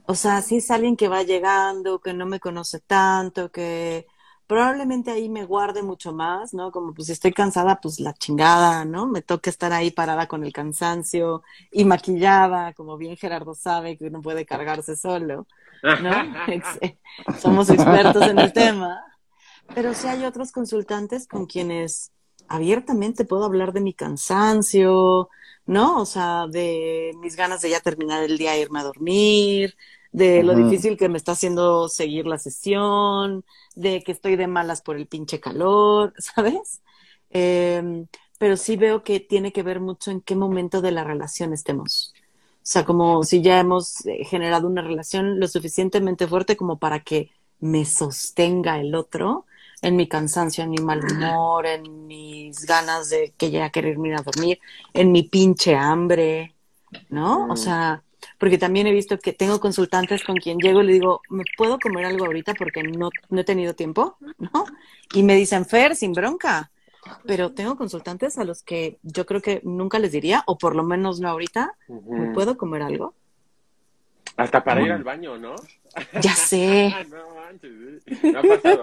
O 0.06 0.14
sea, 0.14 0.42
si 0.42 0.58
es 0.58 0.70
alguien 0.70 0.96
que 0.96 1.08
va 1.08 1.22
llegando, 1.22 2.00
que 2.00 2.12
no 2.14 2.26
me 2.26 2.40
conoce 2.40 2.80
tanto, 2.80 3.50
que 3.50 4.06
probablemente 4.46 5.10
ahí 5.10 5.28
me 5.28 5.44
guarde 5.44 5.82
mucho 5.82 6.12
más, 6.12 6.54
¿no? 6.54 6.70
Como 6.70 6.92
pues 6.94 7.06
si 7.06 7.12
estoy 7.12 7.32
cansada, 7.32 7.80
pues 7.80 7.98
la 8.00 8.12
chingada, 8.12 8.84
¿no? 8.84 9.06
Me 9.06 9.22
toca 9.22 9.50
estar 9.50 9.72
ahí 9.72 9.90
parada 9.90 10.26
con 10.28 10.44
el 10.44 10.52
cansancio 10.52 11.42
y 11.70 11.84
maquillada, 11.84 12.72
como 12.74 12.96
bien 12.96 13.16
Gerardo 13.16 13.54
sabe 13.54 13.96
que 13.96 14.06
uno 14.06 14.20
puede 14.20 14.44
cargarse 14.46 14.96
solo, 14.96 15.46
¿no? 15.82 16.12
Somos 17.40 17.70
expertos 17.70 18.28
en 18.28 18.38
el 18.38 18.52
tema. 18.52 19.11
Pero 19.74 19.94
sí 19.94 20.06
hay 20.06 20.24
otros 20.24 20.52
consultantes 20.52 21.26
con 21.26 21.46
quienes 21.46 22.12
abiertamente 22.48 23.24
puedo 23.24 23.44
hablar 23.44 23.72
de 23.72 23.80
mi 23.80 23.94
cansancio, 23.94 25.30
¿no? 25.66 26.00
O 26.00 26.06
sea, 26.06 26.46
de 26.46 27.12
mis 27.20 27.36
ganas 27.36 27.62
de 27.62 27.70
ya 27.70 27.80
terminar 27.80 28.22
el 28.22 28.36
día 28.36 28.54
e 28.54 28.60
irme 28.60 28.80
a 28.80 28.84
dormir, 28.84 29.76
de 30.12 30.42
lo 30.42 30.54
difícil 30.54 30.98
que 30.98 31.08
me 31.08 31.16
está 31.16 31.32
haciendo 31.32 31.88
seguir 31.88 32.26
la 32.26 32.38
sesión, 32.38 33.44
de 33.74 34.02
que 34.02 34.12
estoy 34.12 34.36
de 34.36 34.46
malas 34.46 34.82
por 34.82 34.96
el 34.96 35.06
pinche 35.06 35.40
calor, 35.40 36.12
¿sabes? 36.18 36.82
Em, 37.30 38.06
pero 38.38 38.56
sí 38.56 38.76
veo 38.76 39.02
que 39.04 39.20
tiene 39.20 39.52
que 39.52 39.62
ver 39.62 39.80
mucho 39.80 40.10
en 40.10 40.20
qué 40.20 40.36
momento 40.36 40.82
de 40.82 40.92
la 40.92 41.04
relación 41.04 41.52
estemos. 41.52 42.12
O 42.56 42.64
sea, 42.64 42.84
como 42.84 43.22
si 43.24 43.42
ya 43.42 43.58
hemos 43.58 44.04
eh, 44.06 44.24
generado 44.24 44.68
una 44.68 44.82
relación 44.82 45.40
lo 45.40 45.48
suficientemente 45.48 46.26
fuerte 46.28 46.56
como 46.56 46.78
para 46.78 47.00
que 47.00 47.30
me 47.60 47.84
sostenga 47.84 48.78
el 48.80 48.94
otro, 48.94 49.46
en 49.82 49.96
mi 49.96 50.08
cansancio, 50.08 50.64
en 50.64 50.70
mi 50.70 50.78
mal 50.78 51.04
humor, 51.04 51.66
en 51.66 52.06
mis 52.06 52.64
ganas 52.64 53.10
de 53.10 53.34
que 53.36 53.50
ya 53.50 53.70
querer 53.70 53.92
irme 53.92 54.14
a 54.14 54.22
dormir, 54.22 54.60
en 54.94 55.12
mi 55.12 55.24
pinche 55.24 55.74
hambre, 55.74 56.54
¿no? 57.08 57.48
O 57.48 57.56
sea, 57.56 58.02
porque 58.38 58.58
también 58.58 58.86
he 58.86 58.92
visto 58.92 59.18
que 59.18 59.32
tengo 59.32 59.60
consultantes 59.60 60.22
con 60.24 60.36
quien 60.36 60.58
llego 60.58 60.82
y 60.82 60.86
le 60.86 60.92
digo, 60.94 61.20
¿me 61.28 61.44
puedo 61.56 61.78
comer 61.78 62.06
algo 62.06 62.24
ahorita 62.24 62.54
porque 62.54 62.82
no, 62.84 63.10
no 63.28 63.40
he 63.40 63.44
tenido 63.44 63.74
tiempo? 63.74 64.16
¿No? 64.38 64.64
Y 65.12 65.24
me 65.24 65.34
dicen, 65.34 65.66
Fer, 65.66 65.96
sin 65.96 66.12
bronca. 66.12 66.70
Pero 67.26 67.52
tengo 67.52 67.76
consultantes 67.76 68.38
a 68.38 68.44
los 68.44 68.62
que 68.62 68.98
yo 69.02 69.26
creo 69.26 69.42
que 69.42 69.60
nunca 69.64 69.98
les 69.98 70.12
diría, 70.12 70.44
o 70.46 70.56
por 70.56 70.76
lo 70.76 70.84
menos 70.84 71.18
no 71.20 71.28
ahorita, 71.28 71.76
¿me 71.88 72.32
puedo 72.32 72.56
comer 72.56 72.82
algo? 72.82 73.14
Hasta 74.36 74.64
para 74.64 74.82
ir 74.82 74.92
al 74.92 75.04
baño, 75.04 75.38
¿no? 75.38 75.56
Ya 76.20 76.34
sé. 76.34 76.94
no, 77.10 78.38
ha 78.38 78.42
pasado. 78.42 78.82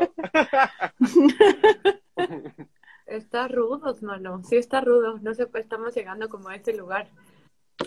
Está 3.05 3.47
rudo, 3.47 3.95
mano. 4.01 4.43
Sí, 4.43 4.57
está 4.57 4.81
rudo. 4.81 5.17
No 5.19 5.33
sé, 5.33 5.47
estamos 5.55 5.95
llegando 5.95 6.29
como 6.29 6.49
a 6.49 6.55
este 6.55 6.75
lugar. 6.75 7.09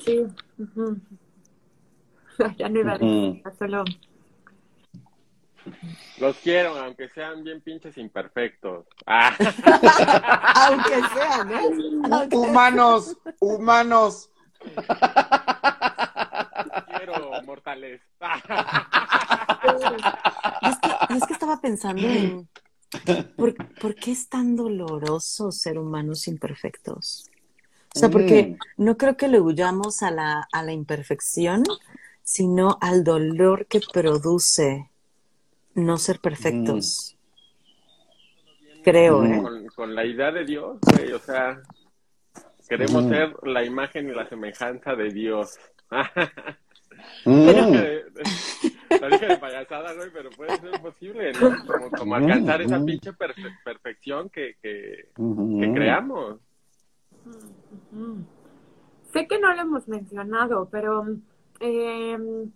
Sí. 0.05 0.27
Ya 2.57 2.71
no 2.71 2.81
iba 2.81 2.95
a 2.95 2.99
decir, 2.99 3.43
solo. 3.59 3.85
Los 6.19 6.39
quiero, 6.39 6.75
aunque 6.79 7.11
sean 7.11 7.45
bien 7.45 7.61
pinches 7.61 7.99
imperfectos. 7.99 8.87
Ah. 9.07 9.37
aunque 10.57 10.95
sean, 11.15 11.53
¿eh? 11.53 12.29
Humanos, 12.33 13.19
humanos 13.39 14.31
mortales. 17.45 18.01
y, 20.63 21.17
es 21.17 21.27
que, 21.27 21.33
estaba 21.33 21.61
pensando 21.61 22.07
en 22.07 22.49
¿por, 23.37 23.95
qué 23.95 24.13
es 24.13 24.29
tan 24.29 24.57
doloroso 24.57 25.51
ser 25.53 25.79
humanos 25.79 26.29
imperfectos? 26.29 27.31
O 27.95 27.99
sea, 27.99 28.09
porque 28.09 28.57
mm. 28.77 28.85
no 28.85 28.97
creo 28.97 29.17
que 29.17 29.29
le 29.29 29.41
huyamos 29.41 30.03
a 30.03 30.11
la, 30.11 30.49
a 30.53 30.63
la 30.63 30.73
imperfección, 30.73 31.63
sino 32.23 32.79
al 32.81 33.05
dolor 33.05 33.67
que 33.67 33.81
produce 33.93 34.91
no 35.75 35.99
ser 35.99 36.21
perfectos. 36.21 37.17
Mm. 37.17 38.83
Creo, 38.83 39.25
¿eh? 39.25 39.67
Con, 39.75 39.95
la 39.95 40.05
idea 40.05 40.33
de 40.33 40.45
Dios, 40.45 40.79
o 41.15 41.19
sea, 41.19 41.61
queremos 42.69 43.05
mm. 43.05 43.09
ser 43.09 43.35
la 43.45 43.65
imagen 43.65 44.09
y 44.09 44.15
la 44.15 44.29
semejanza 44.29 44.95
de 44.95 45.11
Dios. 45.11 45.57
Pero, 47.25 47.71
la 49.01 49.09
dije 49.09 49.27
de 49.27 49.37
payasada, 49.39 49.95
güey, 49.95 50.11
pero 50.13 50.31
puede 50.31 50.57
ser 50.59 50.81
posible, 50.81 51.33
¿no? 51.33 51.91
Como, 51.97 52.15
alcanzar 52.15 52.63
esa 52.63 52.85
pinche 52.85 53.13
perfección 53.65 54.29
que, 54.31 54.57
que, 54.63 55.09
creamos. 55.75 56.41
Sé 59.13 59.27
que 59.27 59.39
no 59.39 59.55
lo 59.55 59.63
hemos 59.63 59.89
mencionado, 59.89 60.69
pero 60.71 61.07
em, 61.61 62.51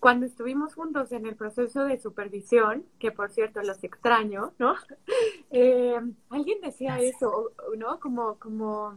cuando 0.00 0.26
estuvimos 0.26 0.74
juntos 0.74 1.12
en 1.12 1.26
el 1.26 1.36
proceso 1.36 1.84
de 1.84 1.98
supervisión, 1.98 2.84
que 2.98 3.12
por 3.12 3.30
cierto 3.30 3.62
los 3.62 3.82
extraño, 3.84 4.52
¿no? 4.58 4.74
Em, 5.52 6.14
alguien 6.30 6.60
decía 6.60 7.00
eso, 7.00 7.52
¿no? 7.76 7.98
Como, 7.98 8.38
como, 8.38 8.96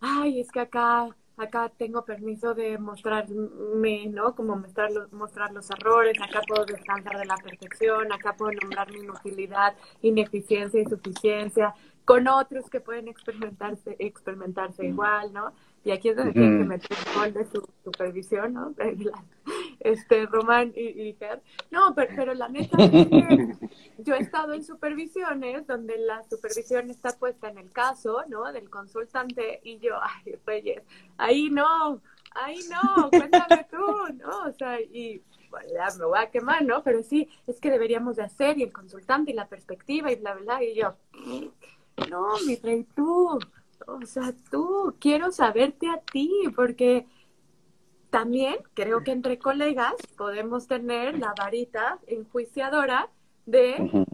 ay, 0.00 0.40
es 0.40 0.50
que 0.52 0.60
acá 0.60 1.08
acá 1.36 1.70
tengo 1.76 2.04
permiso 2.04 2.54
de 2.54 2.78
mostrarme, 2.78 4.06
¿no? 4.08 4.34
Como 4.34 4.56
mostrar 4.56 4.90
los, 4.92 5.12
mostrar 5.12 5.52
los 5.52 5.70
errores, 5.70 6.20
acá 6.20 6.40
puedo 6.46 6.64
descansar 6.64 7.18
de 7.18 7.24
la 7.24 7.36
perfección, 7.36 8.12
acá 8.12 8.34
puedo 8.36 8.52
nombrar 8.52 8.90
mi 8.92 9.00
inutilidad, 9.00 9.74
ineficiencia, 10.02 10.80
insuficiencia, 10.80 11.74
con 12.04 12.26
otros 12.28 12.68
que 12.68 12.80
pueden 12.80 13.08
experimentarse, 13.08 13.96
experimentarse 13.98 14.86
igual, 14.86 15.32
¿no? 15.32 15.52
Y 15.84 15.90
aquí 15.90 16.10
es 16.10 16.16
donde 16.16 16.32
tiene 16.32 16.58
que 16.58 16.64
meter 16.64 16.96
el 17.06 17.14
gol 17.18 17.32
de 17.32 17.44
su 17.46 17.68
supervisión, 17.84 18.52
¿no? 18.52 18.74
este, 19.82 20.26
Román 20.26 20.72
y, 20.74 20.88
y 20.88 21.14
Ger. 21.14 21.42
No, 21.70 21.94
pero, 21.94 22.12
pero 22.14 22.34
la 22.34 22.48
neta 22.48 22.76
es 22.82 22.90
que 22.90 23.56
yo 23.98 24.14
he 24.14 24.20
estado 24.20 24.54
en 24.54 24.64
supervisiones 24.64 25.66
donde 25.66 25.98
la 25.98 26.22
supervisión 26.24 26.90
está 26.90 27.16
puesta 27.18 27.48
en 27.48 27.58
el 27.58 27.70
caso, 27.72 28.22
¿no? 28.28 28.52
Del 28.52 28.70
consultante 28.70 29.60
y 29.64 29.78
yo, 29.78 29.94
ay, 30.00 30.36
Reyes, 30.46 30.82
ahí 31.18 31.50
no, 31.50 32.00
ahí 32.34 32.58
no, 32.70 33.10
cuéntame 33.10 33.66
tú, 33.70 34.14
¿no? 34.14 34.44
O 34.48 34.52
sea, 34.52 34.80
y 34.80 35.22
me 35.98 36.04
voy 36.04 36.18
a 36.18 36.30
quemar, 36.30 36.64
¿no? 36.64 36.82
Pero 36.82 37.02
sí, 37.02 37.28
es 37.46 37.60
que 37.60 37.70
deberíamos 37.70 38.16
de 38.16 38.22
hacer 38.22 38.58
y 38.58 38.62
el 38.62 38.72
consultante 38.72 39.32
y 39.32 39.34
la 39.34 39.48
perspectiva 39.48 40.10
y 40.10 40.16
bla, 40.16 40.34
bla, 40.34 40.62
y 40.62 40.74
yo, 40.74 40.94
no, 42.10 42.28
mi 42.46 42.56
rey, 42.56 42.86
tú, 42.94 43.38
o 43.86 44.06
sea, 44.06 44.32
tú, 44.50 44.94
quiero 44.98 45.30
saberte 45.30 45.88
a 45.88 45.98
ti, 45.98 46.30
porque 46.54 47.06
también 48.12 48.56
creo 48.74 49.02
que 49.02 49.10
entre 49.10 49.38
colegas 49.38 49.94
podemos 50.18 50.68
tener 50.68 51.18
la 51.18 51.32
varita 51.34 51.98
enjuiciadora 52.06 53.08
de 53.46 54.06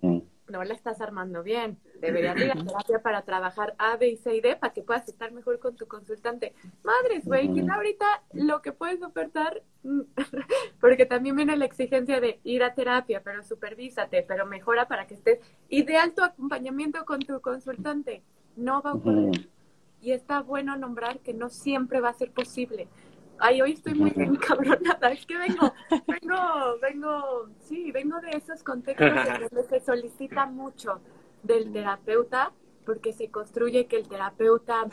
no 0.49 0.63
la 0.63 0.73
estás 0.73 1.01
armando 1.01 1.43
bien. 1.43 1.79
Deberías 2.01 2.37
ir 2.37 2.53
a 2.53 2.55
terapia 2.55 3.03
para 3.03 3.23
trabajar 3.23 3.75
A, 3.77 3.97
B 3.97 4.11
y 4.11 4.17
C 4.17 4.37
y 4.37 4.41
D 4.41 4.55
para 4.55 4.73
que 4.73 4.85
puedas 4.85 5.09
estar 5.09 5.33
mejor 5.33 5.59
con 5.59 5.75
tu 5.75 5.89
consultante. 5.89 6.55
Madres, 6.85 7.25
güey, 7.25 7.53
quizá 7.53 7.75
ahorita 7.75 8.07
lo 8.35 8.63
que 8.63 8.71
puedes 8.71 9.03
ofertar, 9.03 9.65
porque 10.81 11.05
también 11.05 11.35
viene 11.35 11.57
la 11.57 11.65
exigencia 11.65 12.21
de 12.21 12.39
ir 12.45 12.63
a 12.63 12.75
terapia, 12.75 13.21
pero 13.25 13.43
supervísate, 13.43 14.23
pero 14.23 14.47
mejora 14.47 14.87
para 14.87 15.09
que 15.09 15.15
estés 15.15 15.41
ideal 15.69 16.15
tu 16.15 16.23
acompañamiento 16.23 17.05
con 17.05 17.19
tu 17.19 17.41
consultante. 17.41 18.23
No 18.55 18.81
va 18.81 18.91
a 18.91 18.95
ocurrir. 18.95 19.51
Y 20.01 20.13
está 20.13 20.41
bueno 20.41 20.77
nombrar 20.77 21.19
que 21.19 21.35
no 21.35 21.49
siempre 21.49 22.01
va 22.01 22.11
a 22.11 22.15
ser 22.15 22.31
posible. 22.31 22.87
Ay, 23.41 23.63
hoy 23.63 23.73
estoy 23.73 23.95
muy 23.95 24.11
bien 24.11 24.37
cabronada. 24.37 25.09
Es 25.13 25.27
que 25.27 25.37
vengo, 25.37 25.73
vengo, 26.07 26.79
vengo, 26.81 27.49
sí, 27.61 27.93
vengo 27.93 28.21
de 28.21 28.31
esos 28.31 28.63
contextos 28.63 29.09
donde 29.51 29.69
se 29.69 29.81
solicita 29.81 30.47
mucho 30.47 31.01
del 31.43 31.73
terapeuta 31.73 32.53
porque 32.85 33.13
se 33.13 33.31
construye 33.31 33.87
que 33.87 33.97
el 33.97 34.09
terapeuta 34.09 34.87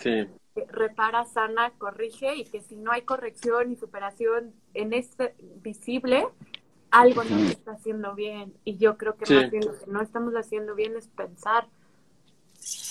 repara, 0.67 1.25
sana, 1.25 1.71
corrige 1.77 2.35
y 2.35 2.45
que 2.45 2.61
si 2.61 2.75
no 2.75 2.91
hay 2.91 3.03
corrección 3.03 3.71
y 3.71 3.75
superación 3.75 4.53
en 4.73 4.93
este 4.93 5.33
visible, 5.61 6.27
algo 6.91 7.23
no 7.23 7.37
se 7.39 7.53
está 7.53 7.71
haciendo 7.71 8.13
bien. 8.15 8.53
Y 8.63 8.77
yo 8.77 8.97
creo 8.97 9.15
que 9.17 9.33
más 9.33 9.49
bien 9.49 9.65
lo 9.65 9.77
que 9.79 9.87
no 9.87 10.01
estamos 10.01 10.33
haciendo 10.33 10.75
bien 10.75 10.95
es 10.97 11.07
pensar 11.07 11.67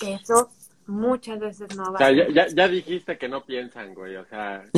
que 0.00 0.14
eso 0.14 0.50
muchas 0.86 1.38
veces 1.38 1.76
no 1.76 1.84
va. 1.84 1.94
O 1.94 1.98
sea, 1.98 2.12
ya, 2.12 2.46
ya, 2.48 2.68
dijiste 2.68 3.18
que 3.18 3.28
no 3.28 3.44
piensan, 3.44 3.94
güey, 3.94 4.16
o 4.16 4.24
sea. 4.26 4.64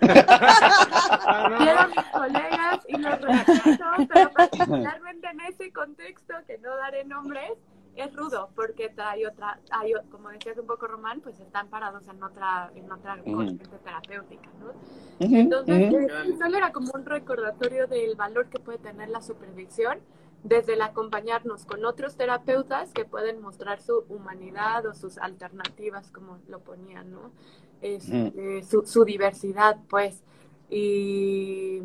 Quiero 0.00 1.80
a 1.80 1.88
mis 1.88 2.04
colegas 2.12 2.80
y 2.88 2.98
los 2.98 3.20
respeto, 3.20 3.84
pero 4.12 4.30
particularmente 4.30 5.28
en 5.28 5.40
ese 5.40 5.72
contexto, 5.72 6.34
que 6.46 6.58
no 6.58 6.76
daré 6.76 7.04
nombres, 7.04 7.52
es 7.96 8.14
rudo, 8.14 8.50
porque 8.56 8.92
hay 8.96 9.24
otra, 9.24 9.60
hay, 9.70 9.92
como 10.10 10.28
decías 10.30 10.58
un 10.58 10.66
poco 10.66 10.86
Román, 10.86 11.20
pues 11.20 11.38
están 11.38 11.68
parados 11.68 12.06
en 12.08 12.22
otra, 12.22 12.70
en 12.74 12.90
otra 12.90 13.18
corriente 13.22 13.66
terapéutica, 13.84 14.48
¿no? 14.58 14.72
Entonces, 15.20 15.92
uh 15.92 16.38
solo 16.38 16.56
era 16.56 16.72
como 16.72 16.90
un 16.92 17.04
recordatorio 17.04 17.86
del 17.86 18.16
valor 18.16 18.48
que 18.48 18.58
puede 18.58 18.78
tener 18.78 19.08
la 19.10 19.22
supervisión 19.22 20.00
desde 20.44 20.74
el 20.74 20.82
acompañarnos 20.82 21.64
con 21.64 21.84
otros 21.84 22.16
terapeutas 22.16 22.92
que 22.92 23.06
pueden 23.06 23.40
mostrar 23.40 23.80
su 23.80 24.04
humanidad 24.08 24.86
o 24.86 24.94
sus 24.94 25.18
alternativas, 25.18 26.10
como 26.10 26.38
lo 26.48 26.60
ponían, 26.60 27.10
¿no? 27.10 27.32
Eh, 27.80 28.62
su, 28.62 29.04
diversidad, 29.04 29.78
pues. 29.88 30.22
Y, 30.70 31.80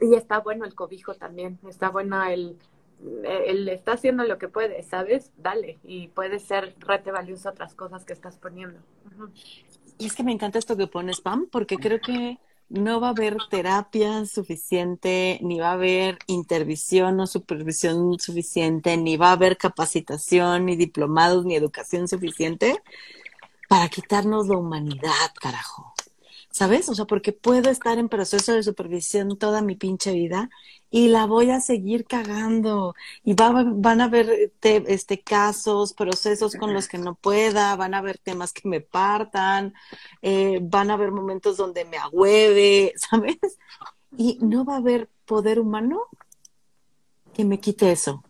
y 0.00 0.14
está 0.14 0.38
bueno 0.40 0.64
el 0.64 0.74
cobijo 0.74 1.14
también, 1.14 1.58
está 1.66 1.88
bueno 1.88 2.22
el, 2.24 2.58
el 3.24 3.68
está 3.68 3.92
haciendo 3.92 4.24
lo 4.24 4.38
que 4.38 4.48
puede, 4.48 4.82
¿sabes? 4.82 5.32
Dale, 5.38 5.78
y 5.82 6.08
puede 6.08 6.38
ser 6.38 6.74
rete 6.80 7.12
valioso 7.12 7.48
otras 7.48 7.74
cosas 7.74 8.04
que 8.04 8.12
estás 8.12 8.36
poniendo. 8.36 8.78
Y 9.98 10.06
es 10.06 10.14
que 10.14 10.22
me 10.22 10.32
encanta 10.32 10.58
esto 10.58 10.76
que 10.76 10.86
pones, 10.86 11.20
Pam, 11.20 11.48
porque 11.50 11.76
creo 11.76 12.00
que 12.00 12.38
no 12.68 13.00
va 13.00 13.08
a 13.08 13.10
haber 13.10 13.36
terapia 13.50 14.24
suficiente, 14.26 15.38
ni 15.42 15.60
va 15.60 15.70
a 15.70 15.72
haber 15.74 16.18
intervisión 16.26 17.20
o 17.20 17.26
supervisión 17.26 18.18
suficiente, 18.18 18.96
ni 18.96 19.16
va 19.16 19.28
a 19.28 19.32
haber 19.32 19.56
capacitación, 19.56 20.66
ni 20.66 20.76
diplomados, 20.76 21.44
ni 21.44 21.54
educación 21.54 22.08
suficiente 22.08 22.82
para 23.68 23.88
quitarnos 23.88 24.48
la 24.48 24.56
humanidad, 24.56 25.30
carajo. 25.40 25.93
¿Sabes? 26.54 26.88
O 26.88 26.94
sea, 26.94 27.04
porque 27.06 27.32
puedo 27.32 27.68
estar 27.68 27.98
en 27.98 28.08
proceso 28.08 28.52
de 28.52 28.62
supervisión 28.62 29.36
toda 29.38 29.60
mi 29.60 29.74
pinche 29.74 30.12
vida 30.12 30.50
y 30.88 31.08
la 31.08 31.26
voy 31.26 31.50
a 31.50 31.58
seguir 31.58 32.04
cagando. 32.04 32.94
Y 33.24 33.34
va, 33.34 33.64
van 33.66 34.00
a 34.00 34.04
haber 34.04 34.52
este, 34.62 35.20
casos, 35.20 35.94
procesos 35.94 36.54
con 36.54 36.72
los 36.72 36.86
que 36.86 36.98
no 36.98 37.16
pueda, 37.16 37.74
van 37.74 37.92
a 37.92 37.98
haber 37.98 38.18
temas 38.18 38.52
que 38.52 38.68
me 38.68 38.80
partan, 38.80 39.74
eh, 40.22 40.60
van 40.62 40.92
a 40.92 40.94
haber 40.94 41.10
momentos 41.10 41.56
donde 41.56 41.84
me 41.86 41.96
agüeve, 41.96 42.92
¿sabes? 43.10 43.58
Y 44.16 44.38
no 44.40 44.64
va 44.64 44.74
a 44.74 44.78
haber 44.78 45.08
poder 45.24 45.58
humano 45.58 46.02
que 47.32 47.44
me 47.44 47.58
quite 47.58 47.90
eso. 47.90 48.22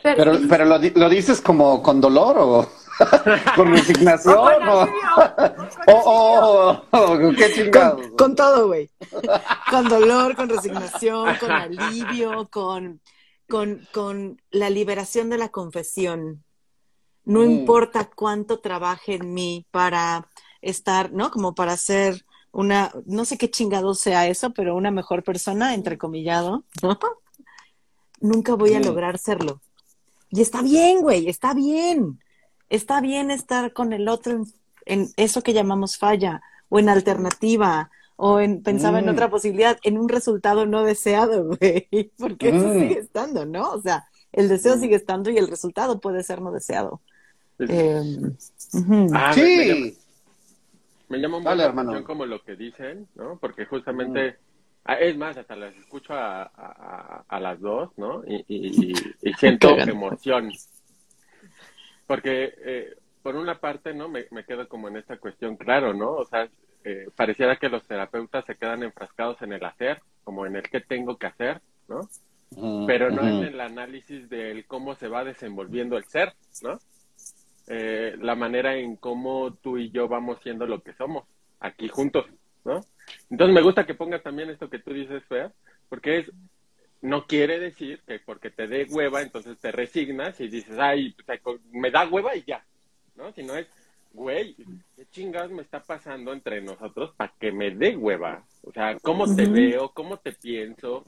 Pero, 0.00 0.38
pero 0.48 0.64
lo, 0.64 0.78
lo 0.78 1.08
dices 1.08 1.40
como 1.40 1.82
con 1.82 2.00
dolor 2.00 2.36
o... 2.38 2.83
¿Con 3.56 3.72
resignación? 3.72 4.36
o, 5.86 6.82
¿Qué 7.36 7.52
chingados? 7.52 8.06
Con, 8.16 8.34
todo, 8.34 8.68
güey. 8.68 8.90
Con 9.70 9.88
dolor, 9.88 10.36
con 10.36 10.48
resignación, 10.48 11.36
con 11.36 11.50
alivio, 11.52 12.48
con, 12.50 13.00
con, 13.48 13.86
con 13.92 14.40
la 14.50 14.70
liberación 14.70 15.30
de 15.30 15.38
la 15.38 15.48
confesión. 15.48 16.44
No 17.24 17.40
mm. 17.40 17.50
importa 17.50 18.10
cuánto 18.14 18.60
trabaje 18.60 19.14
en 19.14 19.32
mí 19.32 19.66
para 19.70 20.28
estar, 20.60 21.12
¿no? 21.12 21.30
Como 21.30 21.54
para 21.54 21.76
ser 21.76 22.24
una, 22.52 22.92
no 23.06 23.24
sé 23.24 23.38
qué 23.38 23.50
chingado 23.50 23.94
sea 23.94 24.28
eso, 24.28 24.52
pero 24.52 24.76
una 24.76 24.90
mejor 24.90 25.22
persona, 25.24 25.74
entrecomillado, 25.74 26.64
¿no? 26.82 26.98
Nunca 28.20 28.54
voy 28.54 28.74
a 28.74 28.80
mm. 28.80 28.84
lograr 28.84 29.18
serlo. 29.18 29.60
Y 30.30 30.40
está 30.40 30.62
bien, 30.62 31.00
güey, 31.00 31.28
está 31.28 31.54
bien 31.54 32.18
está 32.74 33.00
bien 33.00 33.30
estar 33.30 33.72
con 33.72 33.92
el 33.92 34.08
otro 34.08 34.44
en, 34.86 35.08
eso 35.16 35.42
que 35.42 35.52
llamamos 35.52 35.96
falla 35.96 36.42
o 36.68 36.78
en 36.78 36.88
alternativa 36.88 37.90
o 38.16 38.40
en 38.40 38.62
pensaba 38.62 38.98
en 39.00 39.06
mm. 39.06 39.10
otra 39.10 39.30
posibilidad, 39.30 39.78
en 39.82 39.98
un 39.98 40.08
resultado 40.08 40.66
no 40.66 40.84
deseado, 40.84 41.44
güey, 41.60 42.12
porque 42.18 42.50
eso 42.50 42.68
mm. 42.68 42.72
sigue 42.72 42.98
estando, 43.00 43.44
¿no? 43.44 43.72
O 43.72 43.80
sea, 43.80 44.04
el 44.32 44.48
deseo 44.48 44.76
mm. 44.76 44.80
sigue 44.80 44.96
estando 44.96 45.30
y 45.30 45.38
el 45.38 45.48
resultado 45.48 46.00
puede 46.00 46.22
ser 46.22 46.40
no 46.40 46.52
deseado. 46.52 47.00
Em, 47.58 48.36
ah, 49.12 49.32
sí. 49.32 49.96
Me 51.08 51.18
llama, 51.18 51.38
un 51.38 51.86
poco 51.86 52.04
como 52.04 52.26
lo 52.26 52.42
que 52.42 52.56
dicen, 52.56 53.06
¿no? 53.14 53.38
Porque 53.38 53.66
justamente, 53.66 54.36
ah, 54.84 54.94
es 54.94 55.16
más, 55.16 55.36
hasta 55.36 55.54
las 55.54 55.74
escucho 55.76 56.14
a, 56.14 57.24
a, 57.28 57.40
las 57.40 57.60
dos, 57.60 57.90
¿no? 57.96 58.22
Y, 58.26 58.44
y, 58.48 58.92
y 59.22 59.32
siento 59.38 59.76
emoción, 59.78 60.50
porque, 62.06 62.54
eh, 62.58 62.96
por 63.22 63.36
una 63.36 63.58
parte, 63.58 63.94
¿no? 63.94 64.08
Me, 64.08 64.26
me, 64.30 64.44
quedo 64.44 64.68
como 64.68 64.88
en 64.88 64.96
esta 64.96 65.16
cuestión, 65.16 65.56
claro, 65.56 65.94
¿no? 65.94 66.12
O 66.12 66.24
sea, 66.24 66.48
eh, 66.84 67.08
pareciera 67.16 67.56
que 67.56 67.70
los 67.70 67.86
terapeutas 67.86 68.44
se 68.44 68.56
quedan 68.56 68.82
enfrascados 68.82 69.40
en 69.40 69.54
el 69.54 69.64
hacer, 69.64 70.02
como 70.22 70.44
en 70.44 70.56
el 70.56 70.62
qué 70.64 70.80
tengo 70.80 71.16
que 71.16 71.26
hacer, 71.26 71.62
¿no? 71.88 72.08
Pero 72.86 73.10
no 73.10 73.26
en 73.26 73.42
el 73.42 73.60
análisis 73.60 74.28
del 74.28 74.66
cómo 74.66 74.94
se 74.94 75.08
va 75.08 75.24
desenvolviendo 75.24 75.96
el 75.96 76.04
ser, 76.04 76.34
¿no? 76.62 76.78
Eh, 77.66 78.16
la 78.20 78.34
manera 78.34 78.76
en 78.76 78.96
cómo 78.96 79.54
tú 79.54 79.78
y 79.78 79.90
yo 79.90 80.06
vamos 80.06 80.38
siendo 80.42 80.66
lo 80.66 80.82
que 80.82 80.92
somos, 80.92 81.24
aquí 81.58 81.88
juntos, 81.88 82.26
¿no? 82.64 82.82
Entonces 83.30 83.54
me 83.54 83.62
gusta 83.62 83.86
que 83.86 83.94
pongas 83.94 84.22
también 84.22 84.50
esto 84.50 84.68
que 84.68 84.78
tú 84.78 84.92
dices, 84.92 85.24
Fea, 85.24 85.50
porque 85.88 86.18
es 86.18 86.30
no 87.04 87.26
quiere 87.26 87.58
decir 87.58 88.00
que 88.06 88.18
porque 88.18 88.50
te 88.50 88.66
dé 88.66 88.86
hueva, 88.90 89.20
entonces 89.20 89.58
te 89.58 89.70
resignas 89.70 90.40
y 90.40 90.48
dices, 90.48 90.78
ay, 90.78 91.14
me 91.70 91.90
da 91.90 92.08
hueva 92.08 92.34
y 92.34 92.42
ya, 92.44 92.64
¿no? 93.14 93.30
Sino 93.32 93.54
es, 93.54 93.66
güey, 94.14 94.56
¿qué 94.96 95.04
chingados 95.10 95.52
me 95.52 95.60
está 95.60 95.82
pasando 95.82 96.32
entre 96.32 96.62
nosotros 96.62 97.12
para 97.14 97.30
que 97.38 97.52
me 97.52 97.72
dé 97.72 97.94
hueva? 97.94 98.42
O 98.62 98.72
sea, 98.72 98.98
¿cómo 99.00 99.26
te 99.36 99.44
veo? 99.44 99.90
¿Cómo 99.90 100.16
te 100.16 100.32
pienso? 100.32 101.04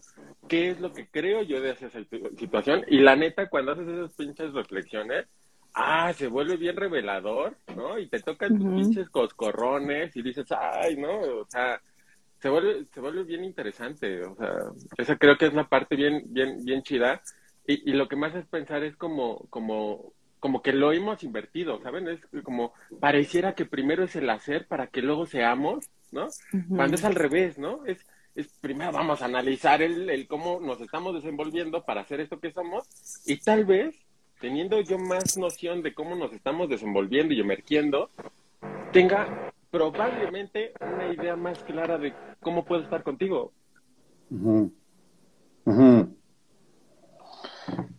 ¿Qué 0.47 0.69
es 0.69 0.81
lo 0.81 0.93
que 0.93 1.07
creo 1.09 1.43
yo 1.43 1.63
de 1.63 1.71
esa 1.71 1.89
situación? 1.91 2.85
Y 2.89 2.99
la 2.99 3.17
neta, 3.17 3.49
cuando 3.49 3.73
haces 3.73 3.89
esas 3.89 4.13
pinches 4.13 4.53
reflexiones, 4.53 5.25
ah, 5.73 6.13
se 6.13 6.27
vuelve 6.27 6.59
bien 6.59 6.77
revelador, 6.77 7.57
¿no? 7.75 7.99
Y 7.99 8.07
te 8.09 8.21
tocan 8.21 8.59
tus 8.59 8.69
pinches 8.69 9.09
coscorrones 9.09 10.15
y 10.15 10.21
dices, 10.21 10.45
ay, 10.51 10.97
¿no? 10.99 11.21
O 11.21 11.47
sea, 11.49 11.81
se 12.41 12.49
vuelve, 12.49 12.84
se 12.87 13.01
vuelve 13.01 13.24
bien 13.24 13.45
interesante, 13.45 14.22
o 14.24 14.37
sea, 14.37 14.55
esa 14.99 15.16
creo 15.16 15.37
que 15.37 15.47
es 15.47 15.55
la 15.55 15.68
parte 15.68 15.97
bien, 15.97 16.24
bien, 16.26 16.64
bien 16.64 16.82
chida. 16.82 17.22
Y, 17.66 17.91
y 17.91 17.95
lo 17.95 18.09
que 18.09 18.16
más 18.16 18.34
es 18.34 18.47
pensar 18.47 18.84
es 18.84 18.97
como, 18.97 19.47
como, 19.51 20.12
como 20.39 20.62
que 20.62 20.72
lo 20.72 20.93
hemos 20.93 21.22
invertido, 21.24 21.80
¿saben? 21.82 22.09
Es 22.09 22.20
como 22.45 22.72
pareciera 23.01 23.55
que 23.55 23.64
primero 23.64 24.05
es 24.05 24.14
el 24.16 24.30
hacer 24.30 24.66
para 24.66 24.87
que 24.87 25.03
luego 25.03 25.26
seamos, 25.26 25.89
¿no? 26.12 26.28
Cuando 26.68 26.95
es 26.95 27.05
al 27.05 27.14
revés, 27.14 27.59
¿no? 27.59 27.84
Es, 27.84 28.07
es 28.37 28.49
primero 28.61 28.93
vamos 28.93 29.22
a 29.22 29.24
analizar 29.24 29.82
el, 29.82 30.09
el 30.11 30.28
cómo 30.28 30.61
nos 30.61 30.80
estamos 30.80 31.14
desenvolviendo 31.14 31.84
para 31.84 32.03
hacer 32.03 32.20
esto 32.20 32.39
que 32.39 32.53
somos 32.53 32.87
y 33.26 33.39
tal 33.39 33.64
vez 33.64 33.97
teniendo 34.39 34.80
yo 34.82 34.99
más 34.99 35.37
noción 35.37 35.82
de 35.82 35.95
cómo 35.95 36.14
nos 36.14 36.32
estamos 36.32 36.68
desenvolviendo 36.68 37.32
y 37.32 37.41
emergiendo, 37.41 38.11
tenga 38.93 39.53
probablemente 39.77 40.72
una 40.81 41.12
idea 41.12 41.37
más 41.37 41.59
clara 41.64 41.99
de 41.99 42.14
cómo 42.41 42.64
puedo 42.64 42.83
estar 42.83 43.03
contigo. 43.03 43.53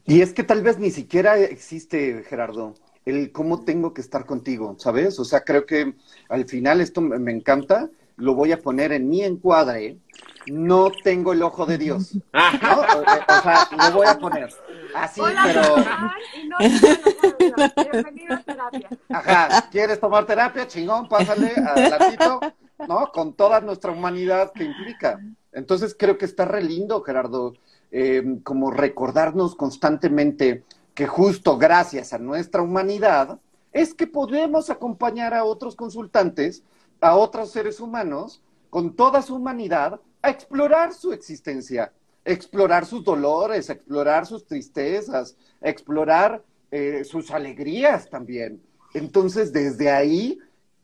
Y 0.06 0.22
es 0.22 0.34
que 0.34 0.44
tal 0.44 0.64
vez 0.64 0.80
ni 0.80 0.90
siquiera 0.90 1.38
existe, 1.38 2.24
Gerardo, 2.24 2.74
el 3.06 3.32
cómo 3.32 3.64
tengo 3.64 3.94
que 3.94 4.02
estar 4.02 4.26
contigo, 4.26 4.76
¿sabes? 4.80 5.20
O 5.20 5.26
sea, 5.26 5.42
creo 5.42 5.68
que 5.68 5.94
al 6.30 6.46
final 6.46 6.82
esto 6.82 7.00
me 7.02 7.32
encanta, 7.32 7.92
lo 8.16 8.34
voy 8.34 8.54
a 8.54 8.60
poner 8.60 8.92
en 8.92 9.08
mi 9.08 9.24
encuadre, 9.24 10.00
no 10.48 10.92
tengo 11.04 11.34
el 11.34 11.44
ojo 11.44 11.66
de 11.66 11.78
Dios. 11.78 12.16
¿no? 12.34 12.82
O, 12.82 13.42
sea, 13.44 13.68
lo 13.72 13.92
voy 13.92 14.08
a 14.08 14.18
poner 14.18 14.50
así, 14.96 15.22
pero... 15.44 15.62
Bienvenido 17.92 18.36
a 18.36 18.44
terapia. 18.44 18.90
Ajá, 19.10 19.70
¿quieres 19.70 20.00
tomar 20.00 20.26
terapia? 20.26 20.68
Chingón, 20.68 21.08
pásale 21.08 21.54
adelantito, 21.56 22.40
¿no? 22.88 23.12
Con 23.12 23.34
toda 23.34 23.62
nuestra 23.62 23.92
humanidad 23.92 24.52
que 24.54 24.64
implica. 24.64 25.20
Entonces 25.52 25.96
creo 25.98 26.18
que 26.18 26.26
está 26.26 26.46
re 26.46 26.64
lindo, 26.64 27.02
Gerardo, 27.02 27.54
eh, 27.92 28.40
como 28.44 28.72
recordarnos 28.72 29.56
constantemente 29.56 30.64
que 30.94 31.08
justo 31.08 31.58
gracias 31.58 32.14
a 32.14 32.18
nuestra 32.18 32.62
humanidad 32.62 33.40
es 33.72 33.94
que 33.94 34.08
podemos 34.08 34.70
acompañar 34.70 35.34
a 35.34 35.44
otros 35.44 35.76
consultantes, 35.76 36.64
a 37.02 37.16
otros 37.16 37.52
seres 37.52 37.80
humanos, 37.80 38.42
con 38.70 38.96
toda 38.96 39.22
su 39.22 39.36
humanidad, 39.36 40.00
a 40.22 40.30
explorar 40.30 40.94
su 40.94 41.14
existencia, 41.14 41.92
explorar 42.26 42.86
sus 42.86 43.04
dolores, 43.04 43.70
explorar 43.70 44.26
sus 44.26 44.46
tristezas, 44.46 45.36
explorar 45.62 46.44
eh, 46.72 47.04
sus 47.04 47.32
alegrías 47.32 48.10
también. 48.10 48.62
Entonces, 48.94 49.54
desde 49.54 49.92
ahí, 49.92 50.40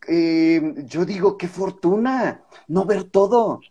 eh, 0.07 0.73
yo 0.85 1.05
digo, 1.05 1.37
qué 1.37 1.47
fortuna 1.47 2.43
no 2.67 2.85
ver 2.85 3.05
todo, 3.05 3.61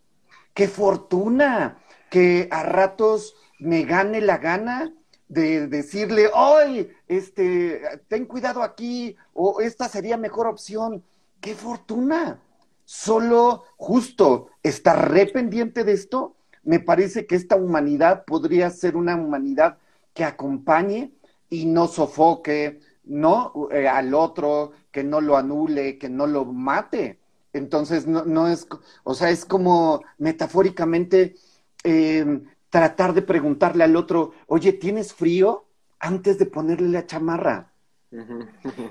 qué 0.53 0.67
fortuna 0.67 1.79
que 2.09 2.47
a 2.51 2.63
ratos 2.63 3.35
me 3.59 3.83
gane 3.83 4.21
la 4.21 4.37
gana 4.37 4.93
de 5.27 5.67
decirle, 5.67 6.29
¡ay! 6.35 6.91
Este, 7.07 7.81
ten 8.07 8.25
cuidado 8.25 8.61
aquí, 8.61 9.15
o 9.33 9.61
esta 9.61 9.89
sería 9.89 10.17
mejor 10.17 10.45
opción. 10.45 11.03
¡Qué 11.41 11.55
fortuna! 11.55 12.39
Solo 12.85 13.63
justo 13.77 14.49
estar 14.61 15.11
re 15.11 15.25
pendiente 15.25 15.83
de 15.83 15.93
esto, 15.93 16.35
me 16.63 16.79
parece 16.79 17.25
que 17.25 17.35
esta 17.35 17.55
humanidad 17.55 18.25
podría 18.25 18.69
ser 18.69 18.95
una 18.95 19.15
humanidad 19.15 19.77
que 20.13 20.23
acompañe 20.23 21.11
y 21.49 21.65
no 21.65 21.87
sofoque, 21.87 22.79
no 23.03 23.69
eh, 23.71 23.87
al 23.87 24.13
otro, 24.13 24.71
que 24.91 25.03
no 25.03 25.21
lo 25.21 25.37
anule, 25.37 25.97
que 25.97 26.09
no 26.09 26.27
lo 26.27 26.45
mate. 26.45 27.19
Entonces, 27.51 28.07
no, 28.07 28.25
no 28.25 28.47
es, 28.47 28.67
o 29.03 29.13
sea, 29.13 29.29
es 29.29 29.45
como 29.45 30.01
metafóricamente 30.17 31.35
em, 31.83 32.45
tratar 32.69 33.13
de 33.13 33.21
preguntarle 33.21 33.83
al 33.83 33.95
otro, 33.95 34.31
oye, 34.47 34.73
¿tienes 34.73 35.13
frío? 35.13 35.65
Antes 35.99 36.39
de 36.39 36.45
ponerle 36.45 36.89
la 36.89 37.05
chamarra. 37.05 37.71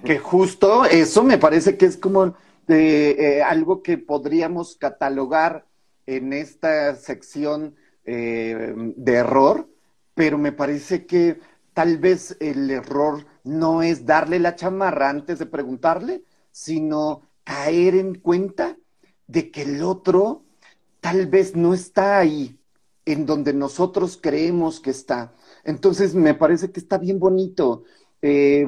que 0.05 0.19
justo 0.19 0.85
eso 0.85 1.23
me 1.23 1.39
parece 1.39 1.77
que 1.77 1.87
es 1.87 1.97
como 1.97 2.35
eh, 2.69 3.43
algo 3.43 3.83
que 3.83 3.99
podríamos 3.99 4.77
catalogar 4.77 5.67
en 6.07 6.33
esta 6.33 6.95
sección 6.97 7.77
eh, 8.05 8.75
de 8.97 9.13
error, 9.13 9.69
pero 10.15 10.39
me 10.39 10.53
parece 10.53 11.07
que 11.07 11.41
tal 11.75 11.99
vez 11.99 12.37
el 12.41 12.71
error 12.71 13.25
no 13.45 13.83
es 13.83 14.05
darle 14.05 14.39
la 14.39 14.57
chamarra 14.57 15.09
antes 15.09 15.39
de 15.39 15.47
preguntarle, 15.47 16.25
sino 16.51 17.23
caer 17.45 17.95
en 17.95 18.17
cuenta 18.17 18.77
de 19.27 19.51
que 19.51 19.63
el 19.63 19.83
otro 19.83 20.45
tal 21.01 21.27
vez 21.27 21.57
no 21.57 21.75
está 21.75 22.19
ahí 22.19 22.59
en 23.05 23.27
donde 23.27 23.53
nosotros 23.53 24.19
creemos 24.21 24.81
que 24.81 24.91
está. 24.91 25.35
Entonces 25.65 26.15
me 26.15 26.35
parece 26.35 26.71
que 26.71 26.81
está 26.81 26.99
bien 26.99 27.19
bonito. 27.19 27.85
Eh, 28.21 28.67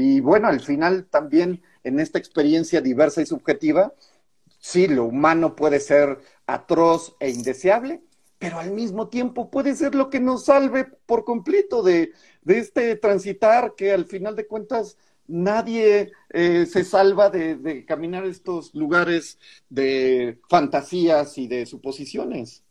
y 0.00 0.20
bueno, 0.20 0.48
al 0.48 0.60
final 0.60 1.06
también 1.06 1.62
en 1.84 2.00
esta 2.00 2.18
experiencia 2.18 2.80
diversa 2.80 3.22
y 3.22 3.26
subjetiva, 3.26 3.94
sí, 4.58 4.88
lo 4.88 5.04
humano 5.04 5.54
puede 5.54 5.78
ser 5.78 6.18
atroz 6.46 7.14
e 7.20 7.30
indeseable, 7.30 8.02
pero 8.38 8.58
al 8.58 8.72
mismo 8.72 9.08
tiempo 9.08 9.50
puede 9.50 9.74
ser 9.74 9.94
lo 9.94 10.10
que 10.10 10.20
nos 10.20 10.46
salve 10.46 10.84
por 11.06 11.24
completo 11.24 11.82
de, 11.82 12.12
este 12.46 12.96
transitar 12.96 13.74
que 13.76 13.92
al 13.92 14.06
final 14.06 14.36
de 14.36 14.46
cuentas 14.46 14.98
nadie 15.26 16.12
eh, 16.30 16.66
se 16.66 16.84
salva 16.84 17.30
de, 17.30 17.56
de, 17.56 17.84
caminar 17.84 18.26
estos 18.26 18.74
lugares 18.74 19.38
de 19.70 20.40
fantasías 20.48 21.38
y 21.38 21.46
de 21.46 21.64
suposiciones. 21.64 22.62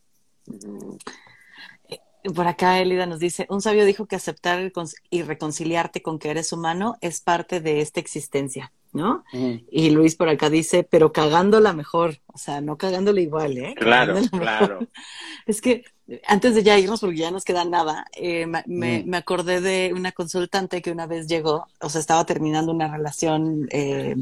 Por 2.35 2.47
acá 2.47 2.79
Elida 2.79 3.05
nos 3.05 3.19
dice, 3.19 3.47
un 3.49 3.61
sabio 3.61 3.85
dijo 3.85 4.05
que 4.05 4.15
aceptar 4.15 4.71
y 5.09 5.21
reconciliarte 5.23 6.01
con 6.01 6.19
que 6.19 6.29
eres 6.29 6.53
humano 6.53 6.95
es 7.01 7.19
parte 7.19 7.59
de 7.59 7.81
esta 7.81 7.99
existencia. 7.99 8.71
¿No? 8.93 9.23
Y 9.33 9.89
Luis 9.89 10.15
por 10.15 10.29
acá 10.29 10.49
dice, 10.49 10.87
pero 10.89 11.11
cagándola 11.11 11.73
mejor, 11.73 12.21
o 12.27 12.37
sea, 12.37 12.61
no 12.61 12.77
cagándola 12.77 13.19
igual, 13.19 13.57
¿eh? 13.57 13.75
Claro, 13.75 14.15
claro. 14.31 14.79
Es 15.45 15.59
que 15.59 15.83
antes 16.27 16.55
de 16.55 16.63
ya 16.63 16.77
irnos, 16.77 17.01
porque 17.01 17.17
ya 17.17 17.31
nos 17.31 17.43
queda 17.43 17.65
nada, 17.65 18.05
eh, 18.13 18.45
me, 18.45 18.63
me, 19.05 19.17
acordé 19.17 19.61
de 19.61 19.93
una 19.93 20.11
consultante 20.11 20.81
que 20.81 20.91
una 20.91 21.07
vez 21.07 21.27
llegó, 21.27 21.67
o 21.81 21.89
sea, 21.89 21.99
estaba 21.99 22.25
terminando 22.25 22.71
una 22.71 22.91
relación 22.91 23.67
eh, 23.71 24.15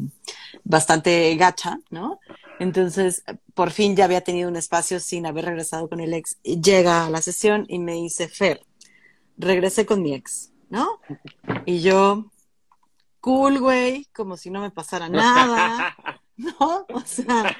bastante 0.63 1.35
gacha, 1.35 1.79
¿no? 1.89 2.19
Entonces, 2.59 3.23
por 3.55 3.71
fin 3.71 3.95
ya 3.95 4.05
había 4.05 4.21
tenido 4.21 4.47
un 4.47 4.55
espacio 4.55 4.99
sin 4.99 5.25
haber 5.25 5.45
regresado 5.45 5.89
con 5.89 5.99
el 5.99 6.13
ex. 6.13 6.37
Llega 6.43 7.05
a 7.05 7.09
la 7.09 7.21
sesión 7.21 7.65
y 7.67 7.79
me 7.79 7.93
dice, 7.93 8.27
Fer, 8.27 8.61
regresé 9.37 9.85
con 9.85 10.01
mi 10.01 10.13
ex, 10.13 10.51
¿no? 10.69 10.99
Y 11.65 11.81
yo, 11.81 12.31
cool, 13.21 13.59
güey, 13.59 14.05
como 14.13 14.35
si 14.35 14.49
no 14.49 14.59
me 14.59 14.71
pasara 14.71 15.07
nada, 15.07 15.95
¿no? 16.37 16.85
O 16.89 17.01
sea, 17.05 17.55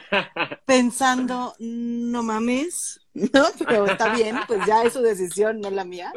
pensando, 0.66 1.56
no 1.60 2.24
mames, 2.24 3.00
¿no? 3.14 3.46
Pero 3.60 3.86
está 3.86 4.14
bien, 4.14 4.38
pues 4.48 4.66
ya 4.66 4.84
es 4.84 4.94
su 4.94 5.02
decisión, 5.02 5.62
no 5.62 5.70
la 5.70 5.86
mía. 5.86 6.12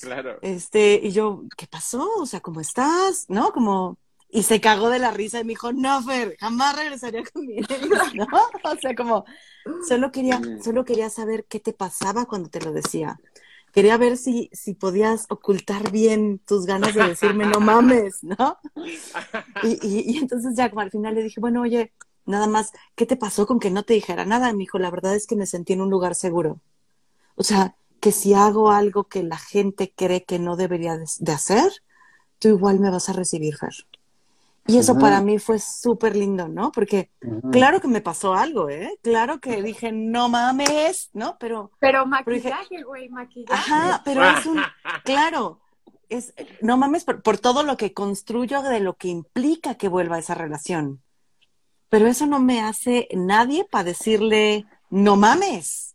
Claro. 0.00 0.38
Este, 0.42 1.00
y 1.02 1.12
yo, 1.12 1.44
¿qué 1.56 1.66
pasó? 1.66 2.08
O 2.18 2.26
sea, 2.26 2.40
¿cómo 2.40 2.60
estás? 2.60 3.26
¿No? 3.28 3.52
Como, 3.52 3.98
y 4.28 4.42
se 4.42 4.60
cagó 4.60 4.90
de 4.90 4.98
la 4.98 5.10
risa 5.10 5.40
y 5.40 5.44
me 5.44 5.52
dijo, 5.52 5.72
no, 5.72 6.02
Fer, 6.02 6.36
jamás 6.40 6.76
regresaría 6.76 7.22
con 7.32 7.46
mi 7.46 7.56
¿no? 8.14 8.26
O 8.64 8.76
sea, 8.80 8.94
como, 8.94 9.24
solo 9.86 10.10
quería, 10.10 10.40
solo 10.62 10.84
quería 10.84 11.10
saber 11.10 11.44
qué 11.48 11.60
te 11.60 11.72
pasaba 11.72 12.26
cuando 12.26 12.48
te 12.48 12.60
lo 12.60 12.72
decía 12.72 13.20
quería 13.74 13.96
ver 13.98 14.16
si, 14.16 14.48
si 14.52 14.74
podías 14.74 15.26
ocultar 15.28 15.90
bien 15.90 16.38
tus 16.38 16.64
ganas 16.64 16.94
de 16.94 17.08
decirme 17.08 17.44
no 17.46 17.58
mames, 17.58 18.22
¿no? 18.22 18.56
Y, 19.64 20.18
entonces 20.18 20.56
ya 20.56 20.70
como 20.70 20.80
al 20.80 20.92
final 20.92 21.16
le 21.16 21.24
dije, 21.24 21.40
bueno, 21.40 21.62
oye, 21.62 21.92
nada 22.24 22.46
más, 22.46 22.72
¿qué 22.94 23.04
te 23.04 23.16
pasó 23.16 23.46
con 23.46 23.58
que 23.58 23.70
no 23.70 23.82
te 23.82 23.94
dijera 23.94 24.24
nada? 24.24 24.52
Me 24.52 24.60
dijo, 24.60 24.78
la 24.78 24.92
verdad 24.92 25.16
es 25.16 25.26
que 25.26 25.34
me 25.34 25.46
sentí 25.46 25.72
en 25.72 25.80
un 25.80 25.90
lugar 25.90 26.14
seguro. 26.14 26.60
O 27.34 27.42
sea, 27.42 27.74
que 27.98 28.12
si 28.12 28.32
hago 28.32 28.70
algo 28.70 29.08
que 29.08 29.24
la 29.24 29.38
gente 29.38 29.92
cree 29.94 30.24
que 30.24 30.38
no 30.38 30.54
debería 30.54 30.96
de, 30.96 31.32
hacer, 31.32 31.72
tú 32.38 32.48
igual 32.48 32.78
me 32.78 32.90
vas 32.90 33.08
a 33.08 33.12
recibir, 33.12 33.56
Fer. 33.56 33.74
Y 34.66 34.78
eso 34.78 34.98
para 34.98 35.20
mí 35.20 35.38
fue 35.38 35.58
súper 35.58 36.16
lindo, 36.16 36.48
¿no? 36.48 36.72
Porque 36.72 37.10
claro 37.52 37.80
que 37.80 37.88
me 37.88 38.00
pasó 38.00 38.32
algo, 38.32 38.70
¿eh? 38.70 38.98
Claro 39.02 39.38
que 39.38 39.62
dije, 39.62 39.92
no 39.92 40.30
mames, 40.30 41.10
¿no? 41.12 41.36
Pero... 41.38 41.70
Pero 41.80 42.06
maquillaje, 42.06 42.82
güey, 42.82 43.10
maquillaje. 43.10 43.52
Ajá, 43.52 44.00
pero 44.04 44.24
es 44.24 44.46
un... 44.46 44.60
Claro, 45.04 45.60
es... 46.08 46.32
No 46.62 46.78
mames 46.78 47.04
por, 47.04 47.22
por, 47.22 47.36
todo 47.36 47.62
lo 47.62 47.76
que 47.76 47.92
construyo 47.92 48.62
de 48.62 48.80
lo 48.80 48.94
que 48.94 49.08
implica 49.08 49.74
que 49.74 49.88
vuelva 49.88 50.18
esa 50.18 50.34
relación. 50.34 51.02
Pero 51.90 52.06
eso 52.06 52.26
no 52.26 52.40
me 52.40 52.62
hace 52.62 53.08
nadie 53.14 53.66
para 53.70 53.84
decirle, 53.84 54.64
no 54.88 55.16
mames. 55.16 55.94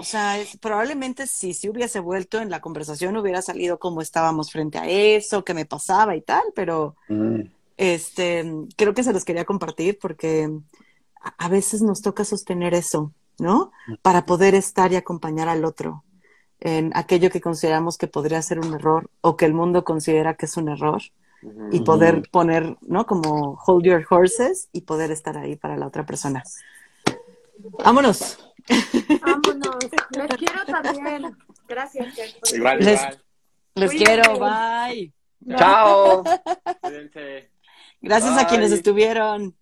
O 0.00 0.04
sea, 0.04 0.38
es, 0.38 0.56
probablemente 0.58 1.26
si 1.26 1.54
si 1.54 1.68
hubiese 1.68 2.00
vuelto 2.00 2.40
en 2.40 2.50
la 2.50 2.60
conversación 2.60 3.16
hubiera 3.16 3.42
salido 3.42 3.78
como 3.78 4.00
estábamos 4.00 4.50
frente 4.50 4.78
a 4.78 4.88
eso, 4.88 5.44
que 5.44 5.54
me 5.54 5.64
pasaba 5.64 6.16
y 6.16 6.22
tal, 6.22 6.42
pero 6.54 6.96
este, 7.76 8.44
creo 8.76 8.94
que 8.94 9.02
se 9.02 9.12
los 9.12 9.24
quería 9.24 9.44
compartir 9.44 9.98
porque 10.00 10.50
a 11.38 11.48
veces 11.48 11.82
nos 11.82 12.02
toca 12.02 12.24
sostener 12.24 12.74
eso, 12.74 13.12
¿no? 13.38 13.72
Para 14.02 14.26
poder 14.26 14.54
estar 14.54 14.92
y 14.92 14.96
acompañar 14.96 15.48
al 15.48 15.64
otro. 15.64 16.04
en 16.60 16.92
aquello 16.94 17.30
que 17.30 17.40
consideramos 17.42 17.98
que 17.98 18.06
podría 18.06 18.40
ser 18.40 18.58
un 18.58 18.72
error 18.74 19.10
o 19.20 19.36
que 19.36 19.44
el 19.44 19.52
mundo 19.52 19.84
considera 19.84 20.34
que 20.34 20.46
es 20.46 20.56
un 20.56 20.68
error 20.70 21.02
y 21.72 21.80
poder 21.80 22.22
poner, 22.30 22.78
¿no? 22.80 23.04
Como 23.04 23.60
hold 23.66 23.84
your 23.84 24.06
horses 24.08 24.68
y 24.72 24.80
poder 24.82 25.10
estar 25.10 25.36
ahí 25.36 25.56
para 25.56 25.76
la 25.76 25.86
otra 25.86 26.06
persona. 26.06 26.42
Vámonos. 27.84 28.38
Vámonos. 29.20 29.76
Les 30.16 30.28
quiero 30.38 30.64
también. 30.66 31.36
Gracias. 31.68 32.14
Igual, 32.54 32.78
Les- 32.78 33.00
igual. 33.00 33.22
Les 33.74 33.90
quiero, 33.92 34.38
bye. 34.38 35.12
Chao. 35.58 36.22
Cuídense. 36.80 37.50
Gracias 38.04 38.36
a 38.36 38.46
quienes 38.46 38.70
estuvieron. 38.70 39.56